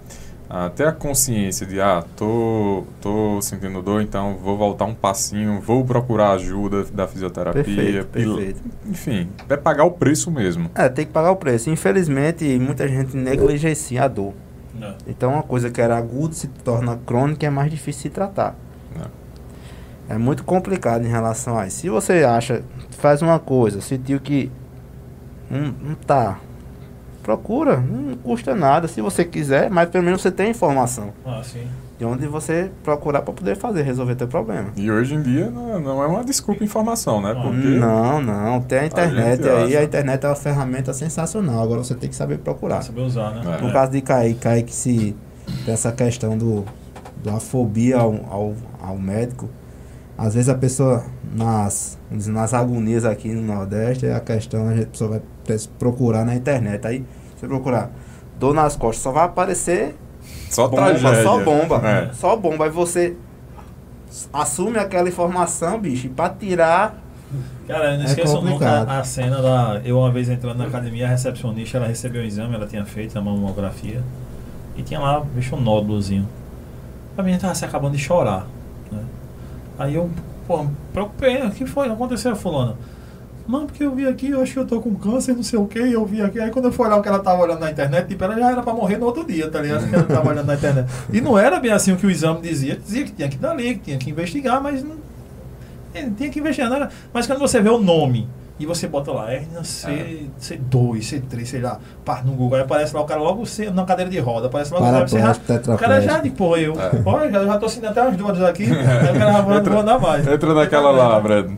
[0.49, 5.61] ah, ter a consciência de, ah, tô, tô sentindo dor, então vou voltar um passinho,
[5.61, 7.63] vou procurar ajuda da fisioterapia.
[7.65, 8.61] Perfeito, perfeito.
[8.87, 10.71] enfim, é pagar o preço mesmo.
[10.75, 11.69] É, tem que pagar o preço.
[11.69, 14.33] Infelizmente, muita gente negligencia a dor.
[14.79, 14.95] Não.
[15.07, 18.55] Então, uma coisa que era aguda se torna crônica e é mais difícil de tratar.
[18.95, 19.07] né?
[20.09, 21.79] É muito complicado em relação a isso.
[21.81, 24.51] Se você acha, faz uma coisa, sentiu que
[25.51, 26.39] não, não tá,
[27.23, 31.67] procura, não custa nada se você quiser, mas pelo menos você tem informação Ah, sim.
[31.99, 34.69] de onde você procurar para poder fazer, resolver teu problema.
[34.77, 37.35] E hoje em dia não, não é uma desculpa informação, né?
[37.35, 37.43] Não.
[37.43, 39.79] Porque Não, não, tem a internet gente aí, acha.
[39.81, 42.83] a internet é uma ferramenta sensacional, agora você tem que saber procurar.
[42.83, 43.59] Saber usar, né?
[43.59, 43.63] É.
[43.63, 45.15] No caso de Kaique, Kaique se
[45.65, 46.65] tem essa questão do,
[47.23, 49.49] da fobia ao, ao, ao médico,
[50.17, 54.87] às vezes a pessoa nas, nas agonias aqui no Nordeste, é a questão, a a
[54.87, 55.23] pessoa vai
[55.79, 56.87] procurar na internet.
[56.87, 57.05] Aí
[57.37, 57.91] você procurar
[58.39, 59.97] dor nas costas, só vai aparecer
[60.51, 61.23] só bomba, tragédia.
[61.23, 61.89] só bomba.
[61.89, 62.13] É.
[62.13, 62.65] Só bomba.
[62.65, 63.17] Aí você
[64.33, 67.03] assume aquela informação, bicho, e pra tirar.
[67.67, 68.81] Cara, eu não É esqueço complicado.
[68.87, 69.81] nunca a cena da.
[69.85, 73.19] Eu uma vez entrando na academia, a recepcionista, ela recebeu o exame, ela tinha feito
[73.19, 74.03] a mamografia.
[74.77, 76.27] E tinha lá, bicho, um nódulozinho.
[77.17, 78.47] A menina tava se acabando de chorar.
[78.91, 79.03] Né?
[79.79, 80.09] Aí eu,
[80.47, 81.91] pô, me preocupei, o que foi?
[81.91, 82.77] Aconteceu, fulano?
[83.49, 85.67] Não, porque eu vi aqui, eu acho que eu tô com câncer, não sei o
[85.67, 86.39] que, eu vi aqui.
[86.39, 88.51] Aí quando eu fui olhar o que ela tava olhando na internet, tipo, ela já
[88.53, 89.89] era pra morrer no outro dia, tá ligado?
[89.89, 90.87] Que ela tava olhando na internet.
[91.11, 92.77] E não era bem assim o que o exame dizia.
[92.77, 94.97] Dizia que tinha que dar ali, que tinha que investigar, mas não,
[95.95, 96.91] é, tinha que investigar, não era.
[97.13, 98.29] Mas quando você vê o nome
[98.61, 102.95] e você bota lá, hernia C, C2, C3, sei lá, pá, no Google, aí aparece
[102.95, 105.33] lá o cara logo C, na cadeira de roda, aparece logo o cara, você já,
[105.75, 106.91] o cara já de pô, eu, É.
[107.05, 109.73] olha, já, já tô sentindo até umas dores aqui, aí o cara já vai, não
[109.73, 110.27] vou andar mais.
[110.27, 111.53] Entra naquela lá, Brad.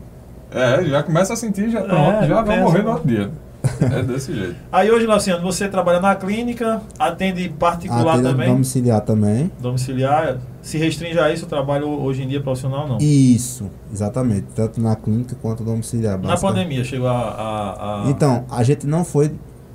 [0.51, 3.31] É, já começa a sentir, já, pronto, É, já vai morrer no outro dia.
[3.79, 4.55] É desse jeito.
[4.71, 9.51] Aí hoje, Luciano, você trabalha na clínica, atende particular Atende também, domiciliar também.
[9.59, 12.97] domiciliar, se restringe a isso o trabalho hoje em dia profissional, não?
[12.99, 14.47] Isso, exatamente.
[14.55, 16.19] Tanto na clínica quanto domiciliar.
[16.19, 17.11] Na pandemia chegou a...
[17.13, 19.31] a- a- Então, a gente não foi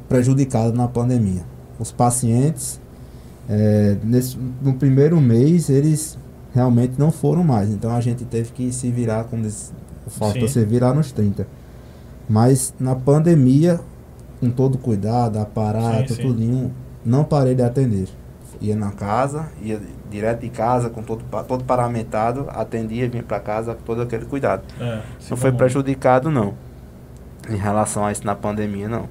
[0.09, 1.43] prejudicado na pandemia.
[1.79, 2.81] Os pacientes,
[3.49, 6.19] é, nesse, no primeiro mês, eles
[6.53, 7.71] realmente não foram mais.
[7.71, 9.73] Então a gente teve que se virar, como diz
[10.07, 10.49] Fausto, Sim.
[10.49, 11.47] se virar nos 30.
[12.29, 13.81] Mas na pandemia,
[14.41, 16.23] com todo cuidado, aparato, Sim, sim.
[16.23, 16.75] tudinho,
[17.05, 18.09] não parei de atender.
[18.61, 23.75] Ia na casa, ia direto de casa, com todo, todo paramentado, atendia, vinha pra casa
[23.75, 24.63] com todo aquele cuidado.
[24.81, 26.55] é, se Não foi como- prejudicado, não.
[27.49, 29.09] Em relação a isso na pandemia, não.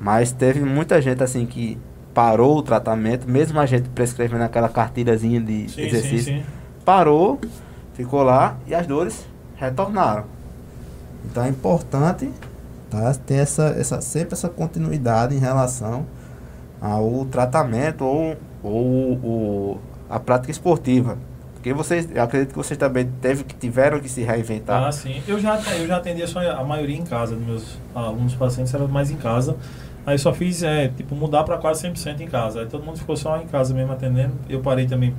[0.00, 1.78] Mas teve muita gente, assim, que
[2.14, 6.44] parou o tratamento, mesmo a gente prescrevendo aquela cartilhazinha de Sim, exercício, sim, sim.
[6.84, 7.38] parou,
[7.94, 9.24] ficou lá e as dores
[9.58, 10.24] retornaram.
[11.24, 12.30] Então é importante
[12.90, 16.06] tá, ter essa, essa, sempre essa continuidade em relação
[16.80, 19.78] ao tratamento ou, ou, o-
[20.08, 21.18] a prática esportiva.
[21.54, 24.84] Porque vocês, acredito que vocês também teve, tiveram que se reinventar.
[24.84, 25.20] Ah, sim.
[25.26, 28.86] Eu já, eu já atendia só a maioria em casa, dos meus alunos pacientes era
[28.86, 29.56] mais em casa.
[30.06, 32.60] Aí só fiz, é, tipo, mudar para quase 100% em casa.
[32.60, 34.32] Aí todo mundo ficou só em casa mesmo atendendo.
[34.48, 35.12] Eu parei também,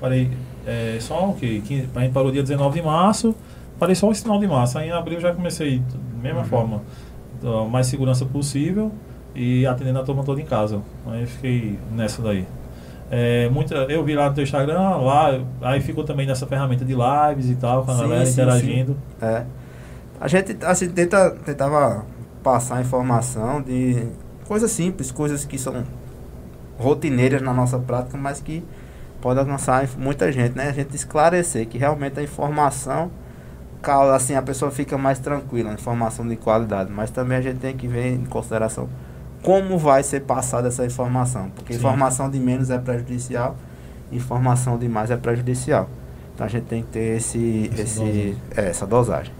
[0.00, 0.30] parei
[0.66, 1.62] é, só o quê?
[1.64, 3.34] Que- A gente parou dia 19 de março,
[3.78, 4.78] parei só o final de março.
[4.78, 6.46] Aí em abril já comecei da mesma Uhum.
[6.46, 6.82] forma,
[7.42, 8.90] da mais segurança possível
[9.34, 10.80] e atendendo a turma toda em casa.
[11.06, 12.46] Aí eu fiquei nessa daí.
[13.10, 16.94] É, muita, eu vi lá no teu Instagram, lá, aí ficou também nessa ferramenta de
[16.94, 18.96] lives e tal, com a Sim, galera sim, interagindo.
[19.20, 19.44] É.
[20.20, 22.04] A gente assim, tenta, tentava
[22.42, 24.06] passar informação de
[24.48, 25.84] coisas simples, coisas que são
[26.78, 28.64] rotineiras na nossa prática, mas que
[29.20, 30.68] pode alcançar muita gente, né?
[30.68, 33.10] A gente esclarecer que realmente a informação,
[33.84, 37.76] causa- assim, a pessoa fica mais tranquila, informação de qualidade, mas também a gente tem
[37.76, 38.88] que ver em consideração
[39.42, 41.78] como vai ser passada essa informação, porque Sim.
[41.78, 43.56] informação de menos é prejudicial,
[44.10, 45.88] informação de mais é prejudicial.
[46.34, 48.36] Então a gente tem que ter esse, Essa esse, dosagem.
[48.56, 49.32] é, essa dosagem.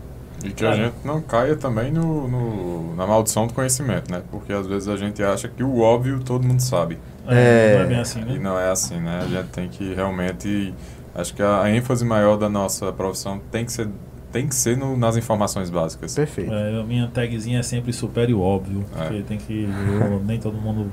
[0.45, 4.23] E que a gente não caia também no, no- na maldição do conhecimento, né?
[4.31, 6.99] Porque às vezes a gente acha que o óbvio todo mundo sabe.
[7.27, 7.77] É, É.
[7.79, 8.39] não é bem assim, E né?
[8.39, 9.21] não é assim, né?
[9.23, 10.75] A gente tem que realmente.
[11.15, 13.89] Acho que a, a ênfase maior da nossa profissão tem que ser,
[14.35, 16.15] tem que ser no- nas informações básicas.
[16.15, 16.53] Perfeito.
[16.53, 19.03] É, a minha tagzinha é sempre super e óbvio, É.
[19.05, 19.63] porque tem que.
[19.65, 20.91] eu- nem todo mundo.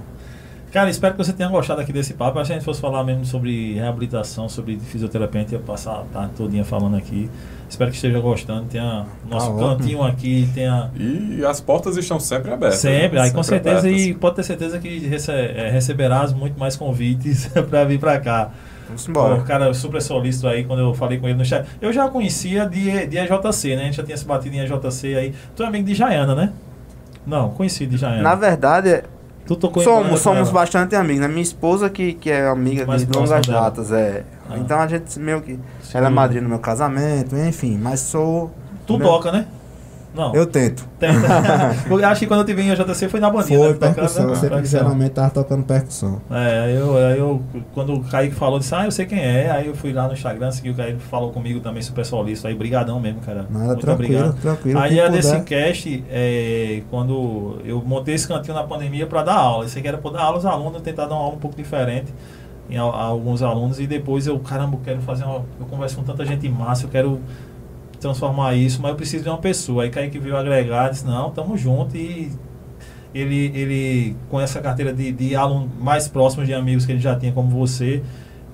[0.71, 2.39] Cara, espero que você tenha gostado aqui desse papo.
[2.39, 5.59] Acho que se a gente fosse falar mesmo sobre reabilitação, sobre fisioterapia, a gente ia
[5.59, 7.29] passar a tarde todinha falando aqui.
[7.69, 8.67] Espero que esteja gostando.
[8.69, 10.89] Tenha nosso Tá cantinho aqui, tenha.
[10.95, 12.79] E as portas estão sempre abertas.
[12.79, 13.25] Sempre, né?
[13.25, 14.07] aí com Sempre certeza, abertas.
[14.07, 18.51] e pode ter certeza que rece- é, receberás muito mais convites para vir para cá.
[18.91, 19.35] Vamos embora.
[19.35, 21.65] O cara super solícito aí, quando eu falei com ele no chat.
[21.81, 23.83] Eu já conhecia de, de EJC, né?
[23.83, 25.33] A gente já tinha se batido em EJC aí.
[25.55, 26.51] Tu é amigo de Jaiana, né?
[27.25, 28.21] Não, conheci de Jaiana.
[28.23, 29.03] Na verdade,
[29.45, 30.51] tu tocou somos, somos ela.
[30.51, 31.27] bastante amigos, né?
[31.27, 34.23] Minha esposa que, que é amiga Mais de longas datas, é.
[34.49, 34.57] Ah.
[34.57, 35.53] Então a gente meio que.
[35.81, 35.97] Sim.
[35.97, 38.51] Ela é madrinha no meu casamento, enfim, mas sou.
[38.85, 39.45] Tu meu- toca, né?
[40.13, 40.35] Não.
[40.35, 40.85] Eu tento.
[40.99, 41.21] Tenta.
[41.87, 43.57] Porque acho que quando eu te vi em EJC foi na bandinha.
[43.57, 43.73] Foi né?
[43.73, 44.35] Tocando, percussão, né?
[44.35, 46.21] sempre geralmente tava tocando percussão.
[46.29, 47.41] É, eu, eu,
[47.73, 49.49] quando o Kaique falou, disse, ah, eu sei quem é.
[49.49, 52.49] Aí eu fui lá no Instagram, segui o Kaique, falou comigo também, super solista.
[52.49, 53.45] Aí, brigadão mesmo, cara.
[53.49, 54.41] Nada, Muito tranquilo, obrigado.
[54.41, 54.79] tranquilo.
[54.79, 59.65] Aí a desse cast, é, quando eu montei esse cantinho na pandemia para dar aula.
[59.65, 62.13] Isso aqui era para dar aula aos alunos, tentar dar uma aula um pouco diferente
[62.69, 63.79] em a- a alguns alunos.
[63.79, 65.45] E depois eu, caramba, eu quero fazer uma.
[65.57, 67.19] Eu converso com tanta gente massa, eu quero
[68.01, 69.83] transformar isso, mas eu preciso de uma pessoa.
[69.83, 72.31] Aí Kaique veio agregar, disse, não, tamo junto e
[73.13, 77.15] ele, ele com essa carteira de, de aluno mais próximos de amigos que ele já
[77.15, 78.01] tinha como você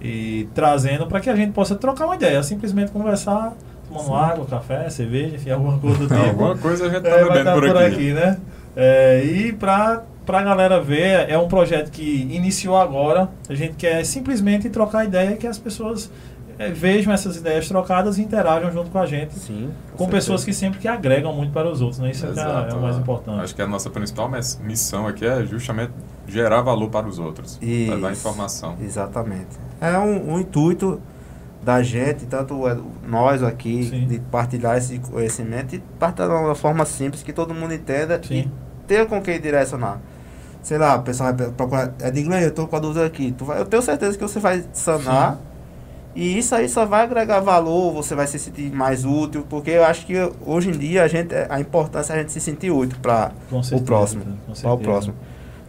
[0.01, 3.55] e trazendo para que a gente possa trocar uma ideia, simplesmente conversar,
[3.87, 4.13] tomando Sim.
[4.13, 6.19] água, café, cerveja, enfim, alguma coisa do tipo.
[6.19, 7.95] Alguma coisa a gente tá É, vai bebendo estar por, por aqui.
[7.95, 8.37] aqui, né?
[8.75, 13.29] É, e pra, pra galera ver, é um projeto que iniciou agora.
[13.49, 16.11] A gente quer simplesmente trocar ideia e que as pessoas
[16.59, 19.33] é, vejam essas ideias trocadas e interajam junto com a gente.
[19.37, 19.69] Sim.
[19.95, 22.11] Com pessoas que sempre que agregam muito para os outros, né?
[22.11, 22.75] Isso é, que é- é Exato.
[22.77, 23.41] o mais importante.
[23.41, 24.29] Acho que a nossa principal
[24.61, 25.91] missão aqui é justamente
[26.27, 27.57] gerar valor para os outros.
[27.61, 27.91] Isso.
[27.93, 28.75] Levar informação.
[28.81, 29.47] Exatamente.
[29.79, 30.99] É um, um intuito
[31.63, 32.77] da gente, tanto é
[33.07, 34.07] nós aqui, Sim.
[34.07, 38.35] de partilhar esse conhecimento e partilhar de uma forma simples que todo mundo entenda Sim.
[38.35, 38.51] e
[38.87, 39.99] tenha com quem direcionar.
[40.63, 41.93] Sei lá, o pessoal vai procurar.
[42.01, 43.31] É de eu tô com a dúvida aqui.
[43.37, 45.37] Tu vai, eu tenho certeza que você vai sanar.
[46.17, 49.83] E isso aí só vai agregar valor, você vai se sentir mais útil, porque eu
[49.85, 52.97] acho que hoje em dia a gente a importância é a gente se sentir útil
[53.01, 53.31] para
[53.71, 54.23] o próximo.
[54.61, 55.13] Para o próximo.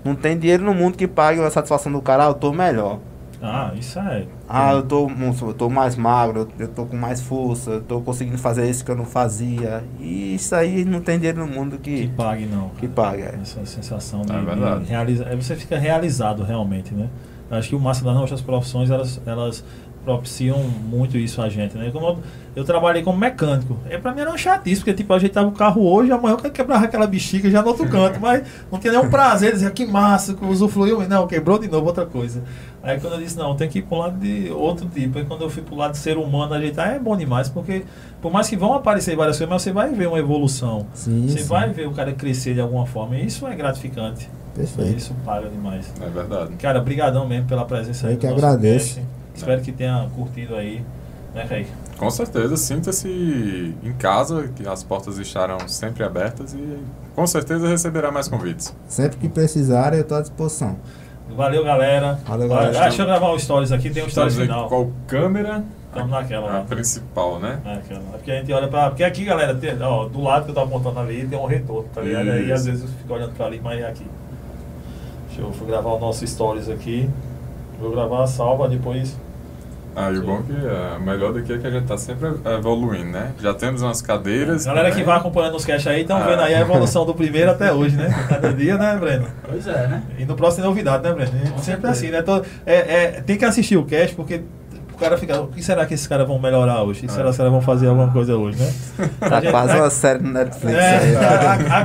[0.03, 2.99] Não tem dinheiro no mundo que pague a satisfação do cara, ah, eu tô melhor.
[3.43, 4.25] Ah, isso é.
[4.49, 5.07] Ah, eu tô,
[5.43, 8.91] eu tô mais magro, eu- tô com mais força, eu tô conseguindo fazer isso que
[8.91, 9.85] eu não fazia.
[10.01, 12.71] E isso aí não tem dinheiro no mundo Que que, pague, não.
[12.71, 13.23] que pague.
[13.23, 13.39] é.
[13.41, 14.85] Essa sensação de, É verdade.
[14.85, 15.37] de realizar.
[15.37, 17.09] Você fica realizado realmente, né?
[17.51, 19.65] Acho que o massa das nossas profissões, elas, elas
[20.09, 21.91] propiciam muito isso a gente, né?
[21.93, 22.19] Como eu,
[22.57, 23.77] eu trabalhei como mecânico.
[23.91, 26.87] É, pra mim era uma chatice, porque tipo, ajeitava o carro hoje, amanhã eu quebrava
[26.87, 30.43] aquela bexiga já no outro canto, mas não tinha nenhum prazer, dizer que massa, que
[30.43, 32.43] usufruiu, não, quebrou de novo outra coisa.
[32.83, 35.19] Aí quando eu disse, não, tem que ir pro lado de outro tipo.
[35.19, 37.85] Aí quando eu fui pro lado de ser humano, ajeitar é bom demais, porque
[38.23, 40.87] por mais que vão aparecer várias coisas, mas você vai ver uma evolução.
[40.95, 41.49] Sim, Você sim.
[41.49, 43.17] vai ver o cara crescer de alguma forma.
[43.17, 44.27] E isso é gratificante.
[44.55, 44.97] Perfeito.
[44.97, 45.93] Isso paga demais.
[46.01, 46.55] É verdade.
[46.55, 48.15] Cara, brigadão mesmo pela presença aí.
[48.15, 48.95] Eu que agradeço.
[48.95, 49.19] cast.
[49.39, 50.85] Espero que tenha curtido aí.
[51.35, 51.71] Né, Kaique?
[51.99, 53.09] Com certeza, sinta-se
[53.83, 56.79] em casa, que as portas estarão sempre abertas e
[57.15, 58.75] com certeza receberá mais convites.
[58.89, 60.77] Sempre que precisarem, eu tô à disposição.
[61.37, 62.19] Valeu, galera.
[62.27, 62.79] Valeu, galera.
[62.79, 63.91] Ah, deixa eu gravar o stories aqui.
[63.91, 64.69] Tem um stories final.
[64.69, 65.63] qual câmera?
[65.89, 66.65] Estamos naquela A lá.
[66.65, 67.61] principal, né?
[67.65, 68.01] É, aquela.
[68.01, 68.89] É porque a gente olha pra.
[68.89, 71.89] Porque aqui, galera, tem, ó, do lado que eu tava montando ali, tem um retorno,
[71.95, 72.31] tá ligado?
[72.31, 74.07] Aí às vezes eu fico olhando pra ali, mas é aqui.
[75.29, 77.09] Deixa eu vou gravar o nosso stories aqui.
[77.81, 79.17] Vou gravar a salva, depois.
[79.97, 80.67] Ah, e o bom é que
[80.97, 83.33] a melhor daqui é que a gente tá sempre evoluindo, né?
[83.41, 84.65] Já temos umas cadeiras.
[84.65, 85.07] Galera que também.
[85.07, 86.21] vai acompanhando os cash aí, estão Ah.
[86.27, 88.09] vendo aí a evolução do primeiro até hoje, né?
[88.29, 89.27] Cada dia, né, Breno?
[89.49, 90.03] Pois é, né?
[90.19, 91.31] E no próximo tem novidade, né, Breno?
[91.33, 91.89] Sempre certeza.
[91.91, 92.23] assim, né?
[92.23, 94.43] Tô- é, é, tem que assistir o cast, porque
[94.99, 97.01] cara fica, o que será que esses caras vão melhorar hoje?
[97.01, 98.73] O que será que caras vão fazer alguma coisa hoje, né?
[99.21, 101.85] A Tá gente- quase a- uma série no Netflix é, a, a-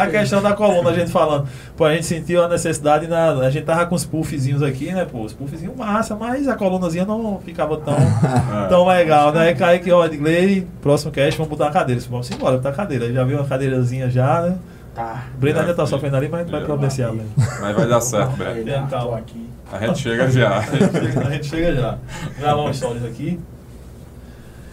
[0.00, 1.46] a- a questão da coluna, a gente falando.
[1.76, 5.04] Pô, a gente sentiu a necessidade, na, a gente tava com os puffzinhos aqui, né,
[5.10, 5.22] pô?
[5.22, 7.96] Os puffzinhos massa, mas a colunazinha não ficava tão,
[8.68, 9.48] tão legal, né?
[9.48, 12.00] Aí Kaique, ó, Edgley, próximo cast, vamos botar uma cadeira.
[12.10, 13.12] Vamos embora, botar a cadeira.
[13.12, 14.54] Já viu a cadeirazinha já, né?
[14.94, 15.24] Tá.
[15.34, 17.28] O Breno ainda tá sofrendo ali, mas vai providenciar, velho.
[17.60, 18.60] Mas vai dar certo, Breno.
[18.86, 19.14] Então.
[19.14, 19.48] Aqui.
[19.72, 20.58] A gente chega já.
[20.60, 21.98] A gente chega- a gente chega já.
[22.38, 23.40] Gravar uns stories aqui.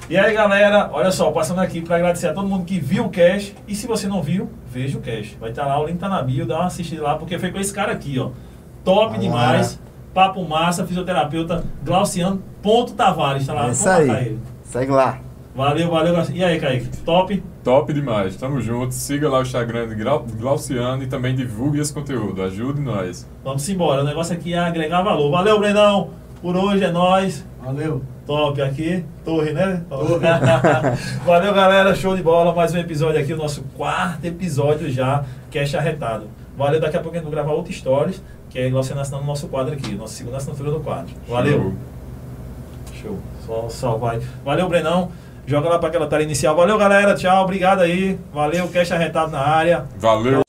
[0.10, 3.10] E aí, galera, olha só, passando aqui para agradecer a todo mundo que viu o
[3.10, 3.56] cast.
[3.68, 5.38] E se você não viu, veja o cast.
[5.40, 7.60] Vai estar lá, o link tá na bio, dá uma assistida lá, porque foi com
[7.60, 8.32] esse cara aqui, ó.
[8.84, 9.18] Top Olá.
[9.18, 9.80] demais.
[10.14, 13.46] Papo massa, fisioterapeuta Glauciano Ponto Tavares.
[13.46, 14.10] Tá lá, É isso aí.
[14.10, 14.40] ele.
[14.64, 15.20] Segue lá.
[15.60, 16.14] Valeu, valeu.
[16.14, 16.40] Glauciano.
[16.40, 16.88] E aí, Kaique?
[17.04, 17.44] Top?
[17.66, 18.38] Top demais.
[18.38, 18.94] Tamo junto.
[18.94, 22.42] Siga lá o Instagram de Glau- Glauciano e também divulgue esse conteúdo.
[22.42, 23.28] Ajude nós.
[23.44, 24.02] Vamos embora.
[24.02, 25.30] O negócio aqui é agregar valor.
[25.30, 26.12] Valeu, Brenão.
[26.42, 27.46] Por hoje é nóis.
[27.62, 28.02] Valeu.
[28.26, 29.84] Top aqui, torre, né?
[31.26, 31.94] Valeu, galera.
[31.94, 32.56] Show de bola.
[32.56, 36.28] Mais um episódio aqui, o nosso quarto episódio já, Cash Arretado.
[36.58, 39.28] Valeu, daqui a pouco a gente vai gravar outra stories, que é você assinando o
[39.28, 41.14] nosso quadro aqui, nossa segunda assinatura do quadro.
[41.28, 41.74] Valeu.
[43.02, 43.20] Show.
[43.46, 44.20] Só salvar.
[44.46, 45.12] Valeu, Brenão.
[45.50, 46.56] Joga lá para aquela tela inicial.
[46.56, 47.16] Valeu, galera.
[47.16, 47.44] Tchau.
[47.44, 48.20] Obrigado aí.
[48.32, 49.86] Valeu, Cash Arretado na área.
[49.98, 50.49] Valeu.